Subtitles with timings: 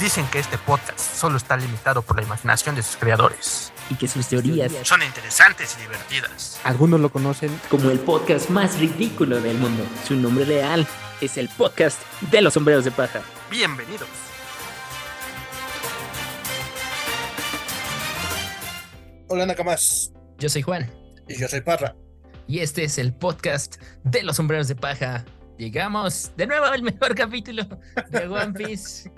[0.00, 3.72] Dicen que este podcast solo está limitado por la imaginación de sus creadores.
[3.90, 6.60] Y que sus teorías Son interesantes y divertidas.
[6.62, 9.82] Algunos lo conocen como el podcast más ridículo del mundo.
[10.06, 10.86] Su nombre real
[11.20, 12.00] es el podcast
[12.30, 13.22] de los sombreros de paja.
[13.50, 14.08] Bienvenidos.
[19.28, 20.90] Hola Nakamas, Yo soy Juan
[21.28, 21.94] y yo soy Parra.
[22.46, 25.24] y este es el podcast de los sombreros de paja.
[25.58, 27.64] Llegamos de nuevo al mejor capítulo
[28.10, 29.10] de One Piece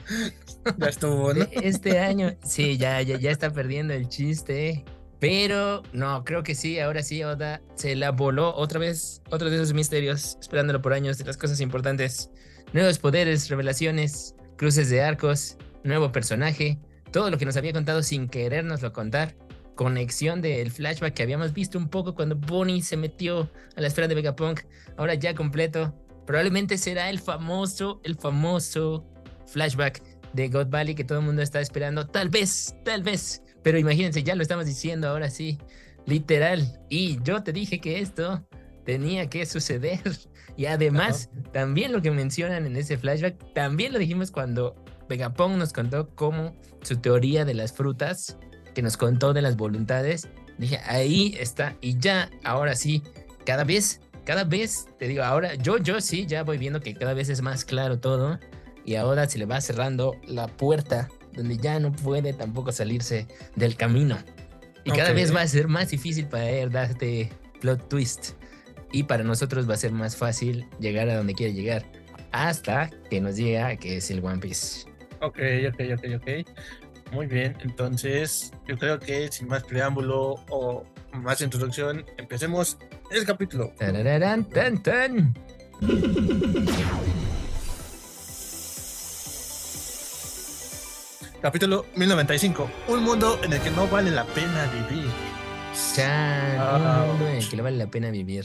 [0.79, 1.46] Ya estuvo, ¿no?
[1.53, 2.35] este año.
[2.43, 4.85] Sí, ya, ya, ya está perdiendo el chiste.
[5.18, 9.57] Pero no, creo que sí, ahora sí, Oda se la voló otra vez, otro de
[9.57, 12.30] esos misterios, esperándolo por años de las cosas importantes.
[12.72, 16.79] Nuevos poderes, revelaciones, cruces de arcos, nuevo personaje,
[17.13, 19.36] todo lo que nos había contado sin querérnoslo contar.
[19.75, 24.08] Conexión del flashback que habíamos visto un poco cuando Bonnie se metió a la esfera
[24.08, 24.61] de Vegapunk,
[24.96, 25.94] ahora ya completo.
[26.30, 29.04] Probablemente será el famoso, el famoso
[29.48, 30.00] flashback
[30.32, 32.06] de God Valley que todo el mundo está esperando.
[32.06, 33.42] Tal vez, tal vez.
[33.64, 35.58] Pero imagínense, ya lo estamos diciendo ahora sí,
[36.06, 36.80] literal.
[36.88, 38.46] Y yo te dije que esto
[38.84, 40.00] tenía que suceder.
[40.56, 44.77] Y además, también lo que mencionan en ese flashback, también lo dijimos cuando
[45.08, 48.36] Vegapunk nos contó cómo su teoría de las frutas,
[48.72, 51.77] que nos contó de las voluntades, dije, ahí está.
[51.80, 53.02] Y ya, ahora sí,
[53.44, 54.00] cada vez,
[54.31, 57.42] cada vez, te digo, ahora yo, yo sí, ya voy viendo que cada vez es
[57.42, 58.39] más claro todo.
[58.84, 63.75] Y ahora se le va cerrando la puerta donde ya no puede tampoco salirse del
[63.75, 64.17] camino.
[64.84, 65.17] Y cada Ok.
[65.17, 67.28] vez va a ser más difícil para él darte
[67.61, 68.34] plot twist.
[68.92, 71.84] Y para nosotros va a ser más fácil llegar a donde quiere llegar.
[72.31, 74.86] Hasta que nos diga que es el One Piece.
[75.23, 77.12] Ok, ok, ok, ok.
[77.12, 82.78] Muy bien, entonces yo creo que sin más preámbulo o más introducción, empecemos
[83.11, 83.72] el capítulo.
[83.78, 85.34] Tarararán, tan, tan.
[91.42, 92.70] Capítulo 1095.
[92.89, 95.06] Un mundo en el que no vale la pena vivir.
[95.94, 98.45] Chan, Ah, un mundo en el que le vale la pena vivir.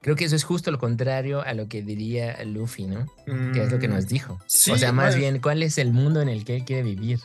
[0.00, 3.06] Creo que eso es justo lo contrario a lo que diría Luffy, ¿no?
[3.52, 4.34] Que es lo que nos dijo.
[4.36, 5.18] Mm, sí, o sea, más bueno.
[5.20, 7.18] bien, ¿cuál es el mundo en el que él quiere vivir?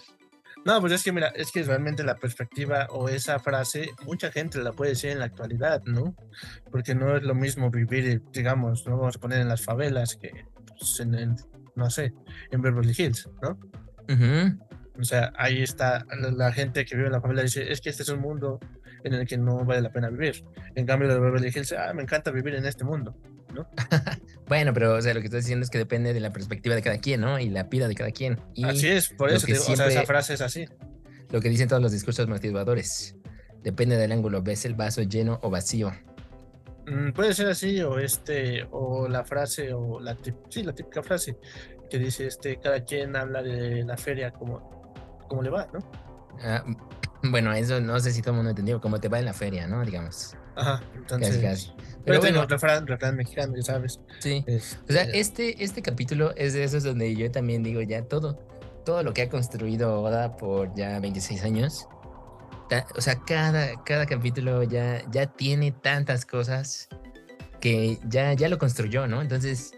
[0.66, 4.58] No, pues es que mira, es que realmente la perspectiva o esa frase, mucha gente
[4.58, 6.16] la puede decir en la actualidad, ¿no?
[6.72, 10.46] Porque no es lo mismo vivir, digamos, no vamos a poner en las favelas que
[10.68, 11.36] pues, en, el,
[11.76, 12.14] no sé,
[12.50, 13.60] en Beverly Hills, ¿no?
[14.12, 14.60] Ujú.
[15.00, 17.92] O sea, ahí está la, la gente que vive en la favela dice, es que
[17.92, 18.60] este es un mundo
[19.04, 20.44] en el que no vale la pena vivir.
[20.74, 23.16] En cambio, de Beverly Hills, ah, me encanta vivir en este mundo.
[24.48, 26.84] Bueno, pero o sea, lo que estás diciendo es que depende de la perspectiva de
[26.84, 27.40] cada quien, ¿no?
[27.40, 28.40] Y la vida de cada quien.
[28.54, 30.68] Y Así es, por eso que te digo, o sea, esa frase es así.
[31.32, 33.16] lo que dicen todos los discursos motivadores.
[33.64, 35.92] Depende del ángulo, ves el vaso lleno o vacío.
[36.86, 40.16] Mm, puede ser así, o este, o la frase, o la,
[40.50, 41.38] sí, la típica frase
[41.90, 44.94] que dice, este, cada quien habla de la feria como,
[45.28, 45.80] como le va, ¿no?
[46.42, 46.64] Ah,
[47.24, 49.68] bueno, eso no sé si todo el mundo entendió, cómo te va en la feria,
[49.68, 49.84] ¿no?
[49.84, 50.36] Digamos.
[50.56, 51.38] Ajá, entonces...
[51.38, 51.68] Casi, casi.
[51.68, 54.00] Pero Pero bueno, bueno, refrán, refrán mexicano, ya sabes.
[54.20, 54.44] sí.
[54.48, 58.04] es, O sea, eh, este, este capítulo es de esos donde yo también digo ya
[58.04, 58.38] todo,
[58.86, 61.88] todo lo que ha construido Oda por ya 26 años.
[62.70, 66.88] ta- O sea, cada, cada capítulo ya, ya tiene tantas cosas
[67.60, 69.22] que ya, ya lo construyó, ¿no?
[69.22, 69.72] Entonces,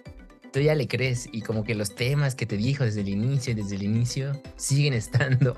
[0.52, 3.56] tú ya le crees y como que los temas que te dijo desde el inicio,
[3.56, 5.56] desde el inicio, siguen estando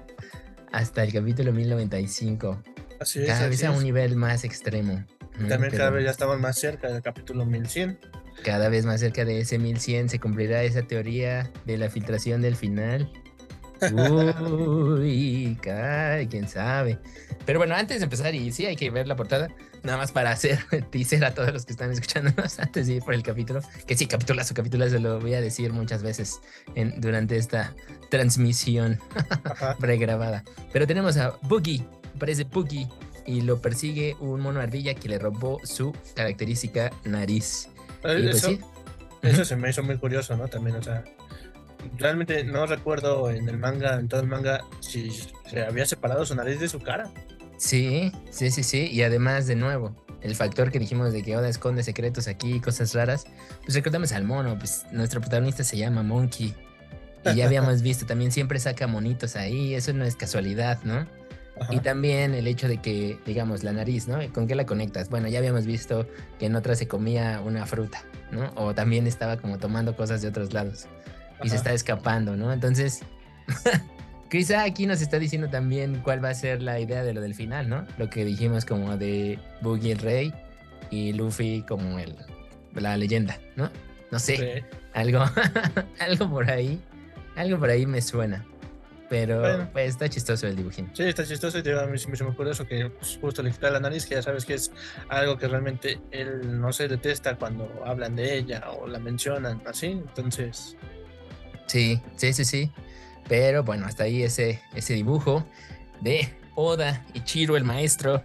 [0.72, 2.62] hasta el capítulo 1095,
[3.00, 3.78] así es, cada así vez a es.
[3.78, 5.06] un nivel más extremo.
[5.48, 7.98] También cada vez ya estamos más cerca del capítulo 1100.
[8.44, 12.56] cada vez más cerca de ese 1100 se cumplirá esa teoría de la filtración del
[12.56, 13.10] final.
[13.94, 17.00] Uy, caray, quién sabe.
[17.46, 19.48] Pero bueno, antes de empezar, y sí hay que ver la portada,
[19.84, 20.60] nada más para hacer
[20.92, 23.62] teaser a todos los que están escuchándonos antes de ir por el capítulo.
[23.88, 26.42] Que sí, capitulazo, capitulazo, lo voy a decir muchas veces
[26.76, 27.74] en, durante esta
[28.10, 29.00] transmisión
[29.80, 30.44] pregrabada.
[30.74, 31.86] Pero tenemos a Boogie,
[32.20, 32.88] parece Boogie,
[33.26, 37.70] y lo persigue un mono ardilla que le robó su característica nariz.
[38.00, 38.60] Y pues Eso, sí,
[39.22, 40.48] eso se me hizo muy curioso, ¿no?
[40.48, 41.04] También, o sea,
[41.98, 45.12] realmente no recuerdo en el manga, en todo el manga, si
[45.50, 47.12] se había separado su nariz de su cara.
[47.58, 48.90] Sí, sí, sí, sí.
[48.92, 52.60] Y además, de nuevo, el factor que dijimos de que Oda esconde secretos aquí y
[52.60, 53.26] cosas raras,
[53.64, 56.56] pues recordamos al mono, pues nuestro protagonista se llama Monkey.
[57.26, 61.06] Y ya habíamos visto, también siempre saca monitos ahí, eso no es casualidad, ¿no?
[61.60, 61.74] Ajá.
[61.74, 64.20] Y también el hecho de que, digamos, la nariz, ¿no?
[64.34, 65.10] ¿Con qué la conectas?
[65.10, 66.08] Bueno, ya habíamos visto
[66.40, 68.52] que en otra se comía una fruta, ¿no?
[68.56, 70.88] O también estaba como tomando cosas de otros lados
[71.44, 72.52] y se está escapando, ¿no?
[72.54, 73.02] Entonces,
[74.30, 77.36] quizá aquí nos está diciendo también cuál va a ser la idea de lo del
[77.36, 77.86] final, ¿no?
[77.98, 80.34] Lo que dijimos como de Boogie el rey
[80.92, 82.16] y Luffy como el,
[82.76, 83.70] la leyenda, ¿no?
[84.12, 84.78] No sé, Sí.
[84.94, 85.24] algo,
[86.00, 86.80] algo por ahí,
[87.36, 88.46] algo por ahí me suena.
[89.10, 89.70] Pero Bueno.
[89.74, 90.90] pues, está chistoso el dibujín.
[90.94, 93.18] Sí, está chistoso y te digo, a mí siempre se me ocurre eso que pues,
[93.20, 94.72] justo le quita la nariz, que ya sabes que es
[95.10, 99.88] algo que realmente él no se detesta cuando hablan de ella o la mencionan, así.
[99.88, 100.78] Entonces,
[101.68, 102.72] Sí, sí, sí, sí.
[103.28, 105.46] Pero bueno, hasta ahí ese, ese dibujo
[106.02, 108.24] de Oda y Chiro, el maestro.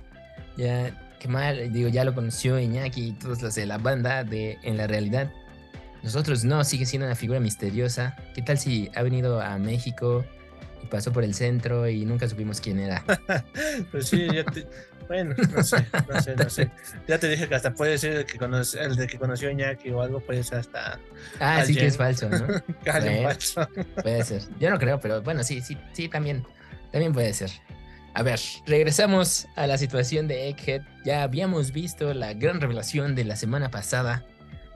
[0.56, 4.58] Ya, qué mal, digo, ya lo conoció Iñaki y todos los de la banda de
[4.62, 5.30] En la realidad.
[6.02, 8.16] Nosotros no, sigue siendo una figura misteriosa.
[8.34, 10.24] ¿Qué tal si ha venido a México
[10.94, 13.04] pasó por el centro y nunca supimos quién era?
[13.90, 14.66] pues sí, ya te-
[15.08, 16.70] bueno, no sé, no sé, no sé.
[17.06, 19.52] Ya te dije que hasta puede ser el, que conoce, el de que conoció a
[19.52, 20.98] Iñaki o algo, puede ser hasta
[21.40, 22.46] Ah, sí que es falso, ¿no?
[22.92, 23.28] alguien Bueno.
[23.28, 23.68] falso.
[24.02, 24.42] Puede ser.
[24.58, 26.46] Yo no creo, pero bueno, sí, sí, sí, también.
[26.92, 27.50] También puede ser.
[28.14, 30.82] A ver, regresamos a la situación de Egghead.
[31.04, 34.24] Ya habíamos visto la gran revelación de la semana pasada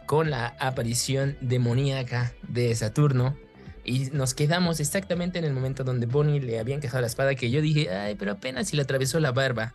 [0.06, 3.38] con la aparición demoníaca de Saturno.
[3.88, 7.50] Y nos quedamos exactamente en el momento donde Bonnie le habían quejado la espada que
[7.50, 9.73] yo dije, ay, pero apenas si le atravesó la barba.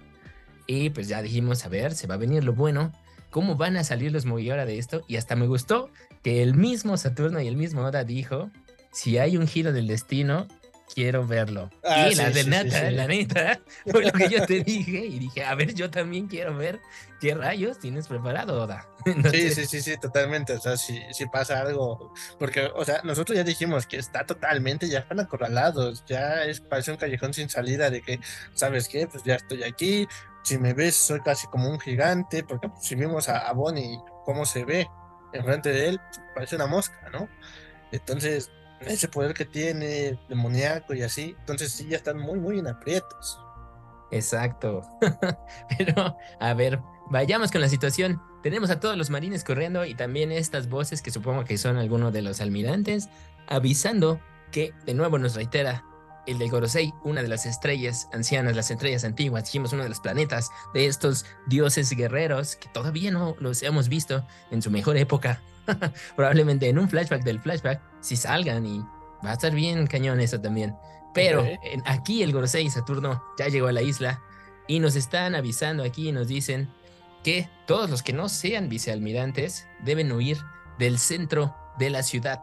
[0.68, 2.92] Y pues ya dijimos, a ver, se va a venir lo bueno.
[3.32, 5.02] ¿Cómo van a salir los Mugiwara de esto?
[5.08, 5.90] Y hasta me gustó
[6.22, 8.52] que el mismo Saturno y el mismo Oda dijo,
[8.92, 10.48] si hay un giro del destino,
[10.94, 11.70] quiero verlo.
[11.84, 13.60] Ah, y la sí, de sí, neta, sí, la neta,
[13.92, 16.80] fue lo que yo te dije y dije, a ver, yo también quiero ver
[17.20, 18.88] qué rayos tienes preparado, Oda.
[19.06, 20.54] Sí, Entonces, sí, sí, sí, totalmente.
[20.54, 24.88] O sea, si, si pasa algo, porque, o sea, nosotros ya dijimos que está totalmente,
[24.88, 28.20] ya están acorralados, ya es, parece un callejón sin salida de que,
[28.54, 29.08] ¿sabes qué?
[29.08, 30.08] Pues ya estoy aquí,
[30.44, 34.00] si me ves soy casi como un gigante, porque pues, si vimos a, a Bonnie
[34.26, 34.88] cómo se ve
[35.34, 37.28] enfrente de él, pues, parece una mosca, ¿no?
[37.92, 38.52] Entonces,
[38.88, 43.40] ese poder que tiene, demoníaco y así, entonces sí, ya están muy, muy en aprietos.
[44.12, 44.84] Exacto.
[45.78, 48.22] Pero, a ver, vayamos con la situación.
[48.44, 52.14] Tenemos a todos los marines corriendo y también estas voces que supongo que son algunos
[52.14, 53.10] de los almirantes,
[53.48, 54.20] avisando
[54.52, 55.84] que, de nuevo nos reitera,
[56.26, 60.00] el de Gorosei, una de las estrellas ancianas, las estrellas antiguas, dijimos uno de los
[60.00, 65.42] planetas de estos dioses guerreros que todavía no los hemos visto en su mejor época.
[66.16, 68.80] Probablemente en un flashback del flashback, si salgan y
[69.26, 70.76] va a estar bien cañón eso también.
[71.14, 74.22] Pero en- aquí el Gorosei Saturno ya llegó a la isla
[74.68, 76.70] y nos están avisando aquí y nos dicen
[77.24, 80.38] que todos los que no sean vicealmirantes deben huir
[80.78, 82.42] del centro de la ciudad.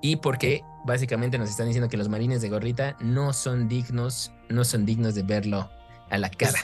[0.00, 4.64] Y porque básicamente nos están diciendo que los marines de gorrita no son dignos, no
[4.64, 5.70] son dignos de verlo
[6.10, 6.58] a la cara.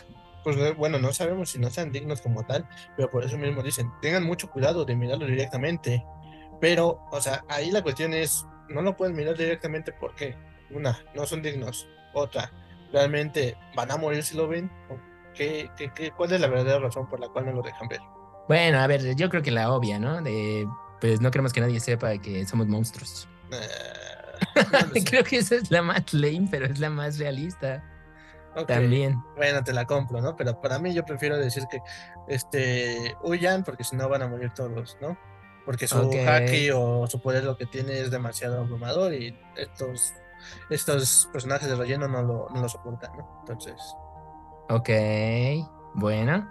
[0.45, 2.67] Pues eh, bueno, no sabemos si no sean dignos como tal,
[2.97, 6.05] pero por eso mismo dicen, tengan mucho cuidado de mirarlo directamente.
[6.61, 10.37] Pero, o sea, ahí la cuestión es, no lo pueden mirar directamente porque,
[10.71, 11.89] una, no son dignos.
[12.15, 12.51] Otra,
[12.93, 14.71] realmente van a morir si lo ven.
[14.91, 14.97] ¿O
[15.35, 18.01] ¿Qué, qué, qué- cuál es la verdadera razón por la cual no lo dejan ver?
[18.49, 20.21] Bueno, a ver, yo creo que la obvia, ¿no?
[20.23, 20.67] De,
[21.01, 23.29] pues no queremos que nadie sepa que somos monstruos.
[23.53, 23.59] Eh,
[24.95, 27.85] no creo que esa es la más lame, pero es la más realista
[28.67, 29.23] también.
[29.37, 30.35] Bueno, te la compro, ¿no?
[30.35, 31.79] Pero para mí yo prefiero decir que
[32.27, 35.17] este huyan porque si no van a morir todos, ¿no?
[35.69, 36.17] Porque su Ok.
[36.27, 40.15] haki o su poder lo que tiene es demasiado abrumador y estos
[40.71, 43.29] estos personajes de relleno no lo, no lo soportan, ¿no?
[43.41, 43.75] Entonces,
[44.71, 44.89] Ok,
[45.93, 46.49] bueno.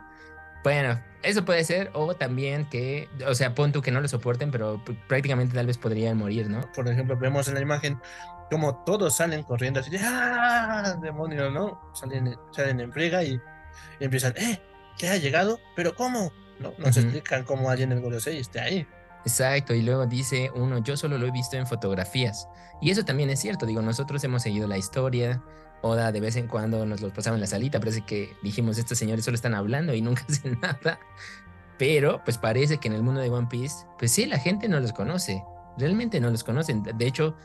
[0.64, 4.52] Bueno, eso puede ser, o también que, o sea, pon tú que no lo soporten,
[4.52, 6.62] pero prácticamente tal vez podrían morir, ¿no?
[6.76, 8.00] por ejemplo, vemos en la imagen
[8.52, 10.96] como todos salen corriendo así de ¡Ah!
[11.02, 11.82] demonio, ¿no?
[11.96, 13.34] Salen, salen en friega y,
[14.00, 14.62] y empiezan, ¡eh!
[15.00, 15.60] ¿Qué ha llegado?
[15.76, 16.32] ¿Pero cómo?
[16.60, 17.10] No, no se Ujú.
[17.10, 18.88] explican cómo alguien el Gorosei esté ahí.
[19.26, 22.48] Exacto, y luego dice uno, yo solo lo he visto en fotografías.
[22.82, 25.44] Y eso también es cierto, digo, nosotros hemos seguido la historia,
[25.82, 28.98] Oda de vez en cuando nos los pasaba en la salita, parece que dijimos, estos
[28.98, 31.00] señores solo están hablando y nunca hacen nada.
[31.78, 34.80] Pero pues parece que en el mundo de One Piece, pues sí, la gente no
[34.80, 35.44] los conoce,
[35.78, 36.82] realmente no los conocen.
[36.84, 37.36] De hecho,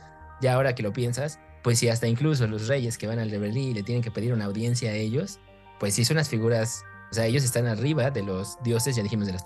[0.41, 3.69] ya ahora que lo piensas, pues sí, hasta incluso los reyes que van al Reverie
[3.69, 5.39] y le tienen que pedir una audiencia a ellos,
[5.79, 9.27] pues sí son las figuras, o sea, ellos están arriba de los dioses, ya dijimos
[9.27, 9.43] de los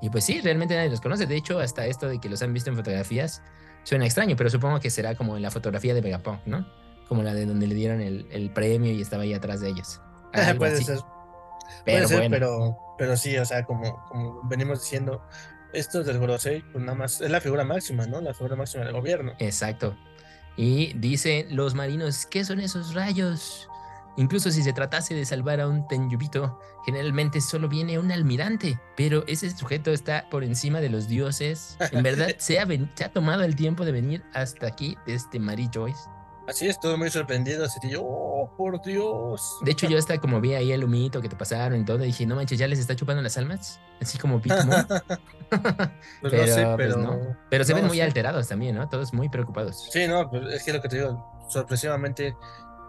[0.00, 1.26] y pues sí, realmente nadie los conoce.
[1.26, 3.42] De hecho, hasta esto de que los han visto en fotografías
[3.82, 6.66] suena extraño, pero supongo que será como en la fotografía de Vegapunk, ¿no?
[7.08, 10.00] Como la de donde le dieron el, el premio y estaba ahí atrás de ellos.
[10.58, 10.84] Puede así.
[10.84, 10.98] ser.
[11.84, 15.22] Pero Puede ser, bueno, pero, pero sí, o sea, como, como venimos diciendo,
[15.72, 18.20] estos del Gorosei, pues nada más, es la figura máxima, ¿no?
[18.20, 19.32] La figura máxima del gobierno.
[19.38, 19.96] exacto.
[20.56, 23.68] Y dicen los marinos, ¿qué son esos rayos?
[24.16, 29.24] Incluso si se tratase de salvar a un Tenjubito, generalmente solo viene un almirante, pero
[29.26, 31.76] ese sujeto está por encima de los dioses.
[31.92, 35.70] En verdad, se ha, se ha tomado el tiempo de venir hasta aquí desde Mary
[35.72, 36.00] Joyce.
[36.48, 39.58] Así es, todo muy sorprendido, así que yo, oh, por Dios.
[39.64, 42.26] De hecho, yo hasta como vi ahí el humito que te pasaron y todo, dije,
[42.26, 43.78] no manches, ¿ya les está chupando las almas?
[44.00, 44.84] Así como Big Mom.
[46.20, 46.96] Pues sé, Pero, pues, pero.
[46.98, 47.36] no.
[47.50, 48.02] Pero se no ven muy sé.
[48.04, 48.88] alterados también, ¿no?
[48.88, 49.88] Todos muy preocupados.
[49.92, 52.36] Sí, no, pues es que lo que te digo, sorpresivamente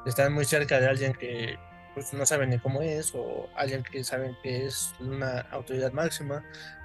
[0.05, 1.57] están muy cerca de alguien que
[1.93, 6.43] pues, no saben ni cómo es, o alguien que saben que es una autoridad máxima,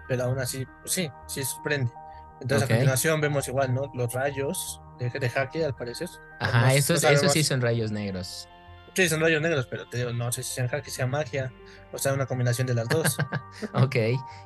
[0.08, 1.92] pero aún así, pues sí, sí sorprende.
[2.40, 3.90] Entonces a continuación vemos igual, ¿no?
[3.94, 6.08] Los rayos de, de Haki, al parecer.
[6.40, 8.48] Ajá, No- no esos, esos sí son rayos negros.
[8.94, 11.52] Sí, son rayos negros, pero te digo, no sé si sean Haki, sea magia,
[11.92, 13.16] o sea, una combinación de las dos.
[13.74, 13.96] Ok,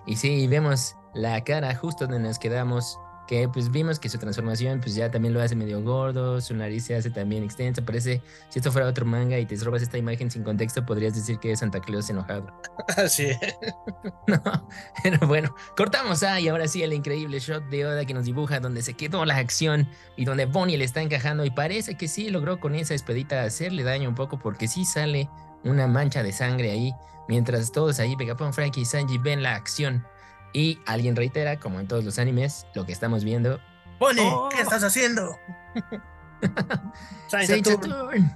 [0.07, 2.99] y sí, vemos la cara justo donde nos quedamos,
[3.31, 6.87] que pues vimos que su transformación pues ya también lo hace medio gordo, su nariz
[6.87, 10.33] se hace también extensa, parece, si esto fuera otro manga y te robas esta imagen
[10.33, 12.53] sin contexto, podrías decir que es Santa Claus enojado.
[12.97, 13.29] Así.
[14.27, 14.69] No,
[15.03, 18.83] pero bueno, cortamos ahí, ahora sí el increíble shot de Oda que nos dibuja donde
[18.83, 22.59] se quedó la acción y donde Bonnie le está encajando y parece que sí logró
[22.59, 25.29] con esa espadita hacerle daño un poco porque sí sale
[25.65, 26.93] una mancha de sangre ahí,
[27.29, 30.05] mientras todos ahí, Vegapunk, Frankie y Sanji ven la acción
[30.52, 33.61] y alguien reitera, como en todos los animes, lo que estamos viendo.
[33.99, 34.49] Bonnie, Oh.
[34.50, 35.38] ¿qué estás haciendo?
[37.28, 38.33] Saint Saturn.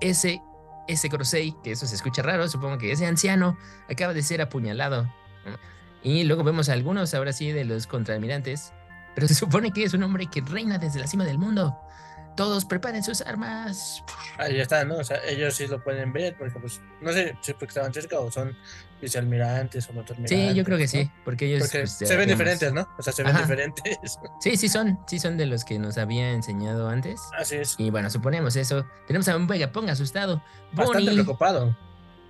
[0.00, 0.40] Ese,
[0.88, 3.56] ese Coruscant, que eso se escucha raro, supongo que ese anciano
[3.90, 5.10] acaba de ser apuñalado.
[6.02, 8.72] Y luego vemos a algunos, ahora sí, de los contraalmirantes,
[9.14, 11.76] pero se supone que es un hombre que reina desde la cima del mundo.
[12.36, 14.04] Todos preparen sus armas.
[14.36, 14.98] Ahí está, ¿no?
[14.98, 18.20] O sea, ellos sí lo pueden ver, porque pues, no sé si porque estaban cerca
[18.20, 18.54] o son
[19.00, 20.50] vicealmirantes o contraalmirantes.
[20.50, 20.90] Sí, yo creo que ¿no?
[20.90, 22.88] sí, porque ellos Porque pues, ya se ven diferentes, ¿no?
[22.98, 23.42] O sea, se ven Ajá.
[23.42, 24.18] diferentes.
[24.40, 27.20] Sí, sí son, sí son de los que nos había enseñado antes.
[27.38, 27.74] Así es.
[27.78, 28.86] Y bueno, suponemos eso.
[29.06, 30.42] Tenemos a un Vegapunk asustado.
[30.72, 31.76] Bastante Bonnie preocupado.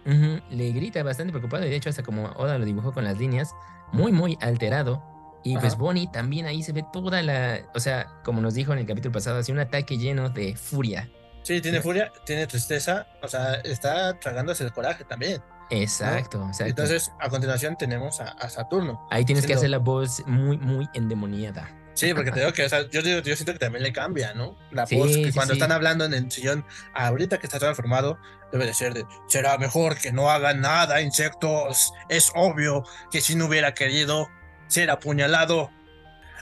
[0.04, 3.54] Le grita bastante preocupado y de hecho hasta como Oda lo dibujó con las líneas,
[3.92, 5.02] muy muy alterado.
[5.42, 5.76] Y pues.
[5.76, 9.12] Bonnie también ahí se ve toda la, o sea, como nos dijo en el capítulo
[9.12, 11.08] pasado, así un ataque lleno de furia.
[11.42, 15.40] Sí, tiene furia, tiene tristeza, o sea, está tragándose el coraje también.
[15.70, 16.64] Exacto, exacto.
[16.66, 19.06] Entonces, a continuación tenemos a, a Saturno.
[19.11, 21.68] ahí tienes que hacer la voz muy muy endemoniada.
[21.94, 24.54] Sí, porque te digo que, o sea, yo, yo siento que también le cambia, ¿no?
[24.70, 25.58] La Sí, voz que sí, cuando sí.
[25.58, 28.18] están hablando en el sillón, ahorita que está transformado,
[28.52, 31.92] debe de ser de, será mejor que no hagan nada, insectos.
[32.11, 34.28] Es obvio que si no hubiera querido
[34.68, 35.70] ser apuñalado,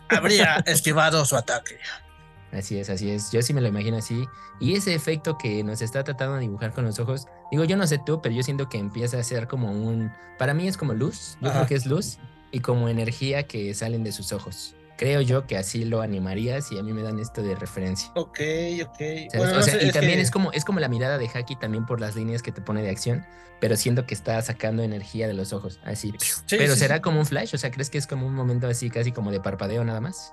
[0.08, 1.78] habría esquivado su ataque.
[2.54, 3.30] Así es, así es.
[3.32, 4.26] Yo sí me lo imagino así.
[4.60, 7.86] Y ese efecto que nos está tratando de dibujar con los ojos, digo, yo no
[7.86, 10.94] sé tú, pero yo siento que empieza a ser como un, para mí es como
[10.94, 11.58] luz, yo Ajá.
[11.60, 12.18] creo que es luz
[12.52, 14.76] y como energía que salen de sus ojos.
[14.96, 18.12] Creo yo que así lo animaría si a mí me dan esto de referencia.
[18.14, 18.38] Ok,
[18.84, 18.98] ok.
[19.36, 21.18] Bueno, o no sea, sé, y es también que- es como es como la mirada
[21.18, 23.26] de Haki también por las líneas que te pone de acción,
[23.60, 26.12] pero siento que está sacando energía de los ojos, así.
[26.20, 27.00] Sí, pero sí, será sí.
[27.02, 29.40] como un flash, o sea, ¿crees que es como un momento así casi como de
[29.40, 30.32] parpadeo nada más?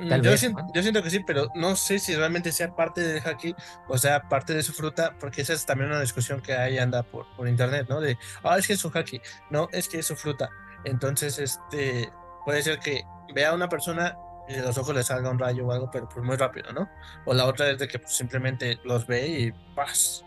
[0.00, 0.72] Mm, Tal yo, vez, siento, ¿no?
[0.72, 3.54] yo siento que sí, pero no sé si realmente sea parte del haki
[3.88, 7.02] o sea parte de su fruta, porque esa es también una discusión que ahí anda
[7.02, 8.00] por, por internet, ¿no?
[8.00, 10.50] De, ah, es que es su haki, no, es que es su fruta.
[10.84, 12.10] Entonces, este,
[12.44, 13.02] puede ser que
[13.34, 14.16] vea a una persona
[14.48, 16.88] y de los ojos le salga un rayo o algo, pero pues muy rápido, ¿no?
[17.26, 20.24] O la otra es de que pues, simplemente los ve y ¡paz!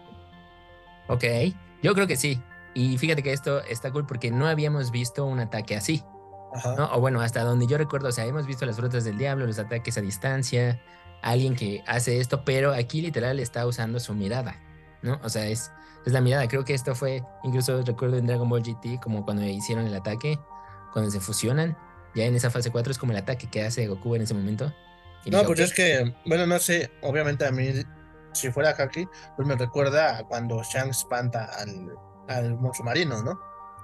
[1.08, 1.24] Ok,
[1.82, 2.42] yo creo que sí.
[2.74, 6.04] Y fíjate que esto está cool porque no habíamos visto un ataque así,
[6.54, 6.76] Ajá.
[6.76, 6.92] ¿no?
[6.94, 9.60] O bueno, hasta donde yo recuerdo, o sea, hemos visto las frutas del diablo, los
[9.60, 10.82] ataques a distancia,
[11.22, 14.60] alguien que hace esto, pero aquí literal está usando su mirada,
[15.02, 15.20] ¿no?
[15.24, 15.72] O sea, es,
[16.06, 16.48] es la mirada.
[16.48, 20.40] Creo que esto fue, incluso recuerdo en Dragon Ball GT, como cuando hicieron el ataque,
[20.94, 21.78] cuando se fusionan,
[22.16, 24.74] ya en esa fase 4 es como el ataque que hace Goku en ese momento.
[25.24, 27.70] Y No, dije, pues es que, bueno, no sé, obviamente a mí,
[28.34, 31.92] si fuera haki, pues me recuerda a cuando Shanks espanta al,
[32.28, 33.40] al monstruo marino, ¿no?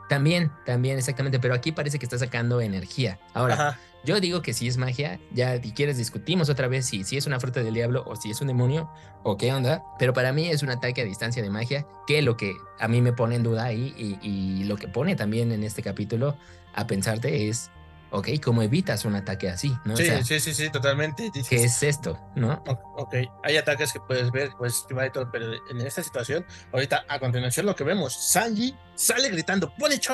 [0.09, 3.19] También, también, exactamente, pero aquí parece que está sacando energía.
[3.33, 3.79] Ahora, Ajá.
[4.07, 7.27] Yo digo que si es magia, ya si quieres discutimos otra vez si, si es
[7.27, 8.89] una fruta del diablo o si es un demonio
[9.23, 12.37] o qué onda, pero para mí es un ataque a distancia de magia, que lo
[12.37, 15.61] que a mí me pone en duda ahí y, y lo que pone también en
[15.63, 16.37] este capítulo
[16.73, 17.69] a pensarte es,
[18.11, 19.75] ok, ¿cómo evitas un ataque así?
[19.85, 19.93] ¿no?
[19.93, 21.23] O Sí, sea, sí, sí, sí, totalmente.
[21.33, 22.19] Dices, ¿qué es esto?
[22.35, 22.63] ¿no?
[22.67, 24.49] "O- Ok, hay ataques que puedes ver,
[25.13, 30.13] todo, pero en esta situación, ahorita a continuación lo que vemos, Sanji sale gritando ¡Ponicho!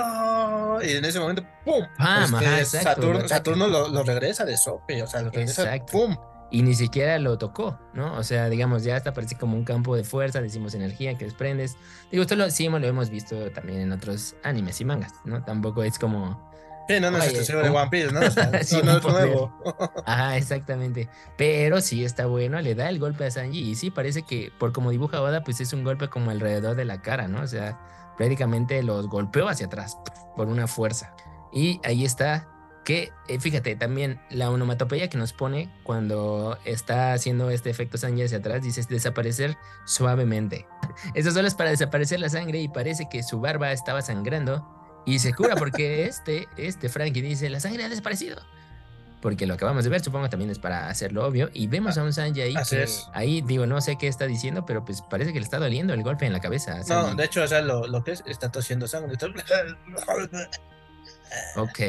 [0.84, 1.84] Y en ese momento, ¡pum!
[1.98, 3.28] Ah, Este, ajá, exacto, Saturno.
[3.28, 5.92] Saturno lo, lo regresa de sope, o sea, lo regresa, Exacto.
[5.94, 6.18] ¡pum!
[6.52, 8.14] Y ni siquiera lo tocó, ¿no?
[8.16, 11.78] O sea, digamos, ya hasta parece como un campo de fuerza, decimos energía que desprendes.
[12.12, 15.44] Digo, esto lo, sí lo hemos visto también en otros animes y mangas, ¿no?
[15.44, 16.53] Tampoco es como...
[16.88, 18.20] Sí, no, no es exclusivo de One Piece, ¿no?
[18.28, 19.28] O sea, Sí, no, no un es poder.
[19.28, 19.54] nuevo.
[20.06, 21.10] Ajá, exactamente.
[21.38, 24.74] Pero sí está bueno, le da el golpe a Sanji y sí parece que por
[24.74, 27.42] como dibuja Oda, pues es un golpe como alrededor de la cara, ¿no?
[27.42, 27.80] O sea,
[28.18, 29.98] prácticamente los golpeó hacia atrás
[30.36, 31.16] por una fuerza.
[31.52, 32.50] Y ahí está
[32.84, 38.24] que, eh, fíjate, también la onomatopeya que nos pone cuando está haciendo este efecto Sanji
[38.24, 40.68] hacia atrás, dice desaparecer suavemente.
[41.14, 44.68] Eso solo es para desaparecer la sangre y parece que su barba estaba sangrando
[45.06, 48.42] y se cura porque este, este Frankie dice, la sangre ha desaparecido.
[49.22, 51.50] porque lo acabamos de ver, supongo también es para hacerlo obvio.
[51.54, 53.08] Y vemos a un Sanji ahí Así que es.
[53.14, 56.04] ahí digo, no sé qué está diciendo, pero pues parece que le está doliendo el
[56.04, 56.78] golpe en la cabeza.
[56.80, 57.16] No, Sanji.
[57.18, 59.14] de hecho, o sea, lo, lo que es, está tosiendo sangre.
[59.14, 59.32] está-
[61.56, 61.80] Ok.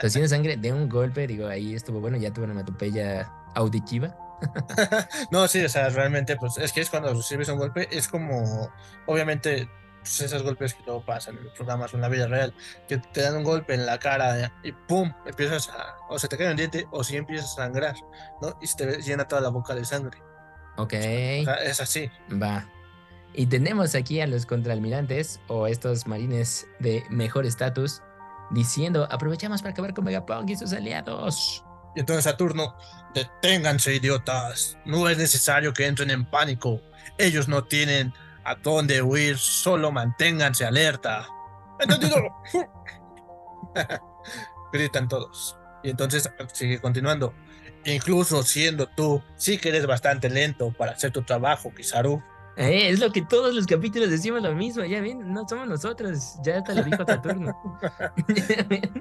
[0.00, 4.16] Tosiendo sangre de un golpe, digo, ahí estuvo bueno, ya tuvo una matopeya auditiva.
[5.30, 8.70] No, sí, o sea, realmente, pues es que es cuando recibes un golpe, es como,
[9.06, 9.68] obviamente,
[10.04, 12.54] pues, esos golpes que luego pasan en los programas o en la vida real,
[12.86, 16.36] que te dan un golpe en la cara y pum, empiezas a, o se te
[16.36, 17.94] cae un diente o si empiezas a sangrar,
[18.42, 18.56] ¿no?
[18.60, 20.18] Y se te llena toda la boca de sangre.
[20.76, 20.92] Ok.
[20.92, 22.10] O sea, es así.
[22.30, 22.68] Va.
[23.32, 28.02] Y tenemos aquí a los contraalmirantes o estos marines de mejor estatus
[28.50, 31.64] diciendo, aprovechamos para acabar con Megapunk y sus aliados.
[31.96, 32.76] Y entonces Saturno,
[33.14, 34.76] deténganse, idiotas.
[34.84, 36.80] No es necesario que entren en pánico.
[37.18, 38.12] Ellos no tienen
[38.44, 41.26] a dónde huir, solo manténganse alerta.
[41.80, 42.16] ¿Entendido?
[44.72, 45.56] Gritan todos.
[45.82, 47.34] Y entonces sigue continuando.
[47.84, 52.22] Incluso siendo tú, sí que eres bastante lento para hacer tu trabajo, Kizaru.
[52.56, 56.36] Eh, es lo que todos los capítulos decimos lo mismo, ya ven, no somos nosotros,
[56.44, 57.52] ya hasta lo dijo ven.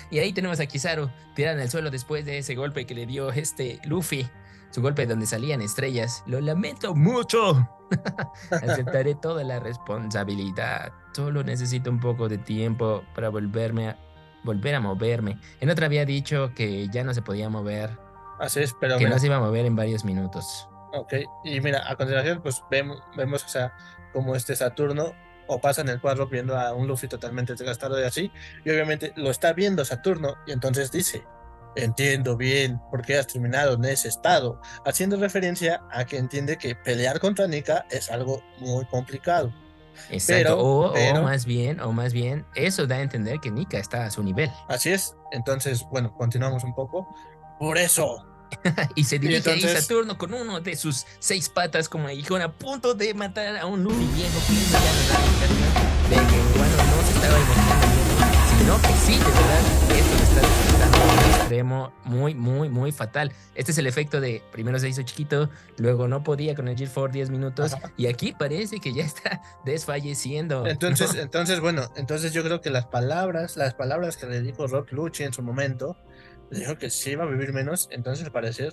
[0.10, 3.04] y ahí tenemos a Kizaru tirado en el suelo después de ese golpe que le
[3.04, 4.26] dio este Luffy,
[4.72, 6.24] su golpe donde salían estrellas.
[6.26, 7.68] Lo lamento mucho.
[8.50, 10.92] Aceptaré toda la responsabilidad.
[11.12, 13.98] Solo necesito un poco de tiempo para volverme a
[14.44, 15.38] volver a moverme.
[15.60, 17.96] En otra había dicho que ya no se podía mover,
[18.42, 20.68] Así es, pero que mira, no se iba a mover en varios minutos.
[20.94, 21.14] Ok,
[21.44, 23.72] y mira, a continuación, pues vemos, vemos, o sea,
[24.12, 25.12] como este Saturno,
[25.46, 28.32] o pasa en el cuadro viendo a un Luffy totalmente desgastado y así,
[28.64, 31.24] y obviamente lo está viendo Saturno, y entonces dice,
[31.76, 36.74] entiendo bien por qué has terminado en ese estado, haciendo referencia a que entiende que
[36.74, 39.52] pelear contra Nika es algo muy complicado.
[40.10, 40.92] Exacto.
[40.94, 44.10] Pero- o, más bien, o más bien, eso da a entender que Nika está a
[44.10, 44.50] su nivel.
[44.68, 47.06] Así es, entonces, bueno, continuamos un poco.
[47.58, 48.26] Por eso,
[48.94, 52.52] y se dirige ahí entonces- Saturno con uno de sus seis patas como aguijón a
[52.52, 54.54] punto de matar a un Luffy viejo que
[56.14, 57.86] de que bueno, no se estaba imaginando
[58.58, 59.62] sino que sí, de verdad,
[59.96, 63.32] esto le está a extremo muy, muy, muy fatal.
[63.54, 67.10] Este es el efecto de primero se hizo chiquito, luego no podía con el G4
[67.10, 67.92] 10 minutos Ajá.
[67.96, 70.66] y aquí parece que ya está desfalleciendo.
[70.66, 74.92] Entonces, entonces, bueno, entonces yo creo que las palabras, las palabras que le dijo Rock
[74.92, 75.96] Lucci en su momento,
[76.50, 78.72] le dijo que sí iba a vivir menos, entonces al parecer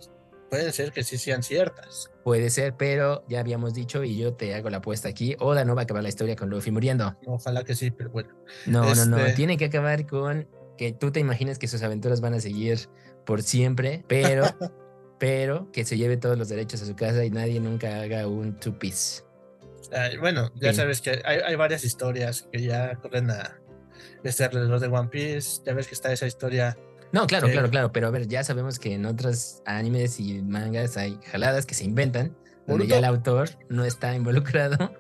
[0.49, 2.09] pueden ser que sí sean ciertas.
[2.23, 5.35] Puede ser, pero ya habíamos dicho y yo te hago la apuesta aquí.
[5.39, 7.15] Oda no va a acabar la historia con Luffy muriendo.
[7.27, 8.29] Ojalá que sí, pero bueno.
[8.65, 9.17] No, no, no.
[9.19, 10.47] Este- Tiene que acabar con
[10.79, 12.87] que tú te imagines que sus aventuras van a seguir
[13.25, 14.45] por siempre, pero,
[15.19, 18.57] pero que se lleve todos los derechos a su casa y nadie nunca haga un
[18.61, 19.23] two piece.
[19.91, 20.77] Ay, bueno, ya Sí.
[20.77, 23.59] sabes que hay, hay varias historias que ya corren a
[24.23, 25.61] este alrededor de One Piece.
[25.65, 26.77] Ya ves que está esa historia.
[27.11, 27.91] No, claro, claro, claro.
[27.91, 31.83] Pero a ver, ya sabemos que en otros animes y mangas hay jaladas que se
[31.83, 32.37] inventan,
[32.67, 34.93] donde ya el autor no está involucrado.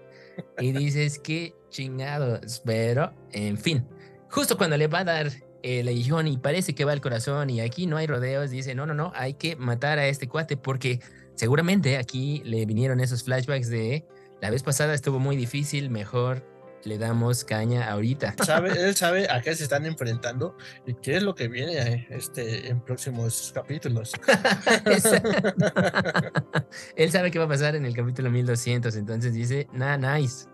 [0.59, 2.61] Y dices que chingados.
[2.65, 3.87] Pero, en fin,
[4.29, 5.31] justo cuando le va a dar
[5.63, 8.85] el aguijón y parece que va al corazón y aquí no hay rodeos, dice, no,
[8.85, 10.99] no, no, hay que matar a este cuate porque
[11.35, 14.05] seguramente aquí le vinieron esos flashbacks de
[14.41, 16.45] la vez pasada estuvo muy difícil, mejor
[16.85, 18.35] le damos caña ahorita.
[18.45, 22.07] Sabe, él sabe a qué se están enfrentando y qué es lo que viene eh,
[22.09, 24.13] este, en próximos capítulos.
[26.95, 30.45] Él sabe qué va a pasar en el capítulo 1200, entonces dice, nah, nice.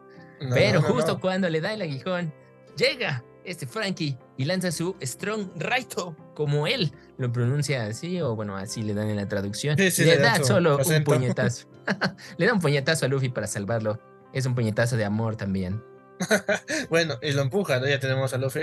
[0.41, 2.33] No, Pero no, no, justo cuando le da el aguijón,
[2.75, 8.57] llega este Frankie y lanza su Strong Raito, como él lo pronuncia así, o bueno,
[8.57, 9.77] así le dan en la traducción.
[9.77, 11.11] Sí, sí, le da solo un acento.
[11.13, 11.67] puñetazo.
[12.37, 13.99] le da un puñetazo a Luffy para salvarlo.
[14.33, 15.83] Es un puñetazo de amor también.
[16.89, 17.87] Bueno, y lo empuja, ¿no?
[17.87, 18.61] Ya tenemos a Luffy.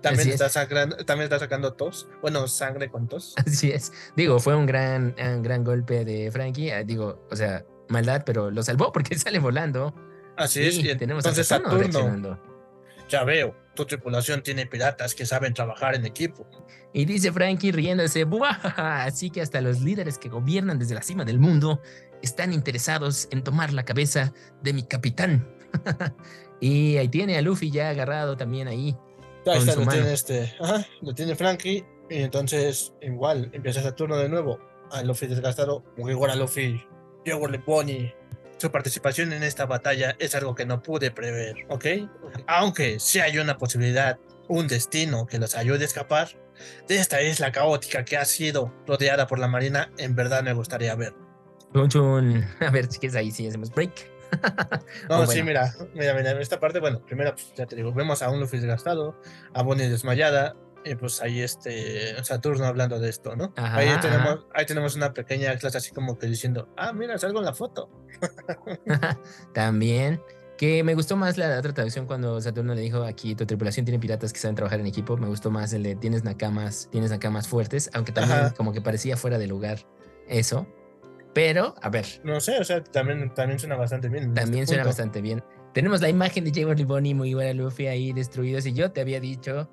[0.00, 2.08] También está, sacando, también está sacando tos.
[2.20, 3.34] Bueno, sangre con tos.
[3.36, 3.92] Así es.
[4.16, 6.70] Digo, fue un gran, un gran golpe de Frankie.
[6.70, 9.94] ah, Digo, o sea, maldad, pero lo salvó porque sale volando.
[10.36, 10.78] Así es.
[10.78, 12.47] Y tenemos a entonces Saturno Saturno.
[13.08, 16.46] Ya veo, tu tripulación tiene piratas que saben trabajar en equipo.
[16.92, 21.24] Y dice Frankie riéndose, "Buajaja, así que hasta los líderes que gobiernan desde la cima
[21.24, 21.80] del mundo
[22.22, 25.46] están interesados en tomar la cabeza de mi capitán.
[26.60, 28.96] y ahí tiene a Luffy ya agarrado también ahí.
[29.46, 29.92] Ahí está, lo mano.
[29.92, 30.54] tiene este.
[30.60, 31.84] Ajá, lo tiene Frankie.
[32.10, 34.58] Y entonces, igual, empieza Saturno de nuevo.
[34.90, 35.84] A Luffy desgastado.
[35.96, 36.82] Igual a Luffy.
[37.24, 38.12] Diego Leponi.
[38.58, 41.86] Su participación en esta batalla es algo que no pude prever, ¿ok?
[42.46, 44.18] Aunque sí hay una posibilidad,
[44.48, 46.28] un destino que los ayude a escapar
[46.88, 50.94] de esta isla caótica que ha sido rodeada por la marina, en verdad me gustaría
[50.96, 51.14] ver.
[52.60, 54.10] A ver si quieres ahí sí hacemos break.
[55.08, 55.44] No, Oh, sí, bueno.
[55.44, 58.40] mira, mira, mira, en esta parte, bueno, primero, pues, ya te digo, vemos a un
[58.40, 59.20] Luffy desgastado,
[59.54, 63.52] a Bonnie desmayada, Y pues ahí este Saturno hablando de esto, ¿no?
[63.56, 64.00] Ajá, ahí, ajá.
[64.00, 67.52] tenemos, ahí tenemos una pequeña clase así como que diciendo, ah, mira, salgo en la
[67.54, 67.90] foto.
[69.54, 70.20] También.
[70.56, 74.00] Que me gustó más la otra traducción cuando Saturno le dijo aquí tu tripulación tiene
[74.00, 75.16] piratas que saben trabajar en equipo.
[75.16, 78.54] Me gustó más el de tienes nakamas, tienes nakamas fuertes, aunque también Ajá.
[78.54, 79.78] como que parecía fuera de lugar
[80.26, 80.66] eso.
[81.32, 84.24] Pero, a ver, No sé, o sea, también, también suena bastante bien.
[84.24, 84.88] en también este suena punto.
[84.96, 85.44] bastante bien.
[85.74, 86.84] Tenemos la imagen de J.
[86.84, 89.70] Bonnie muy igual a Luffy ahí destruidos y yo te había dicho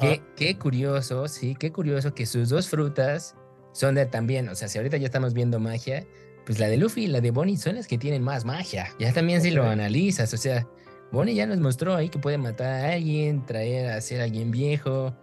[0.00, 3.36] Que qué curioso, sí, qué curioso que sus dos frutas
[3.72, 6.06] son de también, o sea, si ahorita ya estamos viendo magia,
[6.44, 8.88] pues la de Luffy y la de Bonnie son las que tienen más magia.
[8.98, 10.66] Ya también si lo analizas, o sea,
[11.12, 15.14] Bonnie ya nos mostró ahí que puede matar a alguien, traer a ser alguien viejo,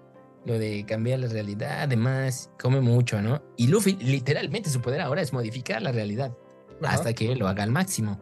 [0.45, 3.41] lo de cambiar la realidad, además, come mucho, ¿no?
[3.58, 6.36] Y Luffy, literalmente, su poder ahora es modificar la realidad
[6.82, 8.19] hasta que lo haga al máximo.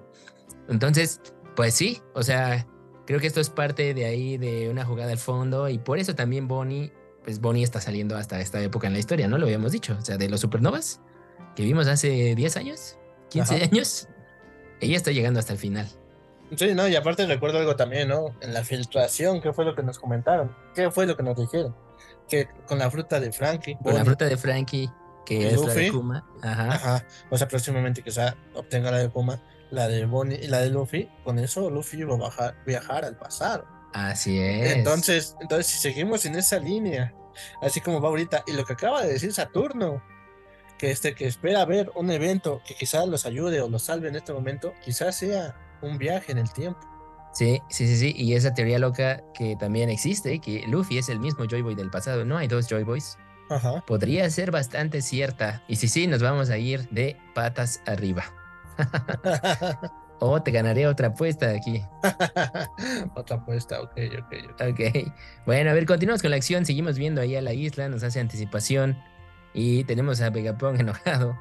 [0.69, 1.19] Entonces,
[1.55, 2.67] pues sí, o sea,
[3.05, 6.15] creo que esto es parte de ahí de una jugada al fondo y por eso
[6.15, 6.91] también Bonnie,
[7.23, 9.37] pues Bonnie está saliendo hasta esta época en la historia, ¿no?
[9.37, 11.01] Lo habíamos dicho, o sea, de los supernovas
[11.55, 12.97] que vimos hace 10 años,
[13.29, 13.63] 15 Ajá.
[13.65, 14.07] años,
[14.79, 15.87] ella está llegando hasta el final.
[16.55, 18.35] Sí, no, y aparte recuerdo algo también, ¿no?
[18.41, 20.53] En la filtración, ¿qué fue lo que nos comentaron?
[20.75, 21.75] ¿Qué fue lo que nos dijeron?
[22.27, 24.89] Que con la fruta de Frankie, Con la Bonnie, fruta de Frankie,
[25.25, 25.97] que ¿Y es la de Luffy?
[25.97, 30.47] Kuma, ajá, Ajá, o sea, próximamente quizá obtenga la de Kuma, la de Bonnie y
[30.47, 33.65] la de Luffy, con eso Luffy va a bajar- viajar al pasado.
[33.93, 34.73] así es.
[34.73, 37.13] Entonces, entonces, si seguimos en esa línea,
[37.61, 40.03] así como va ahorita, y lo que acaba de decir Saturno,
[40.77, 44.15] que este que espera ver un evento que quizás los ayude o los salve en
[44.15, 46.79] este momento, quizás sea un viaje en el tiempo.
[47.33, 51.19] Sí, sí, sí, sí, y esa teoría loca que también existe, que Luffy es el
[51.19, 53.17] mismo Joy Boy del pasado, no hay dos Joy Boys.
[53.49, 53.83] Ajá.
[53.85, 55.61] podría ser bastante cierta.
[55.67, 58.23] Y si sí, nos vamos a ir de patas arriba.
[60.23, 61.83] O te ganaré otra apuesta aquí.
[63.15, 64.61] Otra apuesta, ok, ok, ok.
[64.69, 65.13] Ok.
[65.47, 66.63] Bueno, a ver, continuamos con la acción.
[66.63, 68.99] Seguimos viendo ahí a la isla, nos hace anticipación.
[69.55, 71.35] Y tenemos a Vegapunk enojado.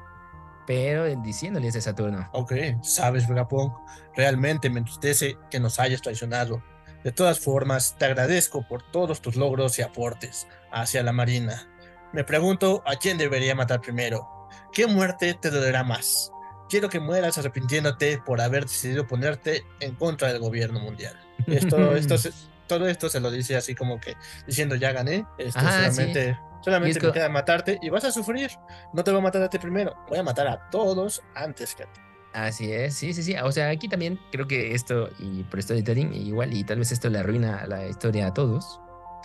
[0.65, 2.27] Pero diciéndole ese Saturno.
[2.33, 3.71] Ok, sabes, Vegapunk,
[4.15, 6.63] realmente me entristece que nos hayas traicionado.
[7.03, 11.67] De todas formas, te agradezco por todos tus logros y aportes hacia la Marina.
[12.13, 14.27] Me pregunto a quién debería matar primero.
[14.73, 16.31] ¿Qué muerte te dolerá más?
[16.71, 21.19] Quiero que mueras arrepintiéndote por haber decidido ponerte en contra del gobierno mundial.
[21.47, 22.31] Esto, esto, se-
[22.67, 24.15] todo esto se lo dice así como que
[24.47, 25.25] diciendo ya gané.
[25.37, 25.95] Esto Ajá, sí.
[25.95, 28.49] solamente, solamente Y es me queda matarte y vas a sufrir.
[28.93, 31.83] No te voy a matar a ti primero, voy a matar a todos antes que
[31.83, 31.99] a ti.
[32.33, 33.35] Así es, sí, sí, sí.
[33.43, 37.09] O sea, aquí también creo que esto, y por storytelling, igual, y tal vez esto
[37.09, 38.79] le arruina la historia a todos.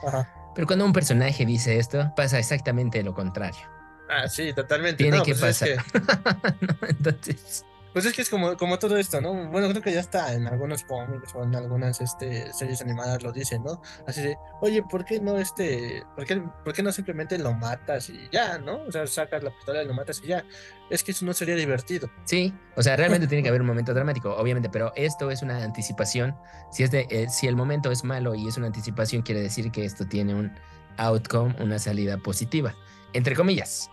[0.04, 0.28] Ajá.
[0.56, 3.60] Pero cuando un personaje dice esto, pasa exactamente lo contrario.
[4.08, 5.04] Ah, sí, totalmente.
[5.04, 6.56] Tiene No, que pues es pasar.
[6.60, 6.76] ¿no?
[6.88, 9.32] Entonces, Pues es que es como, como todo esto, ¿no?
[9.50, 13.32] Bueno, creo que ya está en algunos cómics o en algunas este, series animadas lo
[13.32, 13.80] dicen, ¿no?
[14.06, 18.10] Así de, oye, ¿por qué no este, por qué, por qué no simplemente lo matas
[18.10, 18.84] y ya, ¿no?
[18.84, 20.44] O sea, sacas la pistola y lo matas y ya.
[20.90, 22.12] Es que eso no sería divertido.
[22.24, 25.64] Sí, o sea, realmente tiene que haber un momento dramático, obviamente, pero esto es una
[25.64, 26.36] anticipación.
[26.70, 29.72] Si, es de, eh, si el momento es malo y es una anticipación, quiere decir
[29.72, 30.52] que esto tiene un
[30.98, 32.76] outcome, una salida positiva,
[33.14, 33.90] entre comillas.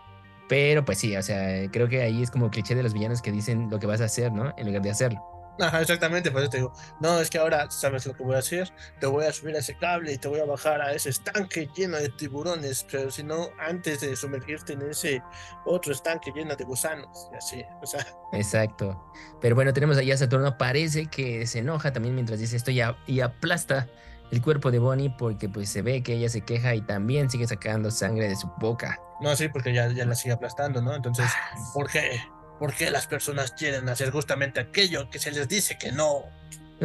[0.53, 3.31] Pero pues sí, o sea, creo que ahí es como cliché de los villanos que
[3.31, 4.53] dicen lo que vas a hacer, ¿no?
[4.55, 5.19] En lugar de hacerlo.
[5.59, 8.39] Ajá, exactamente, por eso te digo, no, es que ahora sabes lo que voy a
[8.39, 11.09] hacer, te voy a subir a ese cable y te voy a bajar a ese
[11.09, 15.23] estanque lleno de tiburones, pero si no, antes de sumergirte en ese
[15.65, 19.11] otro estanque lleno de gusanos, y así, o sea, Exacto.
[19.41, 22.81] Pero bueno, tenemos ahí a Saturno, parece que se enoja también mientras dice esto y,
[22.81, 23.87] a- y aplasta
[24.31, 27.45] el cuerpo de Bonnie porque pues se ve que ella se queja y también sigue
[27.47, 28.99] sacando sangre de su boca.
[29.23, 30.93] No, sí, porque ya, ya la sigue aplastando, ¿no?
[30.93, 31.25] Entonces,
[31.73, 32.21] ¿por qué?
[32.59, 36.23] ¿Por qué las personas quieren hacer justamente aquello que se les dice que no?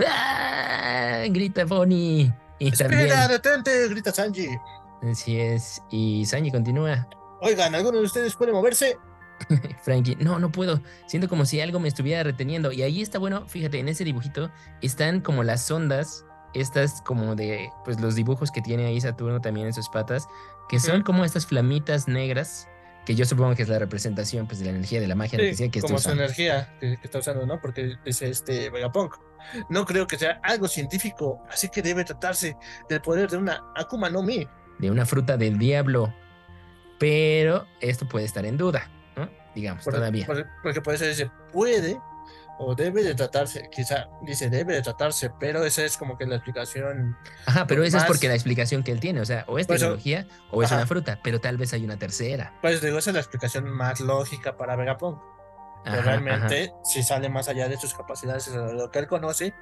[0.07, 1.24] ¡Ah!
[1.29, 2.33] Grita Bonnie.
[2.59, 3.03] Y también.
[3.03, 3.88] ¡Espera, detente!
[3.88, 4.48] grita Sanji.
[5.03, 5.83] Así es.
[5.90, 7.09] Y Sanji continúa.
[7.40, 8.96] Oigan, ¿alguno de ustedes puede moverse?
[9.83, 10.81] Frankie, no, no puedo.
[11.07, 12.72] Siento como si algo me estuviera reteniendo.
[12.72, 14.51] Y ahí está, bueno, fíjate, en ese dibujito
[14.83, 16.24] están como las ondas,
[16.55, 20.27] estas como de, pues los dibujos que tiene ahí Saturno también en sus patas,
[20.68, 22.68] que son como estas flamitas negras,
[23.07, 25.70] que yo supongo que es la representación pues de la energía de la magia Sí,
[25.70, 27.61] que, como su energía que, que está usando, ¿no?
[27.61, 29.14] Porque dice este Vegapunk.
[29.70, 32.57] No creo que sea algo científico, así que debe tratarse
[32.88, 34.46] del poder de una Akuma no Mi.
[34.78, 36.12] de una fruta del diablo.
[36.98, 39.28] Pero esto puede estar en duda, ¿no?
[39.54, 40.26] Digamos, todavía.
[40.26, 41.98] por- porque por eso dice puede
[42.59, 46.37] o debe de tratarse, quizá dice debe de tratarse, pero esa es como que la
[46.37, 47.16] explicación.
[47.47, 49.77] Ajá, pero esa es porque la explicación que él tiene, o sea, o es Por
[49.77, 50.77] eso- tecnología o es Ajá.
[50.77, 52.55] una fruta, pero tal vez hay una tercera.
[52.61, 55.18] Pues digo, esa es la explicación más lógica para Vegapunk.
[55.85, 59.55] Ajá, realmente si sale más allá de sus capacidades, de lo que él conoce,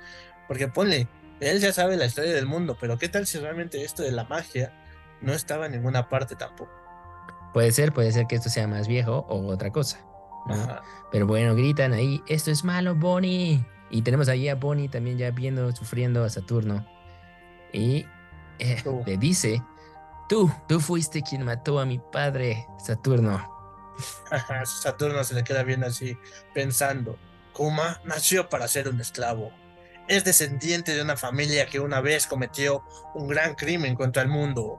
[0.48, 1.06] porque ponle,
[1.40, 4.24] él ya sabe la historia del mundo, pero ¿qué tal si realmente esto de la
[4.24, 4.72] magia
[5.20, 6.70] no estaba en ninguna parte tampoco.
[7.52, 10.00] Puede ser, puede ser que esto sea más viejo o otra cosa.
[11.10, 13.64] Pero bueno, gritan ahí, esto es malo, Bonnie.
[13.90, 16.86] Y tenemos ahí a Bonnie también ya viendo, sufriendo a Saturno.
[17.72, 18.06] Y
[18.58, 19.62] eh, le dice,
[20.28, 23.52] tú, tú fuiste quien mató a mi padre, Saturno.
[24.64, 26.18] Saturno se le queda viendo así,
[26.52, 27.18] pensando,
[27.52, 29.50] Kuma nació para ser un esclavo.
[30.08, 34.78] Es descendiente de una familia que una vez cometió un gran crimen contra el mundo.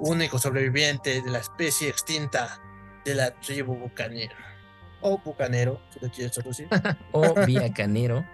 [0.00, 2.60] Único sobreviviente de la especie extinta
[3.04, 4.53] de la tribu bucanera.
[5.06, 6.66] O bucanero, si lo quieres traducir.
[7.12, 8.24] O Viacanero.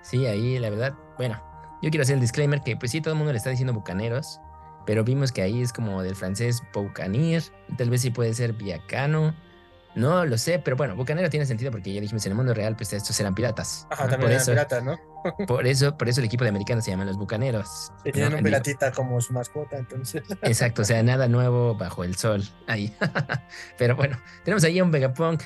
[0.00, 1.42] Sí, ahí la verdad, bueno,
[1.82, 4.40] yo quiero hacer el disclaimer que pues sí, todo el mundo le está diciendo bucaneros,
[4.86, 7.42] pero vimos que ahí es como del francés boucanir,
[7.76, 9.34] tal vez sí puede ser viacano.
[9.96, 12.76] No lo sé, pero bueno, bucanero tiene sentido porque ya dijimos en el mundo real,
[12.76, 13.88] pues estos eran piratas.
[13.90, 14.10] Ajá, ¿no?
[14.10, 14.98] también por, eso, ¿no?
[15.48, 17.90] por eso, por eso el equipo de americanos se llaman los bucaneros.
[18.04, 18.38] Y tienen ¿no?
[18.38, 20.22] un Digo, piratita como su mascota, entonces.
[20.42, 22.44] Exacto, o sea, nada nuevo bajo el sol.
[22.68, 22.96] Ahí.
[23.78, 25.42] Pero bueno, tenemos ahí a un Vegapunk,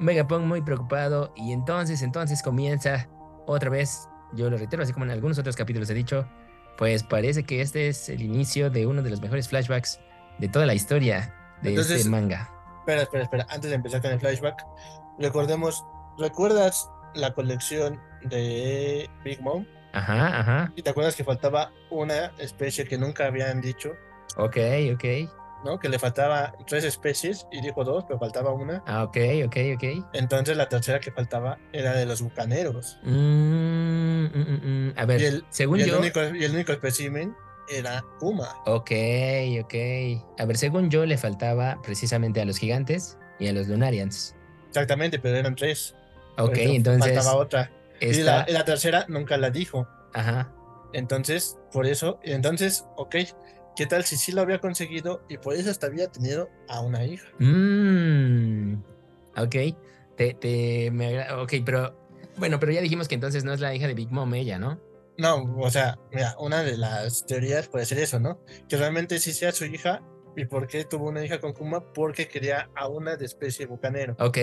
[0.00, 1.32] un Vegapunk muy preocupado.
[1.36, 3.08] Y entonces, entonces comienza
[3.46, 4.08] otra vez.
[4.32, 6.28] Yo lo reitero, así como en algunos otros capítulos he dicho,
[6.76, 10.00] pues parece que este es el inicio de uno de los mejores flashbacks
[10.38, 12.50] de toda la historia de Entonces- este manga.
[12.80, 13.46] Espera, espera, espera.
[13.48, 14.62] Antes de empezar con el flashback,
[15.18, 15.84] recordemos,
[16.18, 19.64] ¿recuerdas la colección de Big Mom?
[19.92, 20.72] Ajá, ajá.
[20.74, 23.92] ¿Y te acuerdas que faltaba una especie que nunca habían dicho?
[24.36, 24.56] Ok,
[24.94, 25.04] ok.
[25.64, 25.78] ¿No?
[25.78, 28.82] Que le faltaba tres especies y dijo dos, pero faltaba una.
[28.86, 30.06] Ah, ok, ok, ok.
[30.12, 32.98] Entonces la tercera que faltaba era de los bucaneros.
[33.02, 34.92] Mm, mm, mm, mm.
[34.96, 35.98] A ver, Y el, según y el yo.
[35.98, 37.34] único, y el único espécimen
[37.68, 38.48] era Kuma.
[38.66, 38.90] Ok,
[39.62, 39.74] ok.
[40.38, 44.36] A ver, según yo le faltaba precisamente a los gigantes y a los Lunarians.
[44.68, 45.94] Exactamente, pero eran tres.
[46.36, 47.70] Ok, eso entonces Faltaba otra.
[48.00, 49.88] Esta, la, y la tercera nunca la dijo.
[50.12, 50.52] ajá.
[50.92, 53.16] Entonces, por eso, entonces, ok,
[53.76, 57.04] ¿qué tal si sí lo había conseguido y por eso hasta había tenido a una
[57.04, 57.26] hija?
[57.38, 58.74] Mm,
[59.36, 59.56] ok.
[60.16, 61.98] Te, te, me Ok, pero
[62.36, 64.80] bueno, pero ya dijimos que entonces no es la hija de Big Mom ella, ¿no?
[65.18, 68.40] No, o sea, mira, una de las teorías puede ser eso, ¿no?
[68.68, 70.02] Que realmente sí sea su hija.
[70.36, 71.92] ¿Y por qué tuvo una hija con Kuma?
[71.92, 74.16] Porque quería a una de especie bucanero.
[74.18, 74.38] Ok,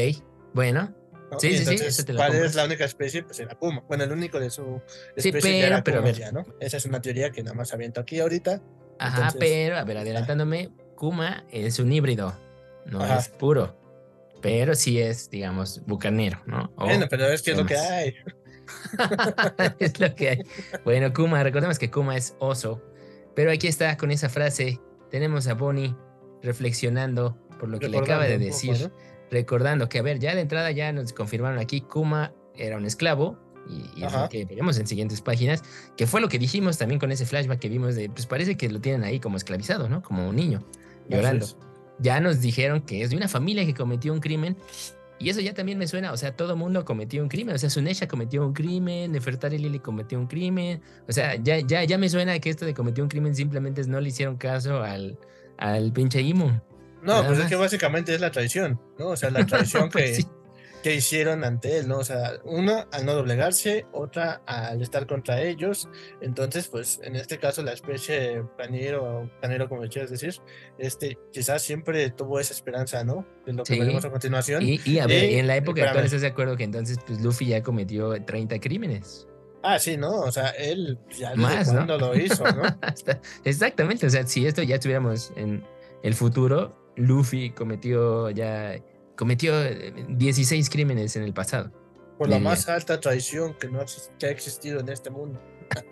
[0.54, 0.96] bueno.
[1.30, 1.40] ¿no?
[1.40, 2.46] Sí, Y sí, sí, eso te ¿Cuál compro.
[2.46, 3.24] es la única especie?
[3.24, 3.84] Pues era Kuma.
[3.90, 4.82] Bueno, el único de su
[5.18, 6.46] Sí, especie ya pero- era pero Kuma ya, ¿no?
[6.62, 8.62] Esa es una teoría que nada más aviento aquí ahorita.
[9.02, 12.36] Ajá, Entonces, pero, a ver, adelantándome, Kuma es un híbrido,
[12.86, 13.18] no Ajá.
[13.18, 13.78] es puro.
[14.42, 16.72] Pero sí es, digamos, bucanero, ¿no?
[16.76, 18.16] O- bueno, pero es que es lo que hay.
[19.80, 20.40] es lo que hay.
[20.84, 22.82] Bueno, Kuma, recordemos que Kuma es oso.
[23.36, 24.80] Pero aquí está con esa frase.
[25.10, 25.96] Tenemos a Bonnie
[26.42, 28.92] reflexionando por lo que le acaba de poco, decir.
[29.30, 33.38] Recordando que, a ver, ya de entrada ya nos confirmaron aquí, Kuma era un esclavo.
[33.70, 35.64] Y, y es lo que veremos en siguientes páginas.
[35.96, 38.70] Que fue lo que dijimos también con ese flashback que vimos de, pues parece que
[38.70, 40.02] lo tienen ahí como esclavizado, ¿no?
[40.02, 40.64] Como un niño,
[41.10, 41.48] llorando.
[42.00, 44.58] Ya nos dijeron que es de una familia que cometió un crimen.
[45.20, 47.54] Y eso ya también me suena, o sea, todo mundo cometió un crimen.
[47.54, 50.82] O sea, Sunesha cometió un crimen, Nefertari Lili cometió un crimen.
[51.08, 53.88] O sea, ya, ya, ya me suena que esto de cometió un crimen simplemente es
[53.88, 55.20] no le hicieron caso al,
[55.60, 56.50] al pinche Imu.
[57.04, 59.10] No, pues es que básicamente es la traición, ¿no?
[59.10, 60.28] O sea, la traición Pues que, sí.
[60.84, 62.00] Que hicieron ante él, ¿no?
[62.00, 65.88] O sea, una al no doblegarse, otra al estar contra ellos.
[66.22, 70.36] Entonces, pues en este caso, la especie canero, canero, como quieras decir,
[70.78, 73.26] este, quizás siempre tuvo esa esperanza, ¿no?
[73.46, 73.80] De lo que Sí.
[73.80, 74.64] veremos a continuación.
[74.64, 77.48] Y, y a ver, en la época actual estás de acuerdo que entonces pues Luffy
[77.48, 79.28] ya cometió 30 crímenes.
[79.64, 80.22] Ah, sí, ¿no?
[80.22, 81.86] O sea, él ya Más, ¿no?
[81.98, 82.64] lo hizo, ¿no?
[83.44, 85.64] Exactamente, o sea, si esto ya estuviéramos en
[86.04, 88.76] el futuro, Luffy cometió ya
[89.22, 91.72] cometió eh, 16 crímenes en el pasado.
[92.18, 93.86] Por la más alta traición que, no
[94.18, 95.40] que ha existido en este mundo.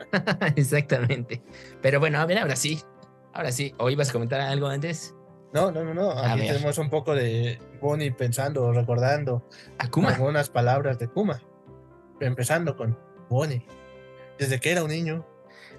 [0.55, 1.43] Exactamente.
[1.79, 2.81] Pero bueno, a ver, ahora sí.
[3.31, 3.75] Ahora sí.
[3.77, 5.13] ¿O ibas a comentar algo antes?
[5.53, 6.09] No, no, no, no.
[6.09, 10.09] Aquí tenemos un poco de Bonnie pensando, recordando Akuma.
[10.09, 11.39] algunas palabras de Kuma.
[12.19, 12.97] Empezando con
[13.29, 13.63] Bonnie.
[14.39, 15.23] Desde que era un niño,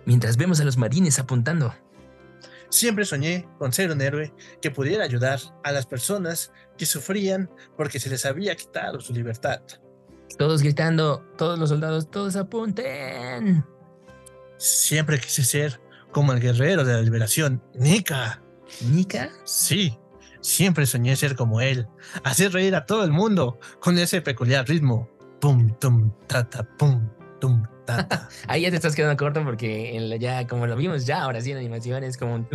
[0.07, 1.75] Mientras vemos a los marines apuntando.
[2.71, 8.01] Siempre soñé con ser un héroe que pudiera ayudar a las personas que sufrían porque
[8.01, 9.61] se les había quitado su libertad.
[10.39, 13.65] Todos gritando, todos los soldados, todos apunten.
[14.57, 15.81] Siempre quise ser
[16.13, 18.43] como el guerrero de la liberación, Nika.
[18.81, 19.31] ¿Nika?
[19.45, 19.99] Sí,
[20.41, 21.89] siempre soñé ser como él,
[22.25, 25.09] hacer reír a todo el mundo con ese peculiar ritmo.
[25.41, 27.09] Pum, tum, tata, pum,
[27.41, 27.63] tum,
[28.49, 31.59] Ahí ya te estás quedando corto porque ya como lo vimos ya, ahora sí en
[31.59, 32.47] animación es como un...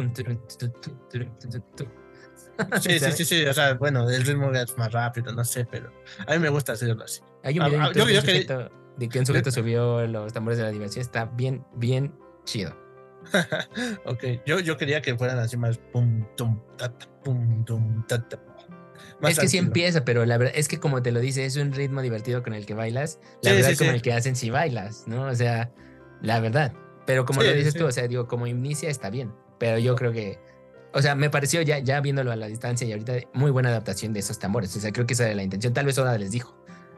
[2.82, 5.92] Sí, sí, sí, sí, o sea, bueno, el ritmo es más rápido, no sé, pero
[6.26, 7.22] a mí me gusta hacerlo así.
[7.44, 10.08] Hay un Ah, video en ah, YouTube yo- yo sujeto, de que un sujeto subió
[10.08, 11.02] los tambores de la animación.
[11.02, 12.14] Está bien, bien
[12.46, 12.74] chido.
[14.06, 18.40] ok, yo, yo quería que fueran así más pum, tum, tata, pum, tum, tata.
[19.22, 21.56] Más es que sí empieza, pero la verdad es que como te lo dice, es
[21.56, 23.20] un ritmo divertido con el que bailas.
[23.42, 23.86] La Sí, verdad sí, sí.
[23.86, 25.24] el que hacen si bailas, ¿no?
[25.28, 25.72] O sea,
[26.22, 26.74] la verdad.
[27.06, 29.32] Pero como lo dices tú, o sea, digo, como inicia está bien.
[29.60, 30.40] Pero yo creo que,
[30.94, 34.12] o sea, me pareció ya, ya viéndolo a la distancia y ahorita muy buena adaptación
[34.12, 34.76] de esos tambores.
[34.76, 35.74] O sea, creo que esa era la intención.
[35.74, 36.58] Tal vez Oda les dijo,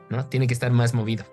[0.09, 0.25] ¿no?
[0.27, 1.25] Tiene que estar más movido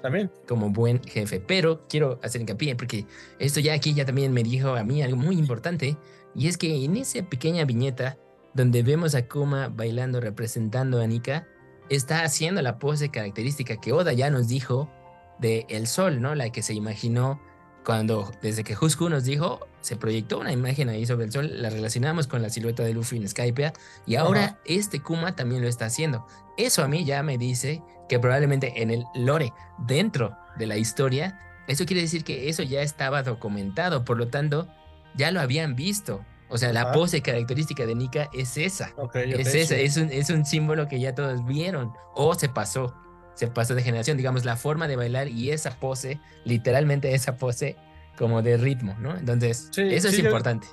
[0.00, 0.30] También.
[0.48, 1.40] como buen jefe.
[1.40, 3.04] Pero quiero hacer hincapié porque
[3.38, 5.96] esto ya aquí ya también me dijo a mí algo muy importante
[6.34, 8.16] y es que en esa pequeña viñeta
[8.54, 11.46] donde vemos a Kuma bailando representando a Nika,
[11.88, 14.90] está haciendo la pose característica que Oda ya nos dijo
[15.38, 16.34] de el sol, ¿no?
[16.34, 17.40] La que se imaginó
[17.84, 21.70] cuando desde que Husku nos dijo, se proyectó una imagen ahí sobre el sol, la
[21.70, 23.72] relacionamos con la silueta de Luffy en Skypiea
[24.06, 24.58] y ahora Ajá.
[24.66, 26.26] este Kuma también lo está haciendo.
[26.56, 31.40] Eso a mí ya me dice que probablemente en el lore dentro de la historia,
[31.68, 34.68] eso quiere decir que eso ya estaba documentado, por lo tanto,
[35.14, 36.24] ya lo habían visto.
[36.50, 36.92] O sea, la Ajá.
[36.92, 38.92] pose característica de Nika es esa.
[39.14, 41.92] Es esa, es un, es un símbolo que ya todos vieron.
[42.14, 42.94] O se pasó,
[43.34, 44.16] se pasó de generación.
[44.16, 47.76] Digamos, la forma de bailar y esa pose, literalmente esa pose,
[48.18, 49.16] como de ritmo, ¿no?
[49.16, 50.66] Entonces, Sí, eso es yo- importante.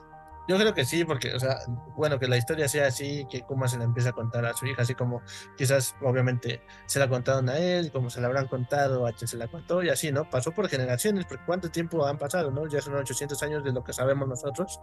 [0.47, 1.57] Yo creo que sí, porque, o sea,
[1.97, 4.65] bueno, que la historia sea así, que Kuma se la empieza a contar a su
[4.65, 5.21] hija, así como
[5.57, 9.35] quizás, obviamente, se la contaron a él, como se la habrán contado, a quien se
[9.35, 10.29] la contó, y así, ¿no?
[10.29, 12.65] Pasó por generaciones, porque ¿cuánto tiempo han pasado, no?
[12.67, 14.79] Ya son 800 años de lo que sabemos nosotros,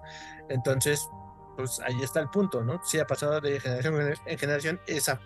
[0.51, 1.09] entonces,
[1.57, 2.81] pues ahí está el punto, ¿no?
[2.85, 5.21] Sí ha pasado de generación en generación esa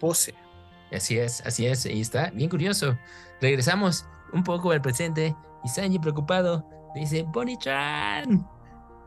[0.00, 0.34] pose.
[0.90, 2.98] Así es, así es, y está bien curioso.
[3.40, 6.64] Regresamos un poco al presente y Sanji preocupado
[6.94, 8.57] dice, Bonnie-chan,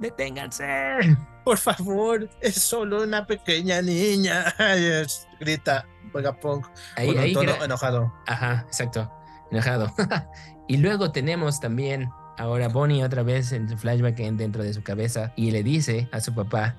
[0.01, 0.65] deténganse.
[1.45, 4.53] Por favor, es solo una pequeña niña,
[5.39, 5.85] grita
[6.97, 8.13] Ahí, con un ahí tono gra- enojado.
[8.27, 9.09] Ajá, exacto,
[9.51, 9.91] enojado.
[10.67, 14.83] y luego tenemos también ahora Bonnie otra vez en su flashback en- dentro de su
[14.83, 16.75] cabeza y le dice a su papá,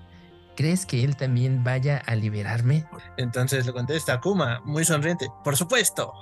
[0.54, 2.84] ¿crees que él también vaya a liberarme?
[3.16, 6.12] Entonces le contesta Kuma, muy sonriente, por supuesto.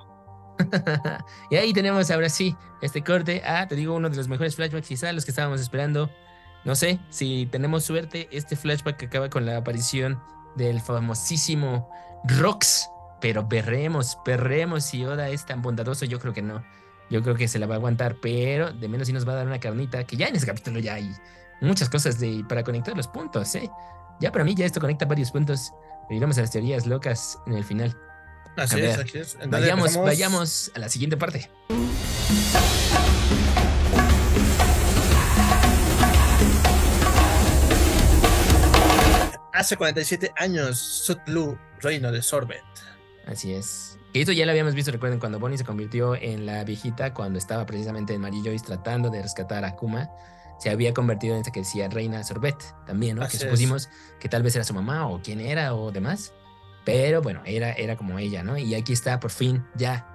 [1.50, 4.86] y ahí tenemos ahora sí este corte a, te digo, uno de los mejores flashbacks
[4.88, 6.10] quizá los que estábamos esperando.
[6.64, 10.20] No sé, si tenemos suerte, este flashback acaba con la aparición
[10.56, 11.88] del famosísimo
[12.24, 12.88] Rox.
[13.20, 16.64] Pero perremos, perremos si Oda es tan bondadoso, yo creo que no.
[17.10, 19.36] Yo creo que se la va a aguantar, pero de menos sí nos va a
[19.36, 21.10] dar una carnita, que ya en ese capítulo ya hay
[21.60, 23.68] muchas cosas de, para conectar los puntos, ¿eh?
[24.20, 25.72] Ya para mí ya esto conecta varios puntos.
[26.08, 27.96] Pero iremos a las teorías locas en el final.
[28.56, 29.34] Así es, así es.
[29.34, 31.50] Entonces Vayamos, empezamos- vayamos a la siguiente parte.
[39.60, 42.64] Hace 47 años, Sutlu, reino de Sorbet.
[43.26, 43.98] Así es.
[44.10, 47.38] Que esto ya lo habíamos visto, recuerden, cuando Bonnie se convirtió en la viejita, cuando
[47.38, 50.08] estaba precisamente en Mary Joyce tratando de rescatar a Kuma,
[50.58, 53.22] se había convertido en esa que decía Reina Sorbet también, ¿no?
[53.22, 53.50] Así que es.
[53.50, 56.32] supusimos que tal vez era su mamá o quién era o demás.
[56.86, 58.56] Pero bueno, era, era como ella, ¿no?
[58.56, 60.06] Y aquí está por fin ya,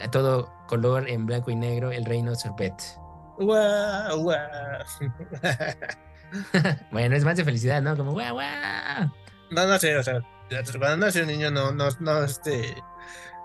[0.00, 2.80] a todo color en blanco y negro, el reino Sorbet.
[3.36, 4.38] Guau, guau.
[6.90, 7.96] bueno, es más de felicidad, ¿no?
[7.96, 9.12] Como guau, guau.
[9.50, 10.20] no, no sé, o sea,
[10.78, 12.74] cuando nace un niño no, no, no, este,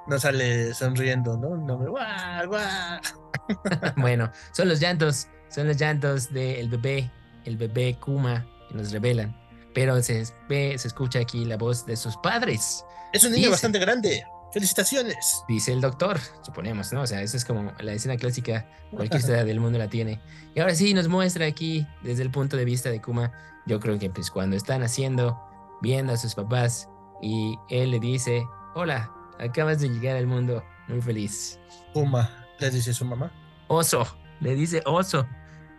[0.08, 1.58] no sale sonriendo, ¿no?
[1.58, 3.00] No me guau, guau.
[3.98, 7.12] bueno, son los llantos, son los llantos del bebé,
[7.46, 9.36] el bebé Kuma, que nos revelan.
[9.74, 13.80] Pero se ve, se escucha aquí la voz de sus padres, Es un niño bastante
[13.80, 14.24] grande.
[14.52, 15.44] Felicitaciones.
[15.48, 17.02] dice el doctor, suponemos, ¿no?
[17.02, 20.22] O sea, eso es como la escena clásica, cualquier ciudad del mundo la tiene.
[20.56, 23.32] Y ahora sí nos muestra aquí, desde el punto de vista de Kuma,
[23.66, 25.38] yo creo que pues cuando están haciendo,
[25.82, 26.90] viendo a sus papás,
[27.22, 31.60] y él le dice, hola, acabas de llegar al mundo, muy feliz.
[31.94, 32.30] Kuma,
[32.60, 33.32] le dice su mamá.
[33.68, 34.08] Oso,
[34.40, 35.28] le dice oso.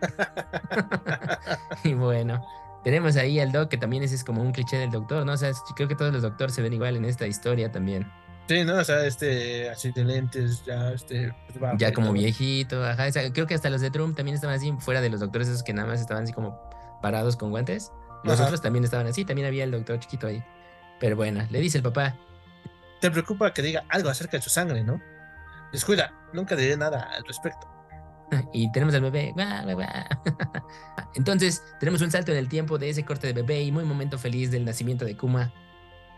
[1.83, 2.45] y bueno,
[2.83, 5.33] tenemos ahí al doc, que también ese es como un cliché del doctor, ¿no?
[5.33, 8.09] O sea, creo que todos los doctores se ven igual en esta historia también.
[8.49, 8.77] Sí, ¿no?
[8.77, 12.13] O sea, este, así de lentes, ya, este, pues, va, Ya como todo.
[12.15, 13.05] viejito, ajá.
[13.05, 15.47] o sea, creo que hasta los de Trump también estaban así, fuera de los doctores
[15.49, 16.59] esos que nada más estaban así como
[16.99, 17.91] parados con guantes.
[18.23, 18.45] Los Ajá.
[18.45, 20.43] otros también estaban así, también había el doctor chiquito ahí.
[20.99, 22.15] Pero bueno, le dice el papá,
[22.99, 24.99] Te preocupa que diga algo acerca de su sangre, ¿no?
[25.71, 27.67] Descuida, nunca diré nada al respecto.
[28.51, 29.31] y tenemos al bebé.
[31.15, 34.17] Entonces, tenemos un salto en el tiempo de ese corte de bebé y muy momento
[34.17, 35.53] feliz del nacimiento de Kuma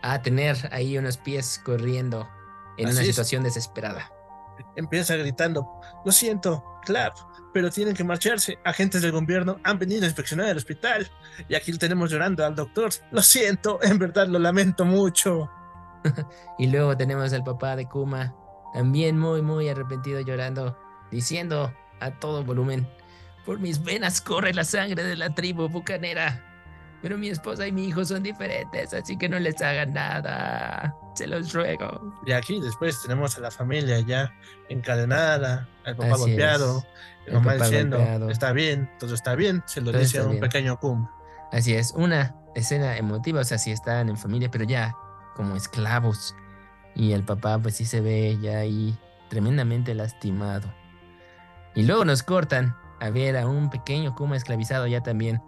[0.02, 2.28] a tener ahí unos pies corriendo
[2.76, 3.08] en Así una es.
[3.08, 4.10] situación desesperada.
[4.76, 5.66] Empieza gritando,
[6.04, 7.16] lo siento, Clap,
[7.52, 8.58] pero tienen que marcharse.
[8.64, 11.10] Agentes del gobierno han venido a inspeccionar el hospital.
[11.48, 12.90] Y aquí lo tenemos llorando al doctor.
[13.10, 15.50] Lo siento, en verdad lo lamento mucho.
[16.58, 18.34] Y luego tenemos al papá de Kuma,
[18.74, 20.76] también muy, muy arrepentido llorando,
[21.12, 22.88] diciendo a todo volumen,
[23.46, 26.51] Por mis venas corre la sangre de la tribu bucanera.
[27.02, 30.96] Pero mi esposa y mi hijo son diferentes, así que no les hagan nada.
[31.14, 32.14] Se los ruego.
[32.24, 34.32] Y aquí después tenemos a la familia ya
[34.68, 36.86] encadenada, al papá Así golpeado, es.
[37.26, 38.30] El mamá papá diciendo, golpeado.
[38.30, 40.40] está bien, todo está bien, se lo Todo dice a un bien.
[40.40, 41.12] pequeño Kuma.
[41.50, 44.94] Así es, una escena emotiva, o sea, si están en familia, pero ya
[45.34, 46.36] como esclavos.
[46.94, 48.96] Y el papá pues sí se ve ya ahí
[49.28, 50.72] tremendamente lastimado.
[51.74, 55.42] Y luego nos cortan a ver a un pequeño Kuma esclavizado ya también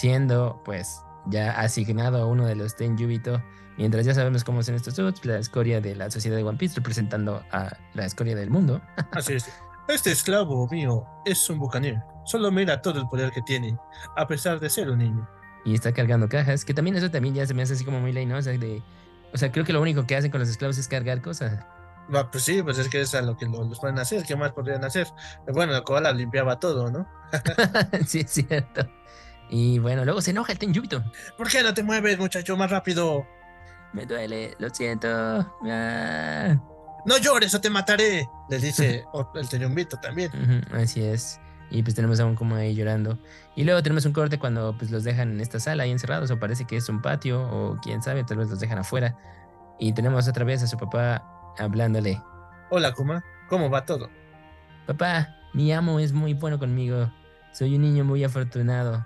[0.00, 3.42] siendo pues ya asignado a uno de los Tenjubito.
[3.78, 6.76] Mientras ya sabemos cómo son estos suits, la escoria de la sociedad de One Piece
[6.76, 8.80] representando a la escoria del mundo.
[9.12, 9.50] Así es.
[9.88, 12.02] Este esclavo mío es un bucanero.
[12.24, 13.76] Solo mira todo el poder que tiene,
[14.16, 15.28] a pesar de ser un niño.
[15.64, 18.12] y está cargando cajas, que también eso también ya se me hace así como muy
[18.12, 18.36] ley, ¿no?
[18.36, 18.82] O sea, de,
[19.32, 21.64] o sea, creo que lo único que hacen con los esclavos es cargar cosas.
[22.12, 24.22] Va, pues sí, pues es que es a lo que lo- los pueden hacer.
[24.24, 25.06] ¿Qué más podrían hacer?
[25.52, 27.06] Bueno, la koala limpiaba todo, ¿no?
[28.06, 28.88] sí, es cierto.
[29.50, 31.04] Y bueno, luego se enoja el Tenjubito.
[31.36, 33.26] ¿Por qué no te mueves, muchacho, más rápido?
[33.92, 35.08] Me duele, lo siento.
[35.08, 36.56] Ah.
[37.06, 40.30] No llores o te mataré, le dice el Tenyumbito también.
[40.32, 41.40] Ujú, así es.
[41.70, 43.18] Y pues tenemos a un como ahí llorando.
[43.54, 46.38] Y luego tenemos un corte cuando pues los dejan en esta sala ahí encerrados o
[46.38, 49.16] parece que es un patio o quién sabe, tal vez los dejan afuera.
[49.78, 51.24] Y tenemos otra vez a su papá
[51.58, 52.20] hablándole.
[52.70, 54.10] Hola, Kuma, ¿cómo va todo?
[54.86, 57.10] Papá, mi amo es muy bueno conmigo.
[57.52, 59.04] Soy un niño muy afortunado.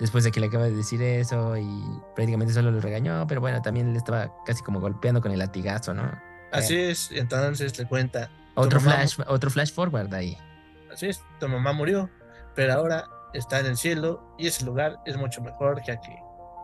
[0.00, 1.82] Después de que le acaba de decir eso y
[2.14, 5.92] prácticamente solo lo regañó, pero bueno, también le estaba casi como golpeando con el latigazo,
[5.92, 6.10] ¿no?
[6.52, 10.38] Así es, y entonces le cuenta, Otro flash, otro flash forward ahí.
[10.92, 12.08] así es, tu mamá murió,
[12.54, 16.14] pero ahora está en el cielo y ese lugar es mucho mejor que aquí.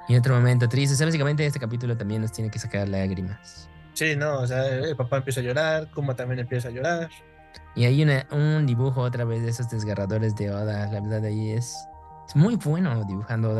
[0.09, 0.95] Y otro momento triste.
[0.95, 3.69] O sea, básicamente este capítulo también nos tiene que sacar lágrimas.
[3.95, 7.09] Sí, no, o sea, el papá empieza a llorar, Kuma también empieza a llorar.
[7.77, 10.87] Y hay una, un dibujo otra vez de esos desgarradores de Oda.
[10.91, 11.77] La verdad, ahí es,
[12.27, 13.59] es muy bueno dibujando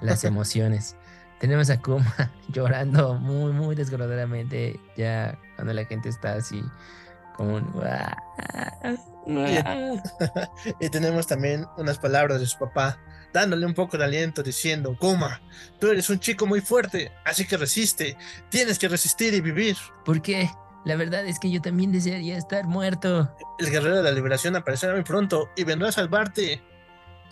[0.00, 0.96] las emociones.
[1.40, 6.64] Tenemos a Kuma llorando muy, muy desgarradoramente ya cuando la gente está así
[7.36, 7.74] como un...
[10.80, 12.98] Y tenemos también unas palabras de su papá,
[13.32, 15.40] dándole un poco de aliento, diciendo, Kuma,
[15.80, 18.16] tú eres un chico muy fuerte, así que resiste,
[18.50, 19.76] tienes que resistir y vivir.
[20.04, 20.50] ¿Por qué?
[20.84, 23.34] La verdad es que yo también desearía estar muerto.
[23.58, 26.62] El guerrero de la liberación aparecerá muy pronto y vendrá a salvarte.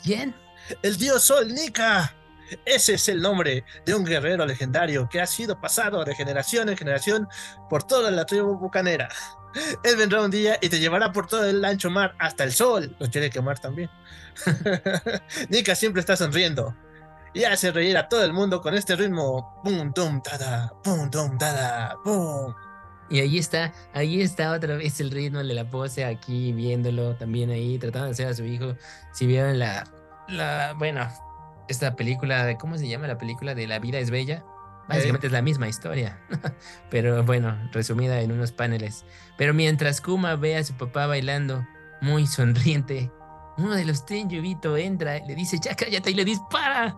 [0.02, 0.34] ¿Quién?
[0.82, 2.14] El dios Sol Nika.
[2.64, 6.76] Ese es el nombre de un guerrero legendario que ha sido pasado de generación en
[6.76, 7.28] generación
[7.70, 9.08] por toda la tribu bucanera.
[9.84, 12.94] Él vendrá un día y te llevará por todo el ancho mar hasta el sol.
[12.98, 13.90] Lo quiere quemar también.
[15.48, 16.74] Nika siempre está sonriendo
[17.34, 19.60] y hace reír a todo el mundo con este ritmo.
[22.04, 22.54] Pum.
[23.12, 27.50] Y ahí está, ahí está otra vez el ritmo de la pose aquí viéndolo también
[27.50, 28.74] ahí, tratando de hacer a su hijo.
[29.12, 29.84] Si vieron la,
[30.28, 31.06] la, bueno,
[31.68, 34.42] esta película de, ¿cómo se llama la película de La vida es bella?
[34.88, 36.18] Básicamente es la misma historia,
[36.90, 39.04] pero bueno, resumida en unos paneles.
[39.36, 41.66] Pero mientras Kuma ve a su papá bailando,
[42.00, 43.10] muy sonriente,
[43.58, 46.96] uno de los Tenjubito entra, le dice, ya cállate y le dispara.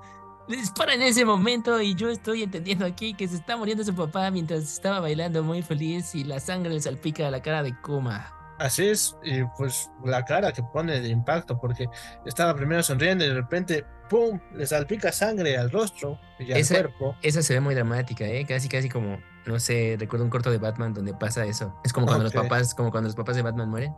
[0.48, 3.94] Le dispara en ese momento y yo estoy entendiendo aquí que se está muriendo su
[3.94, 7.74] papá mientras estaba bailando muy feliz y la sangre le salpica a la cara de
[7.80, 8.30] Kuma.
[8.58, 11.88] Así es, y pues la cara que pone de impacto, porque
[12.24, 16.74] estaba primero sonriendo y de repente, ¡pum!, le salpica sangre al rostro y al Esa-
[16.74, 17.16] cuerpo.
[17.22, 18.44] Esa se ve muy dramática, ¿eh?
[18.46, 21.74] Casi, casi como, no sé, recuerdo un corto de Batman donde pasa eso.
[21.84, 23.92] Es como cuando los papás, como cuando los papás de Batman mueren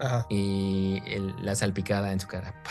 [0.00, 2.52] Ajá, y el- la salpicada en su cara.
[2.64, 2.70] ¡pah!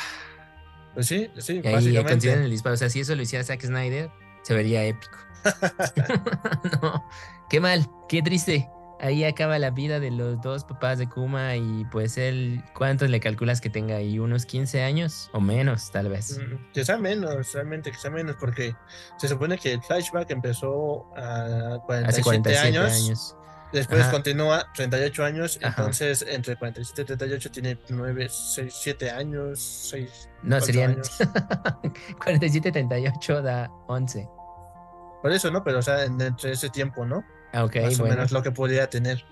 [0.96, 2.12] Pues sí, sí, Y ahí básicamente.
[2.14, 2.74] consideran el disparo.
[2.74, 4.10] O sea, si eso lo hiciera Zack Snyder,
[4.42, 5.16] se vería épico.
[6.82, 7.04] no,
[7.50, 8.68] qué mal, qué triste.
[9.02, 13.20] Ahí acaba la vida de los dos papás de Kuma y pues él, ¿cuántos le
[13.20, 14.20] calculas que tenga ahí?
[14.20, 16.40] ¿Unos 15 años o menos, tal vez?
[16.40, 18.74] Mm, Que sea menos, realmente que sea menos, porque
[19.18, 23.36] se supone que el flashback empezó a 47, Hace 47 años, años.
[23.76, 24.12] Después Ajá.
[24.12, 25.68] continúa 38 años, Ajá.
[25.82, 29.60] entonces entre 47 y 38 tiene 9, 6, 7 años,
[29.92, 31.12] 6, No, serían años.
[32.24, 34.28] 47, 38 da 11.
[35.22, 35.64] Por eso, ¿no?
[35.64, 37.24] Pero, o sea, en- entre ese tiempo, ¿no?
[37.54, 38.16] Ah, ok, más o bueno.
[38.16, 39.24] menos lo que podría tener.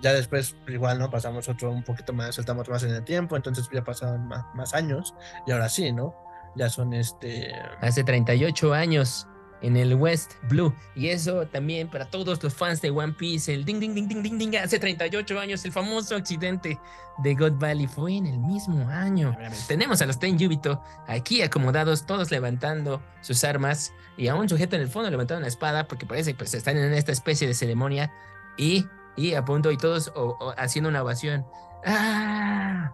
[0.00, 1.10] Ya después, igual, ¿no?
[1.10, 4.72] Pasamos otro un poquito más, saltamos más en el tiempo, entonces ya pasaron más, más
[4.74, 5.14] años,
[5.46, 6.14] y ahora sí, ¿no?
[6.56, 7.52] Ya son este.
[7.80, 9.28] Hace 38 años
[9.62, 10.74] en el West Blue.
[10.94, 14.22] Y eso también para todos los fans de One Piece, el ding, ding, ding, ding,
[14.22, 14.56] ding, ding.
[14.56, 16.78] Hace 38 años, el famoso accidente
[17.22, 19.36] de God Valley fue en el mismo año.
[19.68, 23.92] Tenemos a los Tenjubito aquí acomodados, todos levantando sus armas.
[24.16, 26.76] Y a un sujeto en el fondo levantando una espada, porque parece que pues, están
[26.76, 28.12] en esta especie de ceremonia.
[28.56, 28.86] Y,
[29.16, 31.46] y a punto, y todos o- o haciendo una ovación.
[31.86, 32.92] ¡Ah!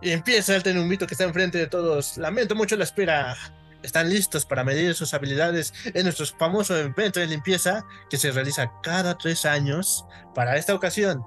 [0.00, 2.16] Y empieza el tenumbito que está enfrente de todos.
[2.18, 3.36] Lamento mucho la espera.
[3.82, 8.72] Están listos para medir sus habilidades en nuestro famoso evento de limpieza que se realiza
[8.82, 10.04] cada tres años.
[10.34, 11.24] Para esta ocasión,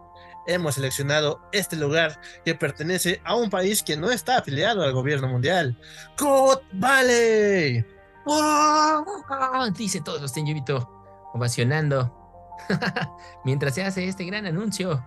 [0.48, 5.28] hemos seleccionado este lugar que pertenece a un país que no está afiliado al gobierno
[5.28, 5.78] mundial.
[6.18, 7.86] God Valley.
[9.78, 10.90] Dice todos los Tenjubito,
[11.34, 12.18] ovacionando.
[13.46, 15.04] Mientras se hace este gran anuncio.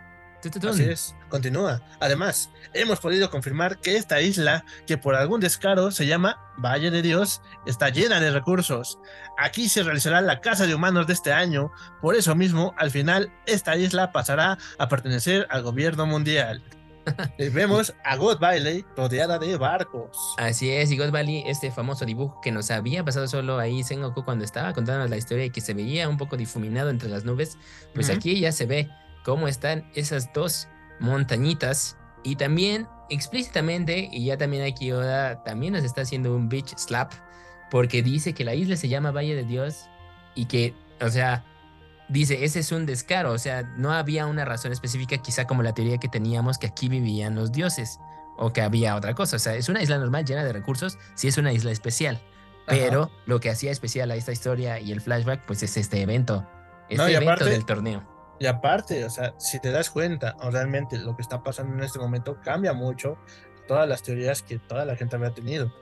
[0.69, 1.81] Así es, continúa.
[2.01, 7.03] Además, hemos podido confirmar que esta isla, que por algún descaro se llama Valle de
[7.03, 8.99] Dios, está llena de recursos.
[9.39, 13.33] Aquí se realizará la Casa de Humanos de este año, por eso mismo, al final,
[13.47, 16.63] esta isla pasará a pertenecer al gobierno mundial.
[17.39, 20.17] Y vemos a God Valley rodeada de barcos.
[20.39, 24.25] Así es, y God Valley, este famoso dibujo que nos había pasado solo ahí Sengoku
[24.25, 27.59] cuando estaba contándonos la historia y que se veía un poco difuminado entre las nubes,
[27.95, 28.91] pues aquí ya se ve
[29.25, 30.69] cómo están esas dos
[31.01, 36.75] montañitas y también explícitamente, y ya también aquí Oda también nos está haciendo un beach
[36.77, 37.13] slap,
[37.71, 39.89] porque dice que la isla se llama Valle de Dios
[40.35, 41.45] y que, o sea,
[42.09, 45.75] dice, ese es un descaro, o sea, no había una razón específica, quizá como la
[45.75, 47.99] teoría que teníamos que aquí vivían los dioses
[48.37, 51.29] o que había otra cosa, o sea, es una isla normal llena de recursos, sí
[51.29, 52.21] es una isla especial,
[52.67, 56.49] pero lo que hacía especial a esta historia y el flashback, pues es este evento,
[56.89, 58.14] este evento del torneo.
[58.39, 61.99] Y aparte, o sea, si te das cuenta, realmente lo que está pasando en este
[61.99, 63.17] momento cambia mucho
[63.67, 65.73] todas las teorías que toda la gente había tenido.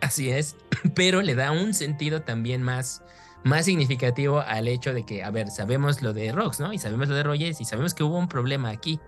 [0.00, 0.56] Así es,
[0.94, 3.02] pero le da un sentido también más,
[3.44, 6.72] más significativo al hecho de que, a ver, sabemos lo de Rox, ¿no?
[6.72, 9.00] Y sabemos lo de Rogers y sabemos que hubo un problema aquí,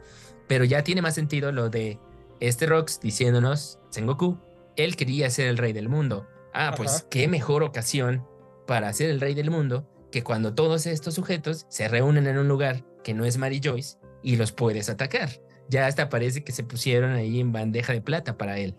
[0.47, 1.99] pero ya tiene más sentido lo de
[2.41, 4.39] este Rox diciéndonos, Sengoku,
[4.77, 6.27] él quería ser el rey del mundo.
[6.53, 8.27] Ah, pues qué mejor ocasión
[8.67, 12.49] para ser el rey del mundo que cuando todos estos sujetos se reúnen en un
[12.49, 15.31] lugar que no es Mary Joyce y los puedes atacar.
[15.69, 18.75] Ya hasta parece que se pusieron ahí en bandeja de plata para él.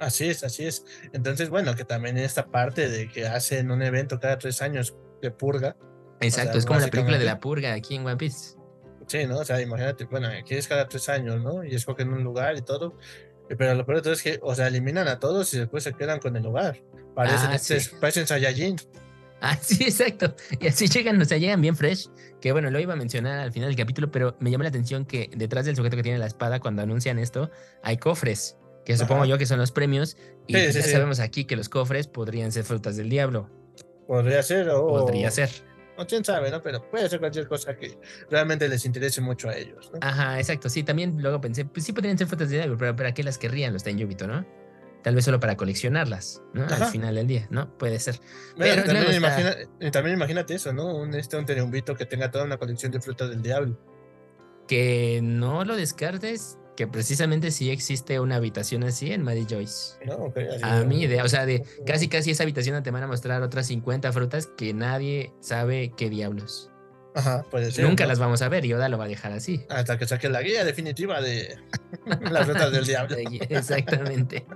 [0.00, 0.84] Así es, así es.
[1.12, 5.30] Entonces, bueno, que también esta parte de que hacen un evento cada tres años de
[5.30, 5.76] purga.
[6.20, 8.56] Exacto, es como la película de la purga aquí en One Piece.
[9.06, 9.38] Sí, ¿no?
[9.38, 11.64] O sea, imagínate, bueno, aquí es cada tres años, ¿no?
[11.64, 12.98] Y escogen un lugar y todo.
[13.48, 15.92] Pero lo peor de todo es que, o sea, eliminan a todos y después se
[15.92, 16.82] quedan con el lugar.
[17.14, 17.76] Parecen, ah, sí.
[18.00, 18.76] parecen Saiyajin.
[19.40, 20.34] Ah, sí, exacto.
[20.60, 22.08] Y así llegan, o sea, llegan bien fresh.
[22.40, 25.04] Que bueno, lo iba a mencionar al final del capítulo, pero me llama la atención
[25.04, 27.50] que detrás del sujeto que tiene la espada, cuando anuncian esto,
[27.82, 30.16] hay cofres, que supongo yo que son los premios.
[30.46, 33.50] Y ya sabemos aquí que los cofres podrían ser frutas del diablo.
[34.06, 34.86] Podría ser, o.
[34.86, 35.50] Podría ser.
[35.98, 36.60] O quién sabe, ¿no?
[36.60, 37.98] Pero puede ser cualquier cosa que
[38.30, 39.98] realmente les interese mucho a ellos, ¿no?
[40.02, 40.68] Ajá, exacto.
[40.68, 43.38] Sí, también luego pensé, pues sí podrían ser frutas del diablo, pero ¿para qué las
[43.38, 44.46] querrían los Tenjubito, no?
[45.06, 46.64] Tal vez solo para coleccionarlas, ¿no?
[46.64, 47.72] Al final del día, ¿no?
[47.78, 48.18] Puede ser.
[48.58, 48.82] Pero
[49.92, 50.96] también, imagínate eso, ¿no?
[50.96, 53.78] Un, este, un que tenga toda una colección de frutas del diablo.
[54.66, 59.96] Que no lo descartes, que precisamente sí existe una habitación así en Mary Joyce.
[60.04, 60.34] No,
[60.64, 63.68] a mi idea, o sea, de casi casi esa habitación te van a mostrar otras
[63.68, 66.72] 50 frutas que nadie sabe qué diablos.
[67.16, 67.86] Ajá, puede ser.
[67.86, 69.64] Nunca las vamos a ver y Oda lo va a dejar así.
[69.70, 71.58] Hasta que saque la guía definitiva de
[72.30, 73.16] las frutas del diablo.
[73.48, 74.46] Exactamente.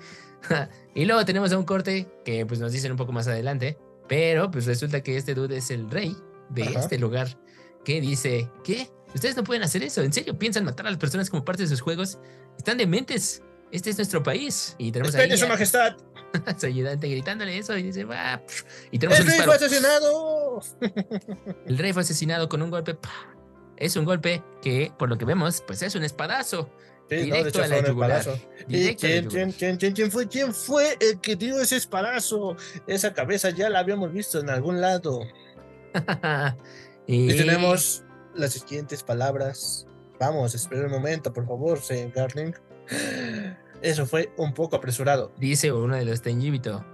[0.95, 4.51] y luego tenemos a un corte que pues nos dicen un poco más adelante, pero
[4.51, 6.15] pues resulta que este dude es el rey
[6.51, 7.39] de este lugar
[7.83, 8.91] que dice, ¿qué?
[9.15, 11.69] Ustedes no pueden hacer eso, ¿en serio piensan matar a las personas como parte de
[11.69, 12.19] sus juegos?
[12.59, 13.43] Están dementes.
[13.73, 14.75] Este es nuestro país.
[14.79, 15.97] Y tenemos ahí su majestad.
[16.59, 18.07] su ayudante gritándole eso y dice.
[18.91, 20.61] Y tenemos ¡El rey fue asesinado!
[21.67, 22.97] El rey fue asesinado con un golpe.
[23.77, 26.71] Es un golpe que, por lo que vemos, pues es un espadazo.
[27.09, 28.25] Directo a la yugular.
[28.69, 32.57] ¿Y quién, quién, quién, quién, fue, quién fue el que dio ese espadazo?
[32.87, 35.23] Esa cabeza ya la habíamos visto en algún lado.
[37.07, 37.29] y...
[37.37, 38.05] tenemos
[38.35, 39.89] las siguientes palabras.
[40.21, 42.55] Vamos, espera un momento, por favor, señor Garling.
[43.83, 45.33] Eso fue un poco apresurado.
[45.39, 46.85] Dice uno de los Tenjibito.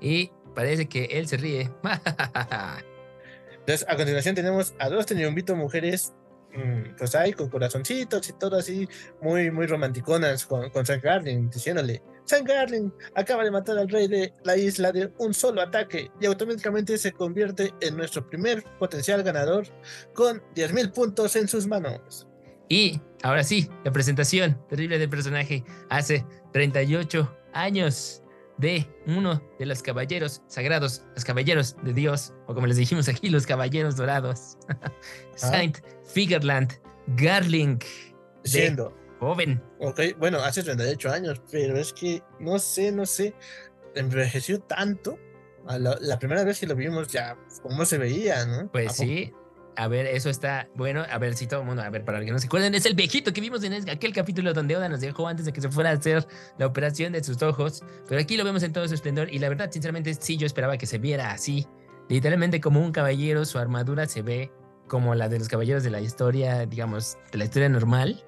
[0.00, 1.70] Y parece que él se ríe.
[3.60, 6.12] Entonces, a continuación tenemos a dos Tenjibito mujeres
[6.54, 8.88] Mm, pues ahí con corazoncitos y todo así,
[9.20, 14.06] muy, muy romanticonas con, con San Garling, diciéndole, San Garling acaba de matar al rey
[14.06, 19.24] de la isla de un solo ataque y automáticamente se convierte en nuestro primer potencial
[19.24, 19.66] ganador
[20.14, 22.28] con 10.000 puntos en sus manos.
[22.68, 28.22] Y ahora sí, la presentación terrible del personaje hace 38 años
[28.58, 33.30] de uno de los caballeros sagrados, los caballeros de Dios, o como les dijimos aquí,
[33.30, 34.58] los caballeros dorados.
[35.34, 36.74] Saint Figureland
[37.16, 37.78] Garling.
[38.44, 38.94] Siendo.
[39.20, 39.62] Joven.
[39.80, 43.34] Ok, bueno, hace 38 años, pero es que no sé, no sé.
[43.94, 45.18] Envejeció tanto.
[45.66, 48.70] la, primera vez que lo vimos ya, cómo se veía, ¿no?
[48.70, 49.32] Pues sí.
[49.76, 51.04] A ver, eso está bueno.
[51.10, 52.94] A ver si todo el mundo, a ver, para que no se acuerden, es el
[52.94, 55.90] viejito que vimos en aquel capítulo donde Oda nos dejó antes de que se fuera
[55.90, 56.26] a hacer
[56.58, 57.82] la operación de sus ojos.
[58.08, 59.32] Pero aquí lo vemos en todo su esplendor.
[59.32, 61.66] Y la verdad, sinceramente, sí, yo esperaba que se viera así.
[62.08, 64.52] Literalmente como un caballero, su armadura se ve
[64.88, 68.24] como la de los caballeros de la historia, digamos, de la historia normal.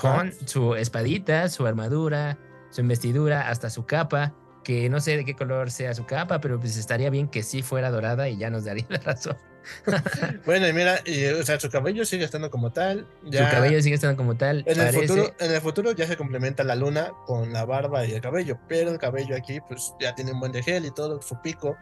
[0.00, 2.38] Con su espadita, su armadura,
[2.70, 6.58] su investidura, hasta su capa que no sé de qué color sea su capa, pero
[6.58, 9.36] pues estaría bien que sí fuera dorada y ya nos daría la razón.
[10.46, 11.00] bueno, y mira,
[11.40, 13.06] o sea, su cabello sigue estando como tal.
[13.24, 14.64] su cabello sigue estando como tal.
[14.66, 18.12] En, el futuro, en el futuro ya se complementa la luna con la barba y
[18.12, 21.20] el cabello, pero el cabello aquí pues ya tiene un buen de gel y todo,
[21.22, 21.76] su pico.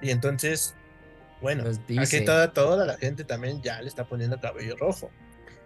[0.00, 0.74] Y entonces,
[1.40, 1.64] bueno,
[1.98, 5.10] aquí toda, toda la gente también ya le está poniendo cabello rojo.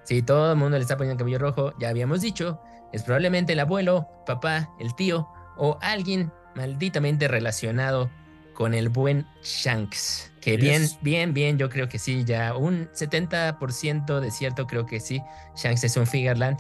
[0.05, 2.61] Sí, todo el mundo le está poniendo cabello rojo, ya habíamos dicho,
[2.93, 8.11] es probablemente el abuelo, papá, el tío o alguien malditamente relacionado
[8.55, 10.32] con el buen Shanks.
[10.43, 14.99] Que bien, bien, bien, yo creo que sí, ya un 70% de cierto creo que
[14.99, 15.23] sí,
[15.57, 16.59] Shanks es un Figureland.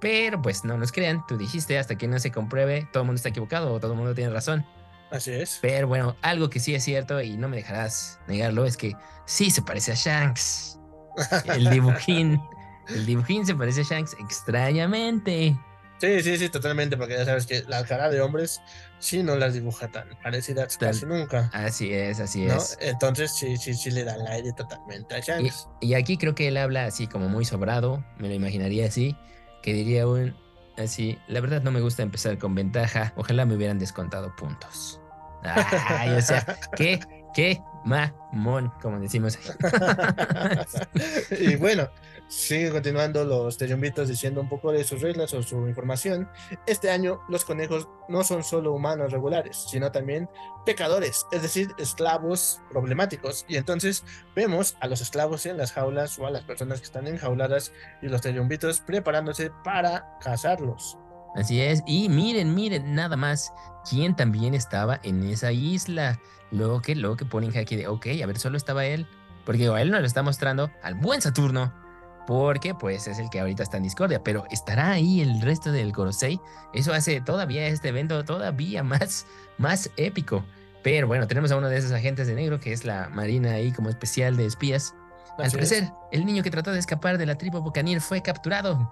[0.00, 3.16] Pero pues no nos crean, tú dijiste, hasta que no se compruebe, todo el mundo
[3.16, 4.64] está equivocado o todo el mundo tiene razón.
[5.10, 5.58] Así es.
[5.60, 9.50] Pero bueno, algo que sí es cierto y no me dejarás negarlo es que sí
[9.50, 10.78] se parece a Shanks.
[11.46, 12.40] El dibujín,
[12.88, 15.58] el dibujín se parece a Shanks extrañamente.
[15.98, 18.60] Sí, sí, sí, totalmente, porque ya sabes que la cara de hombres
[18.98, 21.50] sí no las dibuja tan parecidas casi nunca.
[21.52, 22.78] Así es, así es.
[22.80, 25.68] Entonces sí, sí, sí le da el aire totalmente a Shanks.
[25.80, 29.16] Y, aquí creo que él habla así como muy sobrado, me lo imaginaría así,
[29.62, 30.34] que diría un
[30.76, 35.00] así, la verdad no me gusta empezar con ventaja, ojalá me hubieran descontado puntos.
[35.42, 36.44] Ay, o sea,
[36.76, 37.00] qué,
[37.34, 39.38] qué mamón, como decimos.
[41.40, 41.88] y bueno,
[42.28, 46.28] Siguen continuando los Teyumbitos diciendo un poco de sus reglas o su información.
[46.66, 50.28] Este año los conejos no son solo humanos regulares, sino también
[50.64, 53.44] pecadores, es decir, esclavos problemáticos.
[53.48, 54.04] Y entonces
[54.34, 57.72] vemos a los esclavos en las jaulas o a las personas que están enjauladas
[58.02, 60.98] y los Teyumbitos preparándose para cazarlos.
[61.36, 63.52] Así es, y miren, miren, nada más,
[63.88, 66.18] quién también estaba en esa isla.
[66.50, 69.06] Luego que, luego que ponen aquí de, ok, a ver, solo estaba él.
[69.44, 71.85] Porque él nos lo está mostrando al buen Saturno
[72.26, 75.92] porque pues es el que ahorita está en discordia, pero estará ahí el resto del
[75.92, 76.40] Gorosei.
[76.72, 79.26] Eso hace todavía este evento todavía más,
[79.58, 80.44] más épico.
[80.82, 83.72] Pero bueno, tenemos a uno de esos agentes de negro, que es la Marina ahí
[83.72, 84.94] como especial de espías.
[85.38, 88.90] Al parecer, el niño que trató de escapar de la tribu Bucanir fue capturado.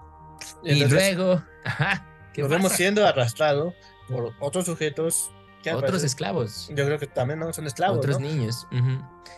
[0.63, 2.05] Y, luego, ajá,
[2.35, 3.73] vemos siendo arrastrado
[4.09, 5.31] por otros sujetos
[5.73, 6.67] otros esclavos.
[6.69, 7.99] Yo creo que también no son esclavos.
[7.99, 8.67] Otros niños.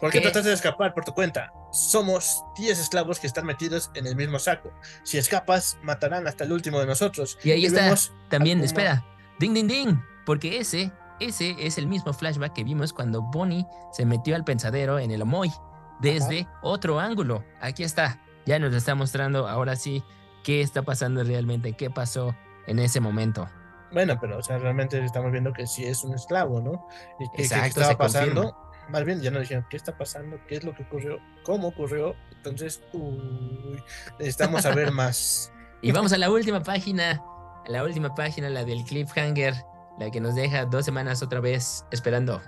[0.01, 1.51] ¿Por qué trataste de escapar por tu cuenta?
[1.71, 4.71] Somos 10 esclavos que están metidos en el mismo saco.
[5.03, 7.37] Si escapas, matarán hasta el último de nosotros.
[7.43, 7.95] Y ahí está.
[8.29, 9.05] También, espera.
[9.39, 9.95] Ding, ding, ding.
[10.25, 14.99] Porque ese, ese es el mismo flashback que vimos cuando Bonnie se metió al pensadero
[14.99, 15.51] en el Omoy.
[15.99, 17.43] Desde otro ángulo.
[17.61, 18.21] Aquí está.
[18.45, 20.03] Ya nos está mostrando ahora sí
[20.43, 22.35] qué está pasando realmente, qué pasó
[22.67, 23.49] en ese momento.
[23.91, 26.87] Bueno, pero o sea, realmente estamos viendo que sí es un esclavo, ¿no?
[27.19, 28.55] Y que, Exacto, estaba pasando.
[28.89, 32.15] Más bien, ya nos dijeron qué está pasando, qué es lo que ocurrió, cómo ocurrió.
[32.31, 33.81] Entonces, uy,
[34.19, 35.51] necesitamos saber más.
[35.81, 37.21] y vamos a la última página,
[37.65, 39.53] a la última página, la del cliffhanger,
[39.99, 42.41] la que nos deja dos semanas otra vez esperando.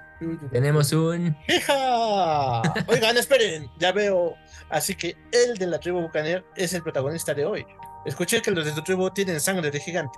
[0.52, 1.36] Tenemos un.
[1.48, 2.62] ¡Hija!
[2.88, 4.36] Oigan, esperen, ya veo.
[4.70, 7.66] Así que el de la tribu Bucaner es el protagonista de hoy.
[8.06, 10.18] Escuché que los de tu tribu tienen sangre de gigante.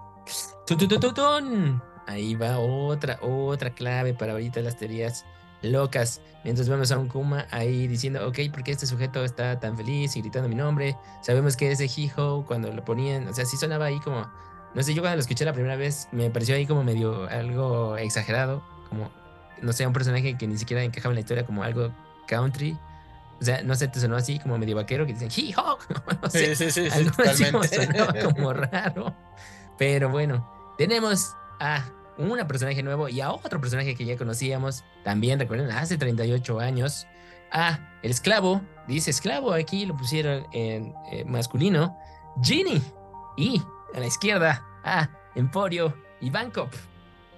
[2.07, 5.25] Ahí va otra, otra clave para ahorita las teorías
[5.61, 6.21] locas.
[6.43, 10.15] Mientras vemos a un Kuma ahí diciendo, ok, ¿por qué este sujeto está tan feliz
[10.15, 10.95] y gritando mi nombre?
[11.21, 14.29] Sabemos que ese Hijo cuando lo ponían, o sea, sí sonaba ahí como,
[14.73, 17.97] no sé, yo cuando lo escuché la primera vez me pareció ahí como medio algo
[17.97, 19.11] exagerado, como,
[19.61, 21.91] no sé, un personaje que ni siquiera encajaba en la historia como algo
[22.27, 22.77] country.
[23.41, 25.79] O sea, no sé, te sonó así como medio vaquero que dicen Hijo.
[26.21, 29.15] No sé, sí, sí, sí, algo así como sonaba como raro.
[29.79, 31.83] Pero bueno, tenemos a
[32.19, 37.07] un personaje nuevo y a otro personaje que ya conocíamos, también recuerden, hace 38 años,
[37.51, 41.97] a el esclavo, dice esclavo, aquí lo pusieron en eh, masculino,
[42.43, 42.81] Ginny,
[43.37, 43.61] y
[43.95, 46.71] a la izquierda a Emporio y Bangkok.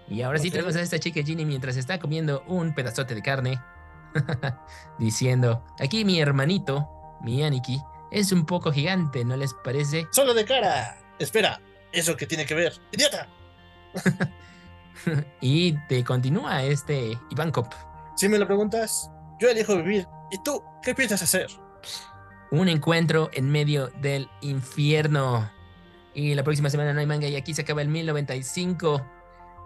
[0.10, 3.60] Y ahora sí tenemos a esta chica Ginny mientras está comiendo un pedazote de carne,
[4.99, 6.89] diciendo, aquí mi hermanito,
[7.22, 10.07] mi Aniki, es un poco gigante, ¿no les parece?
[10.11, 10.97] Solo de cara.
[11.20, 11.59] Espera,
[11.93, 12.74] ¿Eso qué tiene que ver?
[12.91, 13.28] ¡Idiota!
[15.41, 17.72] y te continúa este Iván Cop.
[18.16, 20.07] Si me lo preguntas, yo elijo vivir.
[20.32, 21.47] ¿Y tú qué piensas hacer?
[22.49, 25.49] Un encuentro en medio del infierno.
[26.16, 29.05] Y la próxima semana no hay manga y aquí se acaba el 1095.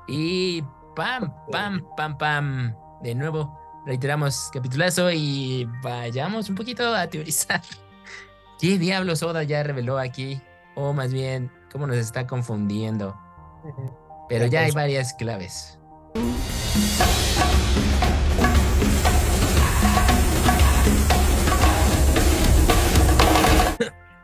[0.10, 0.62] Y
[0.98, 2.76] pam, pam, pam, pam.
[3.02, 3.58] De nuevo,
[3.88, 7.62] reiteramos capitulazo y vayamos un poquito a teorizar.
[8.60, 10.42] ¿Qué diablos Oda ya reveló aquí?
[10.76, 13.18] O más bien, ¿cómo nos está confundiendo?
[14.28, 15.80] Pero ya hay varias claves.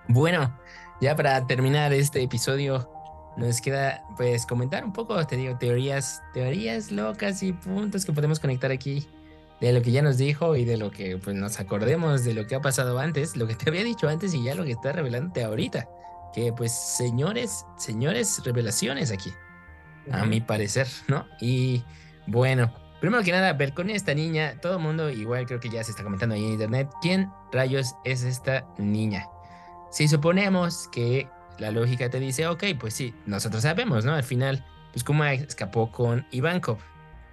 [0.09, 0.55] Bueno,
[1.01, 2.87] ya para terminar este episodio,
[3.35, 8.39] nos queda pues comentar un poco, te digo, teorías, teorías locas y puntos que podemos
[8.39, 9.07] conectar aquí
[9.63, 12.45] de lo que ya nos dijo y de lo que pues nos acordemos de lo
[12.47, 14.91] que ha pasado antes, lo que te había dicho antes y ya lo que está
[14.91, 15.87] revelándote ahorita.
[16.33, 19.31] Que pues señores, señores revelaciones aquí,
[20.11, 21.25] a mi parecer, ¿no?
[21.39, 21.81] Y
[22.27, 25.81] bueno, primero que nada, ver con esta niña, todo el mundo igual creo que ya
[25.81, 29.27] se está comentando ahí en internet, ¿quién rayos es esta niña?
[29.91, 34.13] Si suponemos que la lógica te dice, ok, pues sí, nosotros sabemos, ¿no?
[34.13, 36.79] Al final, pues Kuma escapó con Ivankov,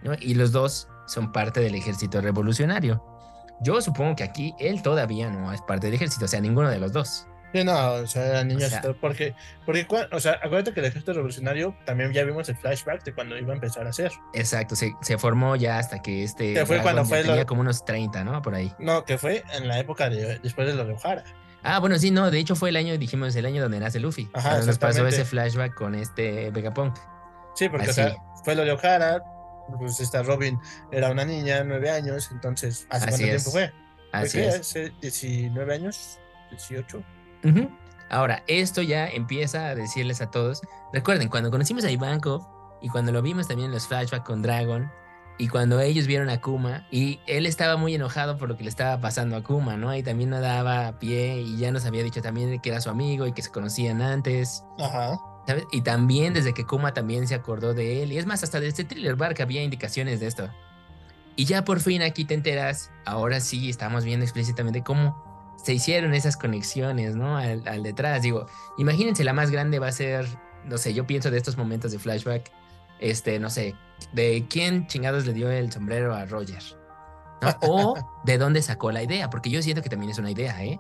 [0.05, 0.13] ¿no?
[0.21, 3.05] Y los dos son parte del ejército revolucionario.
[3.61, 6.79] Yo supongo que aquí él todavía no es parte del ejército, o sea, ninguno de
[6.79, 7.27] los dos.
[7.53, 9.35] Sí, no, o sea, eran niños, porque,
[9.67, 13.37] porque, o sea, acuérdate que el ejército revolucionario también ya vimos el flashback de cuando
[13.37, 14.13] iba a empezar a hacer.
[14.35, 16.55] Exacto, se, se formó ya hasta que este.
[16.55, 17.25] Que fue cuando fue.
[17.25, 18.41] Tenía como unos 30, ¿no?
[18.41, 18.73] Por ahí.
[18.79, 21.25] No, que fue en la época de, después de lo de Ojara.
[21.65, 24.31] Ah, bueno, sí, no, de hecho fue el año, dijimos, el año donde nace Luffy.
[24.33, 26.97] Ajá, nos pasó ese flashback con este Vegapunk.
[27.57, 29.23] Sí, porque o sea, fue lo de O'Hara,
[29.79, 30.59] pues esta Robin
[30.91, 33.73] era una niña, nueve años, entonces, ¿hace cuánto tiempo fue?
[34.13, 34.61] Así es.
[34.61, 36.19] ¿Hace 19 años?
[36.53, 37.05] ¿18?
[38.11, 40.63] Ahora, esto ya empieza a decirles a todos,
[40.93, 42.45] recuerden, cuando conocimos a Ivankov
[42.83, 44.91] y cuando lo vimos también en los flashbacks con Dragon,
[45.41, 48.69] y cuando ellos vieron a Kuma, y él estaba muy enojado por lo que le
[48.69, 49.95] estaba pasando a Kuma, ¿no?
[49.97, 53.27] Y también no daba pie y ya nos había dicho también que era su amigo
[53.27, 54.65] y que se conocían antes.
[54.79, 55.19] Ajá.
[55.47, 55.65] ¿Sabes?
[55.73, 58.13] Y también desde que Kuma también se acordó de él.
[58.13, 60.49] Y es más, hasta de este thriller bar que había indicaciones de esto.
[61.37, 66.15] Y ya por fin aquí te enteras, ahora sí estamos viendo explícitamente cómo se hicieron
[66.15, 67.37] esas conexiones, ¿no?
[67.37, 68.23] Al, al detrás.
[68.23, 68.47] Digo,
[68.79, 70.27] imagínense, la más grande va a ser,
[70.65, 72.51] no sé, yo pienso de estos momentos de flashback
[73.01, 73.75] este, no sé,
[74.13, 76.63] de quién chingados le dio el sombrero a Roger.
[77.63, 80.79] O de dónde sacó la idea, porque yo siento que también es una idea, ¿eh?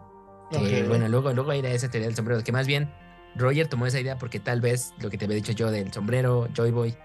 [0.50, 2.92] Que, bueno, luego, luego ir a esa teoría del sombrero, que más bien
[3.36, 6.48] Roger tomó esa idea porque tal vez lo que te había dicho yo del sombrero,
[6.54, 6.96] Joy Boy,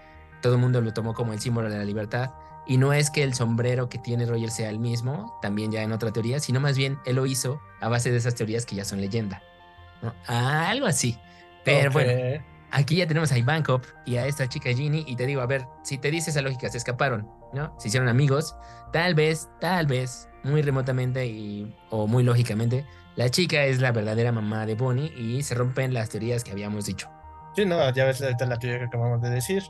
[0.42, 2.30] todo el mundo lo tomó como el símbolo de la libertad.
[2.66, 5.92] Y no es que el sombrero que tiene Roger sea el mismo, también ya en
[5.92, 8.84] otra teoría, sino más bien él lo hizo a base de esas teorías que ya
[8.84, 9.40] son leyenda.
[10.26, 11.16] algo así.
[11.64, 15.40] Pero bueno, aquí ya tenemos a Ivankov y a esta chica Ginny y te digo,
[15.40, 17.74] a ver, si te dice esa lógica, se escaparon, ¿no?
[17.78, 18.54] Se hicieron amigos,
[18.92, 22.84] tal vez, tal vez, muy remotamente y, o muy lógicamente,
[23.16, 26.86] la chica es la verdadera mamá de Bonnie y se rompen las teorías que habíamos
[26.86, 27.10] dicho.
[27.54, 29.62] Sí, no, ya ves la teoría que acabamos de decir.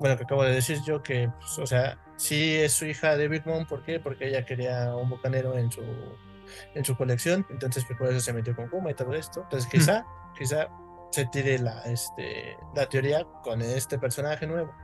[0.00, 3.28] Bueno, que acabo de decir yo que, pues, o sea, sí es su hija de
[3.28, 4.00] Big Mom, ¿por qué?
[4.00, 5.82] Porque ella quería un bocanero en su
[6.74, 9.42] en su colección, entonces pues, por eso se metió con Kuma y todo esto.
[9.42, 10.04] Entonces quizá,
[10.36, 10.68] quizá
[11.10, 14.74] se tire la, este, la teoría con este personaje nuevo.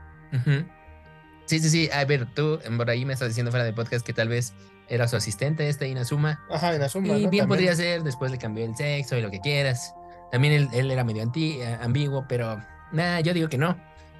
[1.45, 1.89] Sí, sí, sí.
[1.91, 4.53] A ver, tú por ahí me estás diciendo fuera de podcast que tal vez
[4.89, 6.43] era su asistente, este Inazuma.
[6.49, 7.17] Ajá, Inazuma.
[7.17, 9.93] Y bien podría ser, después le cambió el sexo y lo que quieras.
[10.31, 12.61] También él, era medio anti, eh, ambiguo, pero
[12.91, 13.77] nada, yo digo que no.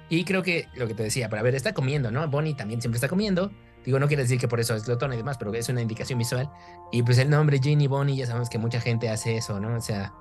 [0.08, 2.26] Y creo que lo que te decía, para ver, está comiendo, ¿no?
[2.28, 3.50] Bonnie también siempre está comiendo.
[3.84, 6.18] Digo, no quiere decir que por eso es glotón y demás, pero es una indicación
[6.18, 6.50] visual.
[6.92, 9.76] Y pues el nombre Ginny Bonnie, ya sabemos que mucha gente hace eso, ¿no?
[9.76, 10.12] O sea,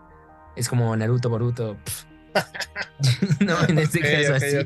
[0.55, 1.77] es como Naruto, Boruto.
[3.39, 4.57] no, en este caso así.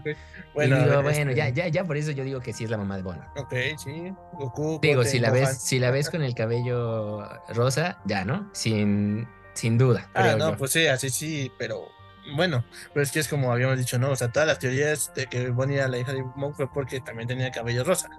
[0.54, 2.78] Bueno, digo, bueno, ya, este ya, ya por eso yo digo que sí es la
[2.78, 3.26] mamá de Bono.
[3.38, 4.14] Ok, sí.
[4.34, 8.50] Goku, digo, si la ves, si la ves con el cabello rosa, ya, ¿no?
[8.54, 10.10] Sin, sin duda.
[10.14, 11.88] Ah, no, pues sí, así sí, pero
[12.36, 14.12] bueno, pero es que es como habíamos dicho, ¿no?
[14.12, 17.00] O sea, todas las teorías de que Bonnie era la hija de Monk fue porque
[17.00, 18.10] también tenía cabello rosa.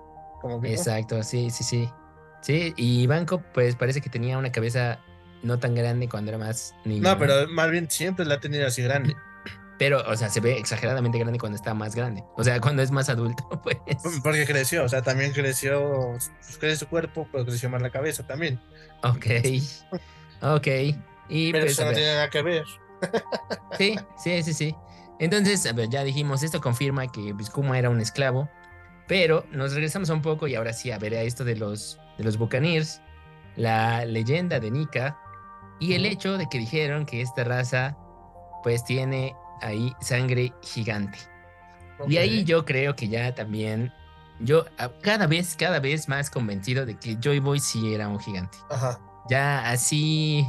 [0.41, 1.89] Como Exacto, sí, sí, sí.
[2.41, 4.99] Sí, y Banco, pues parece que tenía una cabeza
[5.43, 7.03] no tan grande cuando era más niño.
[7.03, 9.15] No, pero más bien siempre la ha tenido así grande.
[9.79, 12.23] Pero, o sea, se ve exageradamente grande cuando está más grande.
[12.37, 13.77] O sea, cuando es más adulto, pues.
[14.23, 18.27] Porque creció, o sea, también creció, pues creció su cuerpo, pero creció más la cabeza
[18.27, 18.61] también.
[19.03, 19.27] Ok.
[20.43, 20.67] Ok.
[21.29, 22.65] Y pero pues, eso no tiene nada que ver.
[23.79, 24.77] Sí, sí, sí, sí.
[25.19, 28.49] Entonces, a ver, ya dijimos, esto confirma que Kuma era un esclavo,
[29.09, 32.25] pero nos regresamos un poco y ahora sí, a ver, a esto de los, de
[32.25, 33.01] los Buccaneers,
[33.57, 35.19] la leyenda de Nika
[35.79, 37.97] y el hecho de que dijeron que esta raza
[38.63, 41.19] pues tiene ahí sangre gigante.
[42.09, 43.93] Y ahí yo creo que ya también,
[44.41, 44.65] yo
[45.03, 48.59] cada vez, cada vez más convencido de que Joy Boy sí era un gigante.
[48.71, 49.01] Ajá.
[49.31, 50.45] Ya así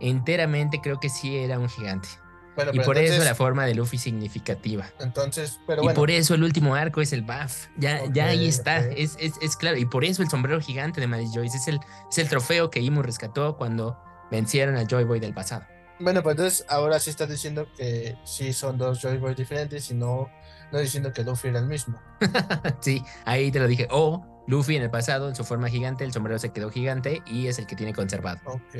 [0.00, 2.08] enteramente creo que sí era un gigante.
[2.56, 4.86] Bueno, y por eso la forma de Luffy significativa.
[4.98, 5.96] Entonces, pero y bueno.
[5.96, 7.68] por eso el último arco es el buff.
[7.76, 8.78] Ya, ya ahí está.
[8.78, 9.78] Es, es, es claro.
[9.78, 11.78] Y por eso el sombrero gigante de Mary Joyce es el,
[12.10, 13.98] es el trofeo que Imu rescató cuando
[14.30, 15.64] vencieron a Joy Boy del pasado.
[16.00, 19.94] Bueno, pues entonces ahora sí estás diciendo que sí son dos Joy Boy diferentes y
[19.94, 20.28] no,
[20.72, 22.00] no diciendo que Luffy era el mismo.
[22.80, 23.86] sí, ahí te lo dije.
[23.90, 27.48] O Luffy en el pasado, en su forma gigante, el sombrero se quedó gigante y
[27.48, 28.40] es el que tiene conservado.
[28.46, 28.76] Ok.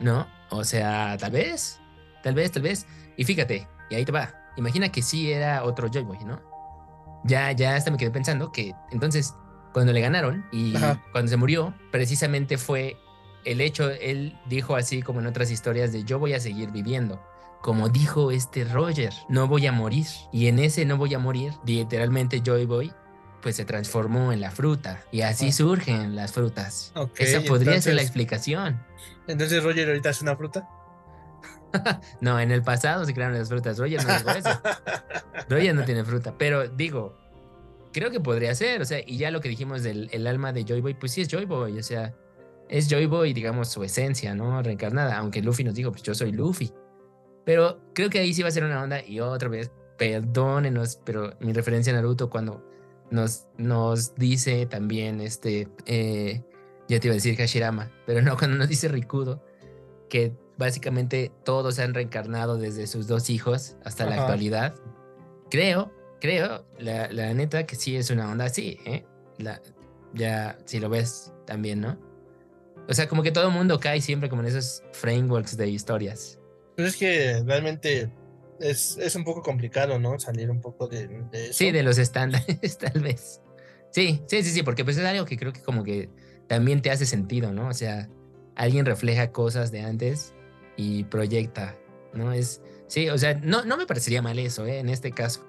[0.00, 0.26] ¿No?
[0.50, 1.80] O sea, tal vez,
[2.22, 2.86] tal vez, tal vez.
[3.16, 4.34] Y fíjate, y ahí te va.
[4.56, 6.40] Imagina que sí era otro Joy Boy, ¿no?
[7.24, 9.34] Ya, ya hasta me quedé pensando que entonces,
[9.72, 11.00] cuando le ganaron y Ajá.
[11.12, 12.96] cuando se murió, precisamente fue
[13.44, 17.20] el hecho, él dijo así como en otras historias de yo voy a seguir viviendo.
[17.62, 20.06] Como dijo este Roger, no voy a morir.
[20.32, 22.92] Y en ese no voy a morir, literalmente Joy Boy,
[23.42, 25.02] pues se transformó en la fruta.
[25.12, 25.52] Y así Ah.
[25.52, 26.92] surgen las frutas.
[26.94, 28.82] Ok, Esa podría ser la explicación.
[29.28, 30.68] Entonces Roger ahorita es una fruta.
[32.20, 33.78] No, en el pasado se crearon las frutas.
[33.78, 34.60] Roger no dijo eso.
[35.48, 36.34] Roger no tiene fruta.
[36.36, 37.16] Pero digo,
[37.92, 38.80] creo que podría ser.
[38.82, 41.20] O sea, y ya lo que dijimos del el alma de Joy Boy, pues sí
[41.20, 41.78] es Joy Boy.
[41.78, 42.14] O sea,
[42.70, 44.62] es Joy Boy, digamos, su esencia, ¿no?
[44.62, 45.18] Reencarnada.
[45.18, 46.72] Aunque Luffy nos dijo, pues yo soy Luffy.
[47.44, 49.04] Pero creo que ahí sí va a ser una onda.
[49.04, 52.64] Y otra vez, perdónenos, pero mi referencia a Naruto cuando
[53.10, 55.68] nos, nos dice también este.
[55.86, 56.42] eh,
[56.88, 59.44] ya te iba a decir Hashirama, pero no, cuando nos dice Rikudo,
[60.08, 64.74] que básicamente todos se han reencarnado desde sus dos hijos hasta la actualidad.
[65.50, 69.04] Creo, creo, la, la neta que sí es una onda así, ¿eh?
[69.38, 69.62] La,
[70.14, 72.09] ya, si lo ves también, ¿no?
[72.88, 76.38] O sea, como que todo el mundo cae siempre como en esos frameworks de historias.
[76.76, 78.10] Pero es que realmente
[78.60, 80.18] es, es un poco complicado, ¿no?
[80.18, 81.54] Salir un poco de, de eso.
[81.54, 83.40] Sí, de los estándares, tal vez.
[83.90, 86.08] Sí, sí, sí, sí, porque pues es algo que creo que como que
[86.46, 87.68] también te hace sentido, ¿no?
[87.68, 88.08] O sea,
[88.56, 90.34] alguien refleja cosas de antes
[90.76, 91.76] y proyecta,
[92.12, 92.32] ¿no?
[92.32, 94.78] Es, sí, o sea, no, no me parecería mal eso, ¿eh?
[94.78, 95.46] En este caso.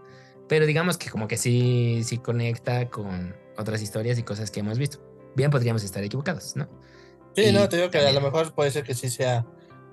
[0.47, 4.77] Pero digamos que como que sí, sí conecta con otras historias y cosas que hemos
[4.77, 4.99] visto.
[5.35, 6.67] Bien podríamos estar equivocados, ¿no?
[7.35, 9.45] Sí, no, te digo que a lo mejor puede ser que sí sea,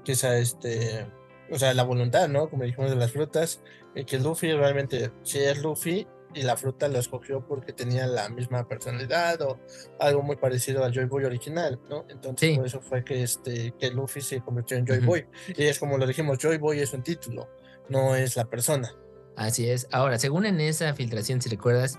[0.04, 1.06] sea este,
[1.50, 2.48] o sea, la voluntad, ¿no?
[2.50, 3.60] Como dijimos de las frutas,
[3.94, 8.28] y que Luffy realmente sí es Luffy y la fruta lo escogió porque tenía la
[8.28, 9.58] misma personalidad o
[9.98, 12.04] algo muy parecido al Joy Boy original, ¿no?
[12.08, 12.56] Entonces Sí.
[12.56, 14.98] por eso fue que este, que Luffy se convirtió en Joy.
[15.00, 15.26] Boy.
[15.56, 17.48] Y es como lo dijimos, Joy Boy es un título,
[17.88, 18.94] no es la persona.
[19.36, 19.88] Así es.
[19.92, 21.98] Ahora, según en esa filtración, si recuerdas,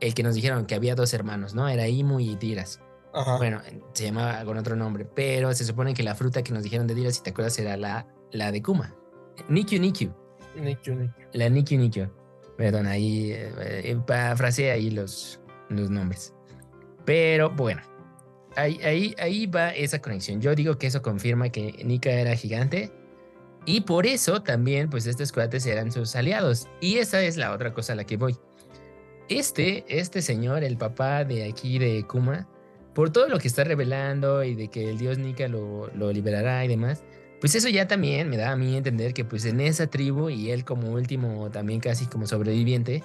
[0.00, 1.68] el que nos dijeron que había dos hermanos, ¿no?
[1.68, 2.80] Era Imu y Tiras.
[3.14, 3.36] Ajá.
[3.36, 3.60] Bueno,
[3.92, 6.94] se llamaba con otro nombre, pero se supone que la fruta que nos dijeron de
[6.94, 8.94] Dira, si te acuerdas, era la, la de Kuma.
[9.48, 10.14] Nikyu Nikyu.
[10.56, 11.28] Nikyu, Nikyu.
[11.32, 12.08] La Nikyu Nikyu.
[12.56, 16.34] Perdón, ahí eh, eh, parafraseé ahí los, los nombres.
[17.04, 17.82] Pero bueno,
[18.56, 20.40] ahí, ahí, ahí va esa conexión.
[20.40, 22.92] Yo digo que eso confirma que Nika era gigante.
[23.64, 26.68] Y por eso también, pues estos cuates eran sus aliados.
[26.80, 28.36] Y esa es la otra cosa a la que voy.
[29.28, 32.48] Este, este señor, el papá de aquí de Kuma,
[32.94, 36.64] por todo lo que está revelando y de que el dios Nika lo, lo liberará
[36.64, 37.02] y demás,
[37.40, 40.50] pues eso ya también me da a mí entender que pues en esa tribu y
[40.50, 43.02] él como último también casi como sobreviviente,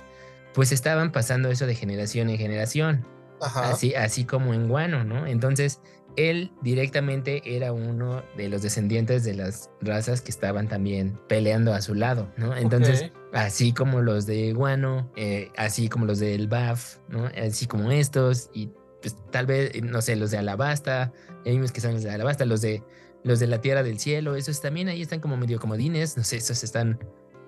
[0.54, 3.06] pues estaban pasando eso de generación en generación,
[3.42, 3.72] Ajá.
[3.72, 5.26] así, así como en Guano, ¿no?
[5.26, 5.82] Entonces
[6.18, 11.82] él directamente era uno de los descendientes de las razas que estaban también peleando a
[11.82, 12.56] su lado, ¿no?
[12.56, 17.30] Entonces, así como los de Guano, eh, así como los del BAF, ¿no?
[17.40, 18.72] Así como estos, y
[19.14, 21.12] pues tal vez, eh, no sé, los de Alabasta,
[21.46, 22.84] ya vimos que son los de Alabasta, los de,
[23.24, 26.38] los de la Tierra del Cielo, esos también ahí están como medio comodines, no sé,
[26.38, 27.00] esos están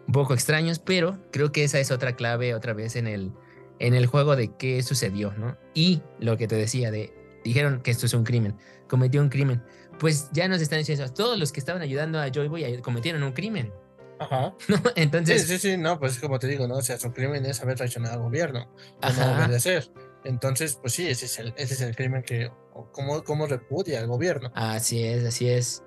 [0.07, 3.31] un poco extraños, pero creo que esa es otra clave otra vez en el,
[3.79, 5.57] en el juego de qué sucedió, ¿no?
[5.73, 8.55] Y lo que te decía de, dijeron que esto es un crimen,
[8.87, 9.61] cometió un crimen,
[9.99, 13.21] pues ya nos están diciendo, todos los que estaban ayudando a Joy Boy a- cometieron
[13.23, 13.71] un crimen,
[14.19, 14.53] Ajá.
[14.67, 14.77] ¿no?
[14.77, 16.75] Sí, Entonces, sí, sí, no, pues como te digo, ¿no?
[16.75, 18.69] O sea, su crimen es haber traicionado al gobierno,
[19.01, 19.91] no obedecer.
[20.23, 23.99] Entonces, pues sí, ese es el, ese es el crimen que, o cómo, cómo repudia
[23.99, 24.51] al gobierno.
[24.53, 25.83] Así es, así es.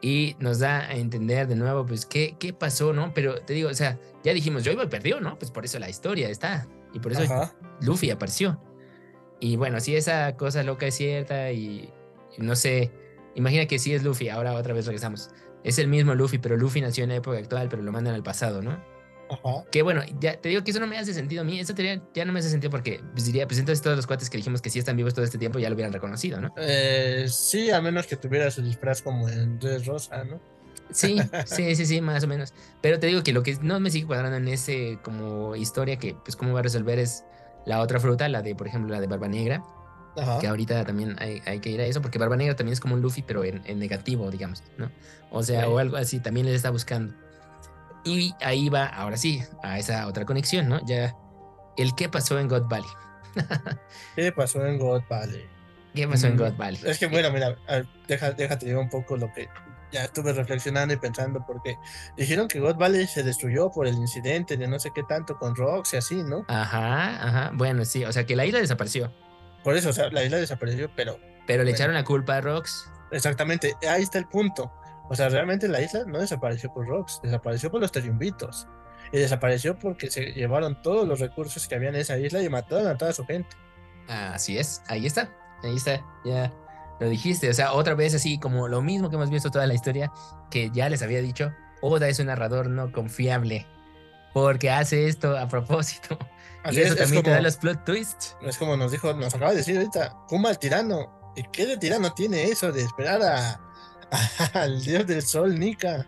[0.00, 3.12] Y nos da a entender de nuevo, pues, qué, qué pasó, ¿no?
[3.14, 5.38] Pero te digo, o sea, ya dijimos, Joy Boy perdió, ¿no?
[5.38, 6.66] Pues por eso la historia está.
[6.92, 7.54] Y por eso Ajá.
[7.80, 8.60] Luffy apareció.
[9.40, 11.92] Y bueno, si esa cosa loca es cierta y,
[12.36, 12.92] y no sé,
[13.34, 15.30] imagina que sí es Luffy, ahora otra vez regresamos.
[15.64, 18.22] Es el mismo Luffy, pero Luffy nació en la época actual, pero lo mandan al
[18.22, 18.78] pasado, ¿no?
[19.30, 19.64] Ajá.
[19.70, 21.58] Que bueno, ya te digo que eso no me hace sentido a mí.
[21.58, 24.30] Esa teoría ya no me hace sentido porque pues, diría, pues entonces todos los cuates
[24.30, 26.52] que dijimos que sí están vivos todo este tiempo ya lo hubieran reconocido, ¿no?
[26.56, 30.40] Eh, sí, a menos que tuviera su disfraz como en Dress Rosa, ¿no?
[30.90, 32.52] Sí, sí, sí, sí, más o menos.
[32.80, 36.14] Pero te digo que lo que no me sigue cuadrando en ese como historia que
[36.14, 37.24] pues cómo va a resolver es
[37.66, 39.62] la otra fruta, la de, por ejemplo, la de Barba Negra,
[40.16, 40.38] Ajá.
[40.38, 42.94] que ahorita también hay, hay que ir a eso, porque Barba Negra también es como
[42.94, 44.90] un Luffy, pero en, en negativo, digamos, ¿no?
[45.30, 47.14] O sea, o algo así, también le está buscando.
[48.04, 50.84] Y ahí va, ahora sí, a esa otra conexión, ¿no?
[50.86, 51.14] Ya,
[51.76, 52.88] el qué pasó en God Valley.
[54.16, 55.44] ¿Qué pasó en God Valley?
[55.94, 56.80] ¿Qué pasó en Mm, God Valley?
[56.84, 59.48] Es que bueno, mira, ver, deja, déjate digo un poco lo que
[59.92, 61.76] ya estuve reflexionando y pensando, porque
[62.16, 65.54] dijeron que God Valley se destruyó por el incidente de no sé qué tanto con
[65.54, 66.44] Rox y así, ¿no?
[66.48, 67.50] Ajá, ajá.
[67.54, 69.12] Bueno, sí, o sea que la isla desapareció,
[69.62, 71.76] Por eso, o sea, la isla desapareció, pero pero le Bueno.
[71.76, 72.90] echaron la culpa a Rox.
[73.12, 74.72] exactamente, ahí está el punto.
[75.08, 78.66] O sea, realmente la isla no desapareció por Rox, desapareció por los triunvitos.
[79.12, 82.86] Y desapareció porque se llevaron todos los recursos que había en esa isla y mataron
[82.86, 83.54] a toda su gente.
[84.08, 85.30] Así es, ahí está,
[85.62, 86.52] ahí está, ya
[87.00, 89.74] lo dijiste, o sea, otra vez así como lo mismo que hemos visto toda la
[89.74, 90.10] historia,
[90.50, 93.66] que ya les había dicho, Oda es un narrador no confiable,
[94.32, 96.18] porque hace esto a propósito,
[96.64, 98.36] Así y eso es, es también te como- da los plot twists.
[98.42, 101.32] Es como nos dijo, nos acaba de decir ahorita, Kuma el tirano.
[101.36, 103.60] ¿Y qué de tirano tiene eso de esperar a,
[104.54, 106.06] al dios del sol, Nika?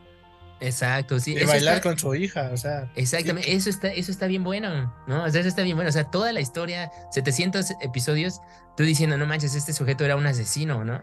[0.58, 2.90] Exacto, sí, eso bailar está- con su hija, o sea.
[2.96, 5.24] Exactamente, eso está, eso está bien bueno, ¿no?
[5.24, 5.90] O sea, eso está bien bueno.
[5.90, 8.40] O sea, toda la historia, 700 episodios,
[8.76, 11.02] tú diciendo, no manches, este sujeto era un asesino, ¿no?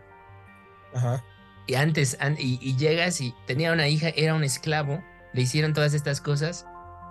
[0.96, 1.24] Ajá.
[1.68, 5.74] Y antes, an- y, y llegas y tenía una hija, era un esclavo, le hicieron
[5.74, 6.66] todas estas cosas.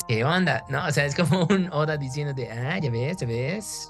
[0.08, 0.64] ¿Qué onda?
[0.68, 0.84] ¿No?
[0.84, 3.88] O sea, es como un Oda diciéndote, ah, ya ves, ya ves.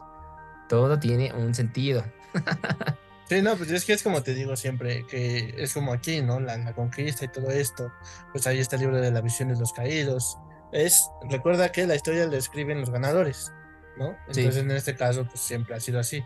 [0.68, 2.04] Todo tiene un sentido.
[3.32, 6.40] Sí, no, pues es que es como te digo siempre, que es como aquí, ¿no?
[6.40, 7.90] La, la conquista y todo esto.
[8.32, 10.38] Pues ahí está el libro de la visión de los caídos.
[10.72, 13.52] Es, recuerda que la historia la escriben los ganadores,
[13.98, 14.16] ¿no?
[14.30, 14.40] Sí.
[14.40, 16.24] Entonces en este caso, pues siempre ha sido así.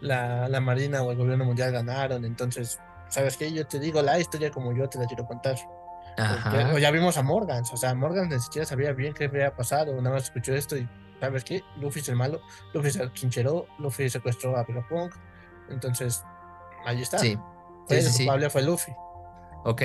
[0.00, 2.78] La, la Marina o el gobierno mundial ganaron, entonces,
[3.08, 3.50] ¿sabes qué?
[3.52, 5.56] Yo te digo la historia como yo te la quiero contar.
[6.16, 9.54] Porque- o ya vimos a Morgan, o sea, Morgan ni siquiera sabía bien qué había
[9.54, 10.88] pasado, nada más escuchó esto y,
[11.20, 11.62] ¿sabes qué?
[11.78, 12.40] Luffy es el malo,
[12.72, 15.14] Luffy se trincheró, Luffy secuestró a Vegapunk,
[15.68, 16.22] entonces,
[16.86, 17.18] ahí está.
[17.18, 17.36] Sí.
[17.86, 18.24] Fue Sí, el sí, sí.
[18.24, 18.92] culpable fue Luffy.
[19.64, 19.82] Ok.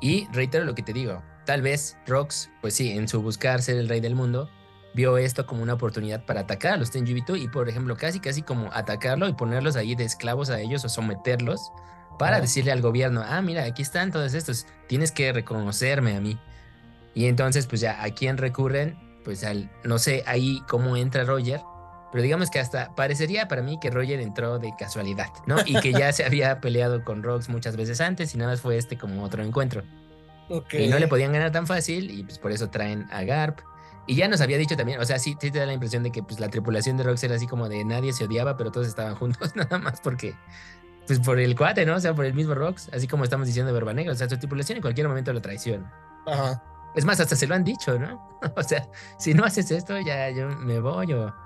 [0.00, 1.22] Y reitero lo que te digo.
[1.44, 4.48] Tal vez Rox, pues sí, en su buscar ser el rey del mundo,
[4.94, 8.42] vio esto como una oportunidad para atacar a los Tenjibito y, por ejemplo, casi, casi
[8.42, 11.70] como atacarlo y ponerlos ahí de esclavos a ellos o someterlos
[12.18, 16.38] para decirle al gobierno, ah, mira, aquí están todos estos, tienes que reconocerme a mí.
[17.14, 18.98] Y entonces, pues ya, ¿a quién recurren?
[19.24, 21.60] Pues al, no sé, ahí cómo entra Roger,
[22.16, 25.56] pero digamos que hasta parecería para mí que Roger entró de casualidad, ¿no?
[25.66, 28.78] Y que ya se había peleado con Rox muchas veces antes y nada más fue
[28.78, 29.82] este como otro encuentro.
[30.48, 30.72] Ok.
[30.72, 33.60] Y no le podían ganar tan fácil y pues por eso traen a Garp.
[34.06, 36.10] Y ya nos había dicho también, o sea, sí, sí te da la impresión de
[36.10, 38.86] que pues la tripulación de Rox era así como de nadie se odiaba, pero todos
[38.86, 40.34] estaban juntos nada más porque,
[41.06, 41.96] pues por el cuate, ¿no?
[41.96, 44.26] O sea, por el mismo Rox, así como estamos diciendo de Barba Negra, o sea,
[44.26, 45.92] su tripulación en cualquier momento lo traiciona.
[46.26, 46.62] Ajá.
[46.94, 48.26] Es más, hasta se lo han dicho, ¿no?
[48.56, 48.88] o sea,
[49.18, 51.45] si no haces esto, ya yo me voy o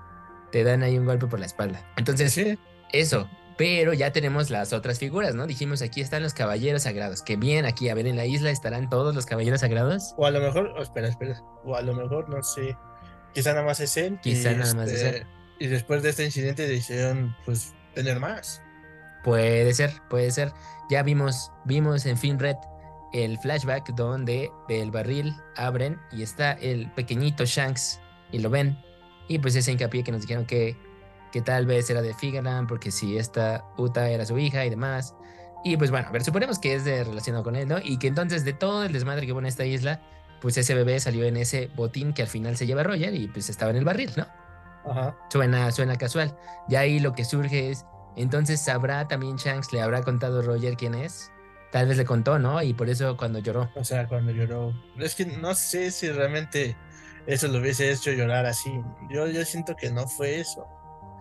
[0.51, 1.85] te dan ahí un golpe por la espalda.
[1.97, 2.57] Entonces, Sí,
[2.91, 5.47] eso, pero ya tenemos las otras figuras, ¿no?
[5.47, 7.21] Dijimos, aquí están los caballeros sagrados.
[7.21, 10.13] Que bien, aquí, a ver, en la isla estarán todos los caballeros sagrados.
[10.17, 12.75] o a lo mejor, oh, espera, espera, o a lo mejor, no sé,
[13.33, 14.19] quizá nada más es él.
[14.21, 15.27] Quizá y, nada más es este,
[15.59, 18.61] Y después de este incidente decidieron, pues, tener más.
[19.23, 20.51] Puede ser, puede ser.
[20.89, 22.55] Ya vimos, vimos en Film Red
[23.13, 27.99] el flashback donde del barril abren y está el pequeñito Shanks
[28.31, 28.77] y lo ven.
[29.31, 30.75] Y pues ese hincapié que nos dijeron que,
[31.31, 35.15] que tal vez era de Figaran, porque si esta Uta era su hija y demás.
[35.63, 37.77] Y pues bueno, a ver, suponemos que es de relacionado con él, ¿no?
[37.81, 40.01] Y que entonces de todo el desmadre que hubo en esta isla,
[40.41, 43.49] pues ese bebé salió en ese botín que al final se lleva Roger y pues
[43.49, 44.27] estaba en el barril, ¿no?
[44.83, 45.15] Ajá.
[45.29, 46.35] Suena, suena casual.
[46.67, 47.85] Ya ahí lo que surge es,
[48.17, 51.31] entonces sabrá también Shanks, le habrá contado Roger quién es.
[51.71, 52.61] Tal vez le contó, ¿no?
[52.61, 53.71] Y por eso cuando lloró.
[53.75, 54.73] O sea, cuando lloró.
[54.97, 56.75] Es que no sé si realmente
[57.27, 58.71] eso lo hubiese hecho llorar así.
[59.09, 60.65] Yo, yo siento que no fue eso.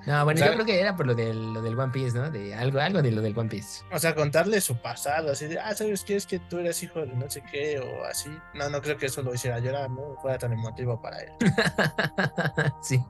[0.06, 2.16] No, bueno, O sea- yo creo que era por lo del, lo del One Piece,
[2.16, 2.30] ¿no?
[2.30, 3.84] De algo, algo de lo del One Piece.
[3.92, 6.16] O sea, contarle su pasado, así de, ah, ¿sabes qué?
[6.16, 8.30] Es que tú eres hijo de no sé qué, o así.
[8.54, 10.16] No, no creo que eso lo hiciera llorar, ¿no?
[10.22, 11.32] Fuera tan emotivo para él.
[12.82, 13.04] sí,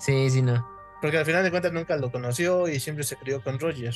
[0.00, 0.66] sí, sí, no.
[1.00, 3.92] Porque al final de cuentas nunca lo conoció y siempre se crió con Roger.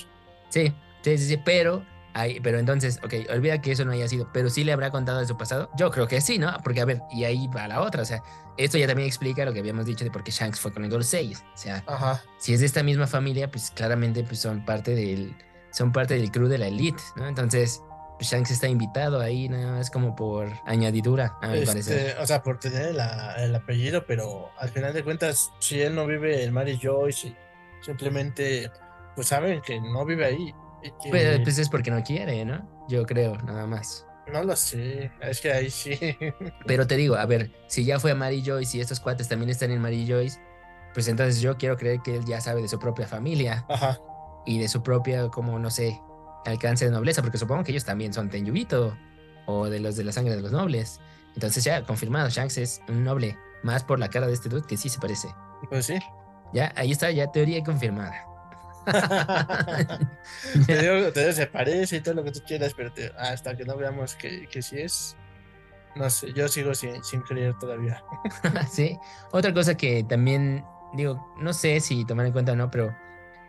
[0.49, 0.73] Sí,
[1.03, 1.85] sí, sí, sí, pero,
[2.19, 5.21] ahí, pero entonces, ok, olvida que eso no haya sido, pero sí le habrá contado
[5.21, 5.71] de su pasado.
[5.77, 6.57] Yo creo que sí, ¿no?
[6.65, 8.23] Porque, a ver, y ahí va la otra, o sea,
[8.57, 10.91] esto ya también explica lo que habíamos dicho de por qué Shanks fue con el
[10.91, 11.35] Gorosei.
[11.35, 12.23] O sea, Ajá.
[12.39, 15.37] si es de esta misma familia, pues claramente pues son parte del,
[15.73, 17.29] son parte del crew de la elite, ¿no?
[17.29, 17.83] Entonces,
[18.19, 21.99] pues Shanks está invitado ahí, nada más como por añadidura, a mi parecer.
[21.99, 25.95] Este, o sea, por tener la- el apellido, pero al final de cuentas, si él
[25.95, 27.37] no vive en Mary Joyce,
[27.83, 28.71] simplemente,
[29.15, 30.55] pues saben que no vive ahí.
[31.11, 32.87] Pues, pues es porque no quiere, ¿no?
[32.89, 34.07] Yo creo, nada más.
[34.33, 35.99] no lo sé, es que ahí sí.
[36.67, 39.51] Pero te digo, a ver, si ya fue a Mary Joyce y estos cuates también
[39.51, 40.41] están en Mary Joyce,
[40.95, 43.99] pues entonces yo quiero creer que él ya sabe de su propia familia Ajá.
[44.47, 46.01] y de su propia, como no sé,
[46.45, 48.97] alcance de nobleza, porque supongo que ellos también son Tenyubito
[49.47, 51.01] o de los de la sangre de los nobles.
[51.35, 53.37] Entonces ya, confirmado, Shanks es un noble.
[53.63, 55.29] Más por la cara de este dude que sí se parece.
[55.69, 55.99] Pues sí.
[56.53, 58.25] Ya, ahí está, ya teoría confirmada.
[60.67, 63.57] te, digo, te digo, se parece y todo lo que tú quieras, pero te- hasta
[63.57, 65.17] que no veamos que, que sí es.
[65.95, 68.03] No sé, yo sigo sin, sin creer todavía.
[68.71, 68.99] sí.
[69.33, 70.65] Otra cosa que también,
[70.95, 72.95] digo, no sé si tomar en cuenta o no, pero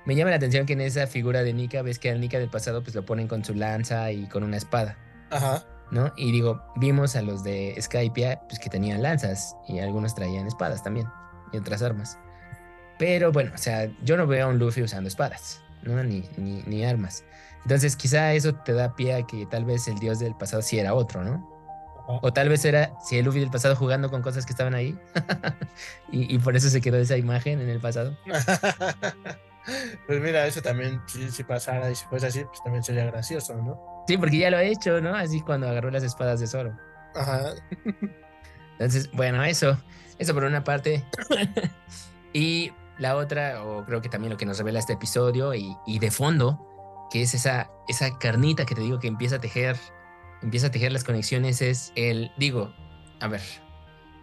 [0.06, 2.50] me llama la atención que en esa figura de Nika, ves que al Nika del
[2.50, 4.98] pasado pues lo ponen con su lanza y con una espada,
[5.30, 5.66] Ajá.
[5.92, 6.14] ¿no?
[6.16, 10.82] Y digo, vimos a los de Skypiea pues que tenían lanzas y algunos traían espadas
[10.82, 11.08] también
[11.52, 12.18] y otras armas.
[13.00, 16.04] Pero bueno, o sea, yo no veo a un Luffy usando espadas, ¿no?
[16.04, 17.24] Ni, ni, ni armas.
[17.64, 20.80] Entonces quizá eso te da pie a que tal vez el dios del pasado sí
[20.80, 21.58] era otro, ¿no?
[22.08, 24.98] O tal vez era si el Luffy del pasado jugando con cosas que estaban ahí.
[26.12, 28.18] y, y por eso se quedó esa imagen en el pasado.
[30.08, 33.56] pues mira, eso también, si, si pasara y si fuese así, pues también sería gracioso,
[33.56, 34.06] ¿no?
[34.08, 35.14] Sí, porque ya lo ha hecho, ¿no?
[35.14, 36.78] Así cuando agarró las espadas de Zoro.
[37.14, 37.56] Ajá.
[38.74, 39.78] Entonces, bueno, eso.
[40.18, 41.04] Eso por una parte.
[42.34, 46.00] y la otra, o creo que también lo que nos revela este episodio y, y
[46.00, 46.60] de fondo,
[47.12, 49.78] que es esa, esa carnita que te digo que empieza a tejer,
[50.42, 52.74] empieza a tejer las conexiones, es el, digo,
[53.20, 53.42] a ver,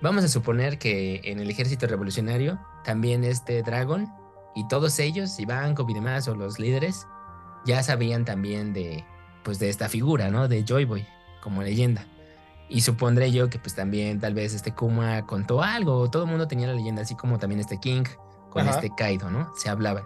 [0.02, 4.08] vamos a suponer que en el ejército revolucionario también este Dragon
[4.54, 7.06] y todos ellos, Ivankov y demás, o los líderes,
[7.64, 9.04] ya sabían también de,
[9.42, 10.48] pues de esta figura, ¿no?
[10.48, 11.06] De Joy Boy,
[11.42, 12.06] como leyenda.
[12.68, 16.46] Y supondré yo que pues también tal vez este Kuma contó algo, todo el mundo
[16.46, 18.04] tenía la leyenda, así como también este King
[18.54, 18.76] con Ajá.
[18.76, 19.52] este Kaido, ¿no?
[19.56, 20.04] Se hablaban.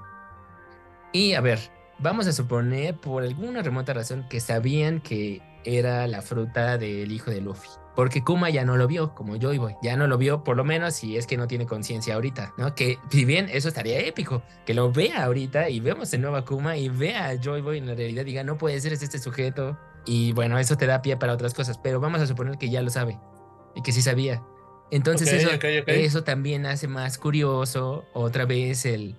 [1.12, 1.60] Y a ver,
[2.00, 7.30] vamos a suponer por alguna remota razón que sabían que era la fruta del hijo
[7.30, 7.68] de Luffy.
[7.94, 9.74] Porque Kuma ya no lo vio, como Joy Boy.
[9.82, 12.74] Ya no lo vio, por lo menos si es que no tiene conciencia ahorita, ¿no?
[12.74, 16.44] Que si bien eso estaría épico, que lo vea ahorita y vemos de nuevo a
[16.44, 19.18] Kuma y vea a Joy Boy en la realidad, diga, no puede ser, es este
[19.18, 19.76] sujeto.
[20.06, 22.82] Y bueno, eso te da pie para otras cosas, pero vamos a suponer que ya
[22.82, 23.18] lo sabe
[23.74, 24.42] y que sí sabía.
[24.90, 25.50] Entonces eso,
[25.86, 29.16] eso también hace más curioso otra vez el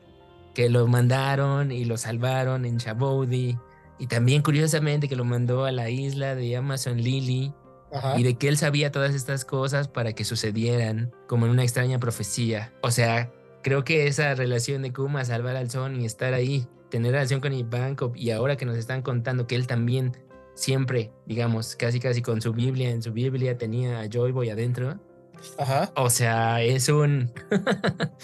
[0.54, 3.58] que lo mandaron y lo salvaron en Chabody.
[4.00, 7.54] Y también curiosamente que lo mandó a la isla de Amazon Lily
[7.92, 8.20] Ajá.
[8.20, 12.00] y de que él sabía todas estas cosas para que sucedieran como en una extraña
[12.00, 12.74] profecía.
[12.82, 17.12] O sea, creo que esa relación de Kuma salvar al Son y estar ahí, tener
[17.12, 20.18] relación con Ivankov y ahora que nos están contando que él también
[20.56, 25.00] siempre, digamos, casi casi con su Biblia, en su Biblia tenía a Joy Boy adentro.
[25.58, 25.92] Ajá.
[25.96, 27.32] O sea, es un...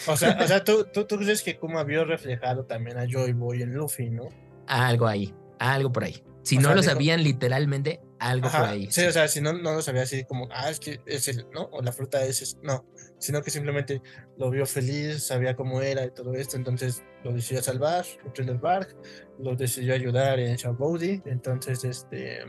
[0.08, 3.34] O sea, o sea ¿tú, tú, tú crees que Kuma vio reflejado también a Joy
[3.34, 4.30] Boy en Luffy, ¿no?
[4.68, 6.24] algo ahí, algo por ahí.
[6.42, 8.88] Si O no sea, lo sabían literalmente, algo por ahí.
[8.92, 11.48] Sí, o sea, si no, no lo sabía así como, ah, es que es el,
[11.52, 11.64] ¿no?
[11.72, 12.86] O la fruta es, es- no,
[13.20, 14.02] sino que simplemente
[14.38, 18.58] lo vio feliz, sabía cómo era y todo esto, entonces lo decidió salvar, en Thriller
[18.60, 18.96] Bark,
[19.40, 22.40] lo decidió ayudar en Shabody, entonces, este,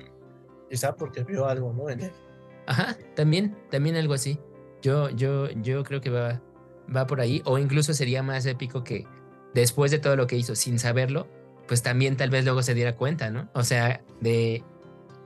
[0.70, 1.88] quizá porque vio algo, ¿no?
[1.88, 2.12] En él.
[2.66, 4.38] Ajá, también, también algo así.
[4.86, 6.40] Yo, yo, yo creo que va,
[6.94, 7.42] va por ahí.
[7.44, 9.04] O incluso sería más épico que
[9.52, 11.26] después de todo lo que hizo sin saberlo,
[11.66, 13.48] pues también tal vez luego se diera cuenta, ¿no?
[13.52, 14.62] O sea, de,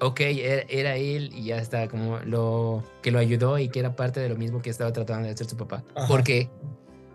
[0.01, 3.95] ok, era, era él y ya está, como lo que lo ayudó y que era
[3.97, 5.85] parte de lo mismo que estaba tratando de hacer su papá.
[5.95, 6.09] Ajá.
[6.09, 6.49] Porque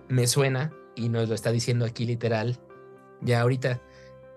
[0.08, 2.60] me suena, y nos lo está diciendo aquí literal,
[3.22, 3.82] ya ahorita,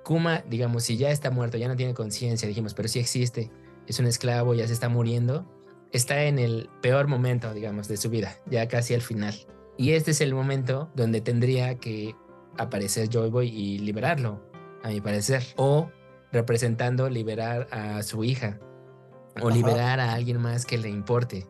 [0.02, 3.50] Kuma, digamos, si ya está muerto, ya no tiene conciencia, dijimos, pero sí existe,
[3.86, 5.44] es un esclavo, ya se está muriendo,
[5.92, 9.34] está en el peor momento, digamos, de su vida, ya casi al final.
[9.76, 12.14] Y este es el momento donde tendría que
[12.56, 14.42] aparecer Joy Boy y liberarlo,
[14.82, 15.42] a mi parecer.
[15.56, 15.90] O
[16.32, 18.58] representando liberar a su hija.
[19.40, 19.56] O Ajá.
[19.56, 21.46] liberar a alguien más que le importe.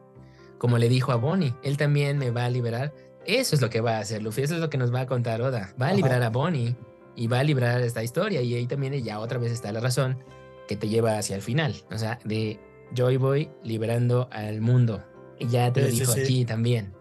[0.59, 2.93] Como le dijo a Bonnie, él también me va a liberar.
[3.25, 5.07] Eso es lo que va a hacer Luffy, eso es lo que nos va a
[5.07, 5.75] contar Oda.
[5.81, 5.97] Va a Ajá.
[5.97, 6.77] liberar a Bonnie
[7.17, 8.43] y va a liberar esta historia.
[8.43, 10.23] Y ahí también ya otra vez está la razón
[10.67, 11.75] que te lleva hacia el final.
[11.91, 12.61] O sea, de
[12.95, 15.03] Joy Boy liberando al mundo.
[15.39, 16.21] Y ya te lo Sí, dijo sí.
[16.21, 16.93] aquí también.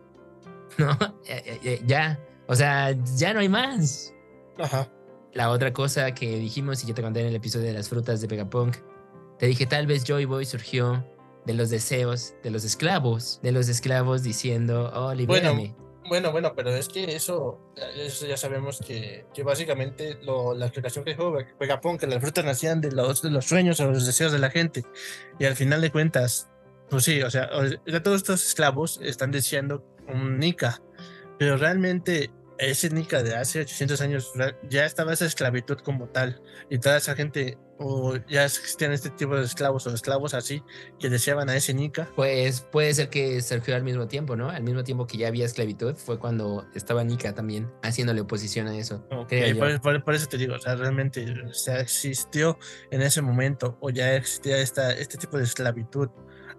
[0.78, 0.98] ¿No?
[1.86, 2.20] Ya.
[2.48, 4.14] O sea, ya no hay más.
[4.58, 4.90] Ajá.
[5.34, 8.22] La otra cosa que dijimos, y yo te conté en el episodio de las frutas
[8.22, 8.78] de Vegapunk,
[9.38, 11.06] te dije, tal vez Joy Boy surgió
[11.46, 15.74] de los deseos de los esclavos, de los esclavos diciendo, oh, libérame.
[15.74, 15.87] Bueno,
[16.32, 17.60] bueno, pero es que eso,
[17.96, 22.46] eso ya sabemos que, que básicamente la explicación que dijo Ve- Vegapunk, que las frutas
[22.46, 24.84] nacían de los, sueños o los deseos de la gente.
[25.40, 26.50] Y al final de cuentas,
[26.90, 27.50] pues sí, o sea,
[27.86, 30.82] ya todos estos esclavos están deseando un Nika,
[31.38, 34.32] pero realmente ese Nika de hace 800 años
[34.70, 36.42] ya estaba esa esclavitud como tal.
[36.70, 40.64] Y toda esa gente, o ya existían este tipo de esclavos o esclavos así,
[41.00, 42.08] que deseaban a ese Nika.
[42.16, 44.50] Pues puede ser que surgió al mismo tiempo, ¿no?
[44.50, 48.78] Al mismo tiempo que ya había esclavitud, fue cuando estaba Nika también haciéndole oposición a
[48.78, 49.06] eso.
[49.12, 49.60] Ok, creo yo.
[49.60, 52.58] por, por- por eso te digo, o sea, realmente o sea, existió
[52.92, 56.10] en ese momento o ya existía esta, este tipo de esclavitud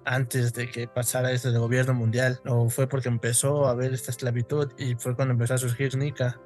[0.04, 4.10] antes de que pasara este del gobierno mundial, o fue porque empezó a haber esta
[4.10, 6.40] esclavitud y fue cuando empezó a surgir Nika.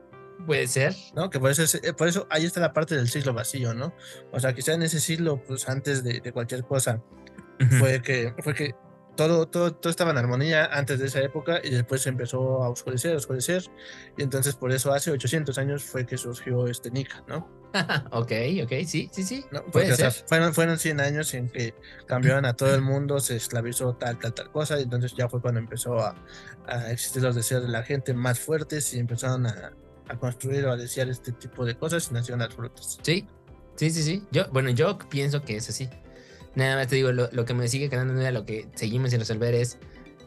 [0.47, 0.95] Puede ser.
[1.15, 1.31] ¿no?
[1.31, 3.95] Que por eso, es- eh, por eso ahí está la parte del siglo vacío, ¿no?
[4.33, 7.01] O sea, quizá en ese siglo, pues antes de, de cualquier cosa,
[7.79, 8.75] fue que, fue que
[9.17, 12.71] todo, todo, todo estaba en armonía antes de esa época y después se empezó a
[12.71, 13.63] oscurecer, a oscurecer,
[14.17, 17.49] y entonces por eso hace 800 años fue que surgió este Nika, ¿no?
[18.11, 18.33] ok,
[18.65, 19.45] ok, sí, sí, sí.
[19.53, 19.61] ¿No?
[19.61, 20.25] Porque, Puede o sea, ser.
[20.27, 21.75] fueron, fueron 100 años en que
[22.07, 25.41] cambiaron a todo el mundo, se esclavizó tal, tal, tal cosa, y entonces ya fue
[25.41, 26.17] cuando empezó a,
[26.67, 29.73] a existir los deseos de la gente más fuertes y empezaron a,
[30.09, 32.99] a construir o a desear este tipo de cosas y nacieron las frutas.
[33.03, 33.27] Sí,
[33.77, 34.23] sí, sí, sí.
[34.31, 35.89] Yo, bueno, yo pienso que es así.
[36.55, 39.11] Nada más te digo, lo, lo que me sigue quedando en duda, lo que seguimos
[39.11, 39.79] sin resolver es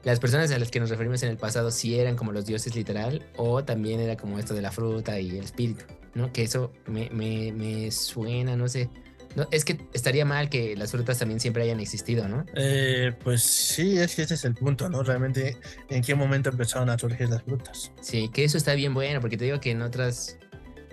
[0.05, 2.75] las personas a las que nos referimos en el pasado si eran como los dioses
[2.75, 5.83] literal o también era como esto de la fruta y el espíritu,
[6.13, 6.31] ¿no?
[6.31, 8.89] Que eso me, me, me suena, no sé.
[9.35, 12.45] No, es que estaría mal que las frutas también siempre hayan existido, ¿no?
[12.55, 15.03] Eh, pues sí, es que ese es el punto, ¿no?
[15.03, 15.57] Realmente,
[15.89, 17.91] ¿en qué momento empezaron a surgir las frutas?
[18.01, 20.37] Sí, que eso está bien bueno, porque te digo que en otras,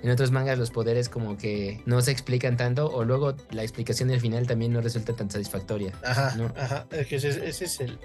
[0.02, 4.08] en otros mangas los poderes como que no se explican tanto, o luego la explicación
[4.08, 5.92] del final también no resulta tan satisfactoria.
[6.04, 6.52] Ajá, No.
[6.56, 7.98] ajá, es que ese, ese es el,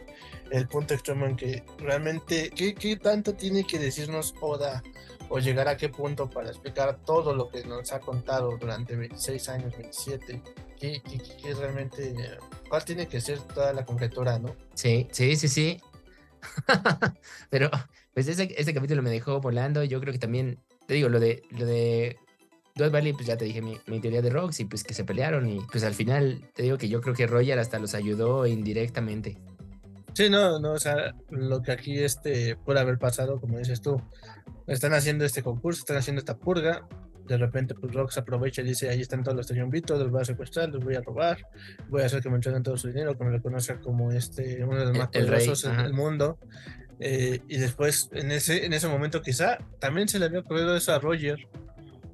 [0.52, 4.84] el punto extremo en que realmente, ¿qué, ¿qué tanto tiene que decirnos Oda
[5.30, 9.50] o llegar a qué punto para explicar todo lo que nos ha contado durante 26
[9.50, 10.42] años, 27?
[10.80, 12.14] ¿Qué, qué, qué- qué realmente,
[12.70, 14.56] cuál tiene que ser toda la conjetura, no?
[14.76, 15.82] Sí, sí, sí, sí.
[17.50, 17.70] Pero
[18.14, 19.84] pues ese, ese capítulo me dejó volando.
[19.84, 22.18] Yo creo que también, te digo, lo de lo de
[22.76, 25.04] Dot Valley, pues ya te dije mi, mi teoría de Rox y pues que se
[25.04, 28.46] pelearon y pues al final te digo que yo creo que Roger hasta los ayudó
[28.46, 29.38] indirectamente.
[30.14, 34.02] Sí, no, no, o sea, lo que aquí este puede haber pasado, como dices tú,
[34.68, 36.88] están haciendo este concurso, están haciendo esta purga,
[37.26, 40.26] de repente pues Rox aprovecha y dice, ahí están todos los triunvitos, los voy a
[40.26, 41.38] secuestrar, los voy a robar,
[41.90, 44.78] voy a hacer que me entreguen todo su dinero, que me reconozca como este, uno
[44.78, 45.84] de los El- más el rey, poderosos ajá.
[45.84, 46.38] del mundo.
[47.00, 50.94] Eh, y después, en ese, en ese momento quizá también se le había ocurrido eso
[50.94, 51.38] a Roger,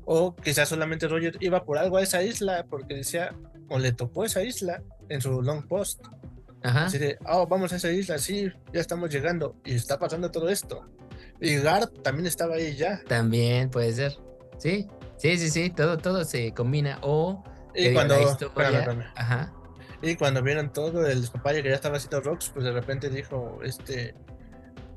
[0.05, 3.33] o quizá solamente Roger iba por algo a esa isla, porque decía,
[3.69, 6.01] o le tocó esa isla en su long post.
[6.63, 6.85] Ajá.
[6.85, 9.55] Así de, oh, vamos a esa isla, sí, ya estamos llegando.
[9.63, 10.89] Y está pasando todo esto.
[11.43, 13.01] Y Garth también estaba ahí ya.
[13.07, 14.13] También puede ser.
[14.57, 14.87] Sí,
[15.17, 15.69] sí, sí, sí.
[15.69, 16.99] Todo, todo se combina.
[17.01, 17.43] O
[17.75, 19.03] Y cuando, la historia- espérame, espérame.
[19.15, 19.53] Ajá.
[20.01, 23.59] y cuando vieron todo el despapalle que ya estaba haciendo Rox, pues de repente dijo,
[23.63, 24.13] este,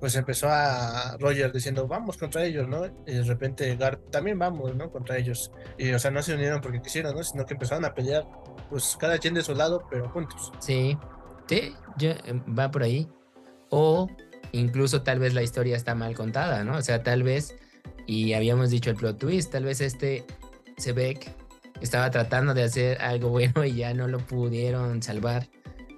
[0.01, 2.85] pues empezó a Roger diciendo, vamos contra ellos, ¿no?
[3.07, 4.91] Y de repente Garth, también vamos, ¿no?
[4.91, 5.51] Contra ellos.
[5.79, 7.23] Y o sea, no se unieron porque quisieron, ¿no?
[7.25, 8.25] Sino que empezaron a pelear,
[8.71, 10.53] pues cada quien de su lado, pero juntos.
[10.61, 10.97] Sí,
[11.49, 13.09] sí, yo, em, va por ahí.
[13.71, 14.07] O
[14.53, 16.77] incluso tal vez la historia está mal contada, ¿no?
[16.77, 17.57] O sea, tal vez,
[18.07, 20.25] y habíamos dicho el plot twist, tal vez este
[20.77, 21.31] Sebek
[21.81, 25.49] estaba tratando de hacer algo bueno y ya no lo pudieron salvar.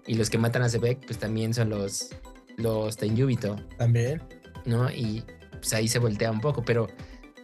[0.06, 2.10] Y los que matan a Sebek, pues también son los,
[2.56, 4.22] los Tenjúbito, También.
[4.64, 4.90] ¿no?
[4.90, 5.22] Y
[5.52, 6.88] pues ahí se voltea un poco, pero...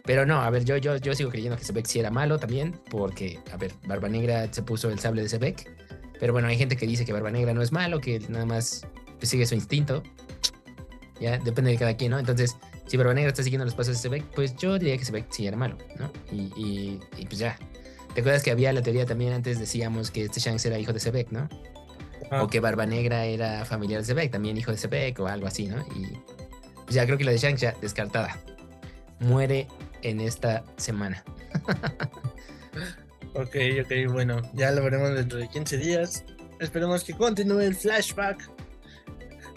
[0.07, 2.79] Pero no, a ver, yo, yo, yo sigo creyendo que Sebek sí era malo también,
[2.91, 5.67] porque, a ver, Barba Negra se puso el sable de Sebek,
[6.19, 8.85] pero bueno, hay gente que dice que Barba Negra no es malo, que nada más
[9.17, 10.03] pues, sigue su instinto.
[11.19, 12.19] Ya, depende de cada quien, ¿no?
[12.19, 15.31] Entonces, si Barba Negra está siguiendo los pasos de Sebek, pues yo diría que Sebek
[15.31, 16.11] sí era malo, ¿no?
[16.31, 17.57] Y, y, y pues ya.
[18.13, 20.99] ¿Te acuerdas que había la teoría también antes decíamos que este Shanks era hijo de
[20.99, 21.49] Sebek, ¿no?
[22.31, 25.67] O que Barba Negra era familiar de Sebek, también hijo de Sebek o algo así,
[25.67, 25.79] ¿no?
[25.95, 26.17] Y
[26.85, 28.39] pues ya creo que la de Shanks ya descartada.
[29.19, 29.67] Muere
[30.01, 31.23] en esta semana.
[33.37, 36.23] Ok, ok, bueno, ya lo veremos dentro de 15 días.
[36.61, 38.49] Esperemos que continúe el flashback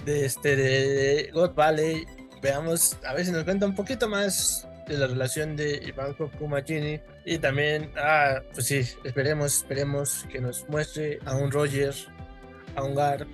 [0.04, 2.06] de este de God Valley.
[2.42, 7.00] Veamos, a ver si nos cuenta un poquito más de la relación de Ivanko Kumagini.
[7.24, 11.94] Y también, ah, pues sí, esperemos, esperemos que nos muestre a un Roger,
[12.74, 13.26] a un Gar,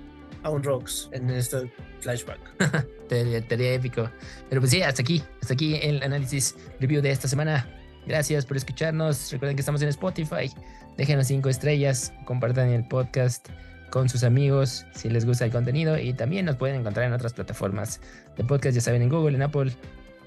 [0.43, 1.71] a un Rox en este
[2.01, 2.39] flashback.
[3.09, 4.09] Estaría épico.
[4.49, 5.23] Pero pues sí, hasta aquí.
[5.41, 7.69] Hasta aquí el análisis review de esta semana.
[8.05, 9.31] Gracias por escucharnos.
[9.31, 10.51] Recuerden que estamos en Spotify.
[10.97, 12.13] Déjenos cinco estrellas.
[12.25, 13.49] Compartan el podcast
[13.95, 15.97] con sus amigos si les gusta el contenido.
[15.97, 18.01] Y también nos pueden encontrar en otras plataformas
[18.35, 19.71] de podcast, ya saben, en Google, en Apple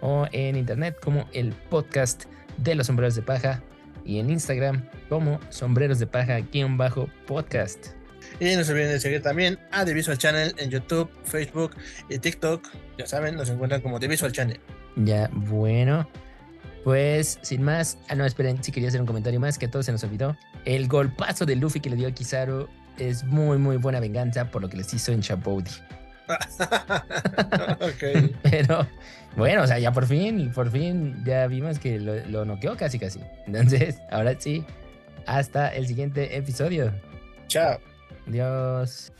[0.01, 2.24] o en Internet como el podcast
[2.57, 3.62] de los sombreros de paja.
[4.07, 6.39] Y en Instagram como sombreros de paja
[6.78, 7.89] bajo podcast.
[8.40, 11.77] Y no se olviden de seguir también a The Visual Channel en YouTube, Facebook
[12.09, 12.66] y TikTok.
[12.97, 14.59] Ya saben, nos encuentran como The Visual Channel.
[14.97, 16.09] Ya, bueno.
[16.85, 19.85] Pues sin más, ah no, esperen, si quería hacer un comentario más, que a todos
[19.85, 20.39] se nos olvidó.
[20.65, 22.66] El golpazo de Luffy que le dio a Kizaru
[22.99, 25.70] es muy, muy buena venganza por lo que les hizo en Chapoudi.
[27.81, 28.33] ok.
[28.43, 28.87] Pero
[29.37, 32.99] bueno, o sea, ya por fin, por fin ya vimos que lo, lo noqueó casi,
[32.99, 33.20] casi.
[33.47, 34.65] Entonces, ahora sí,
[35.27, 36.93] hasta el siguiente episodio.
[37.49, 37.79] Chao.
[38.27, 39.12] Adiós.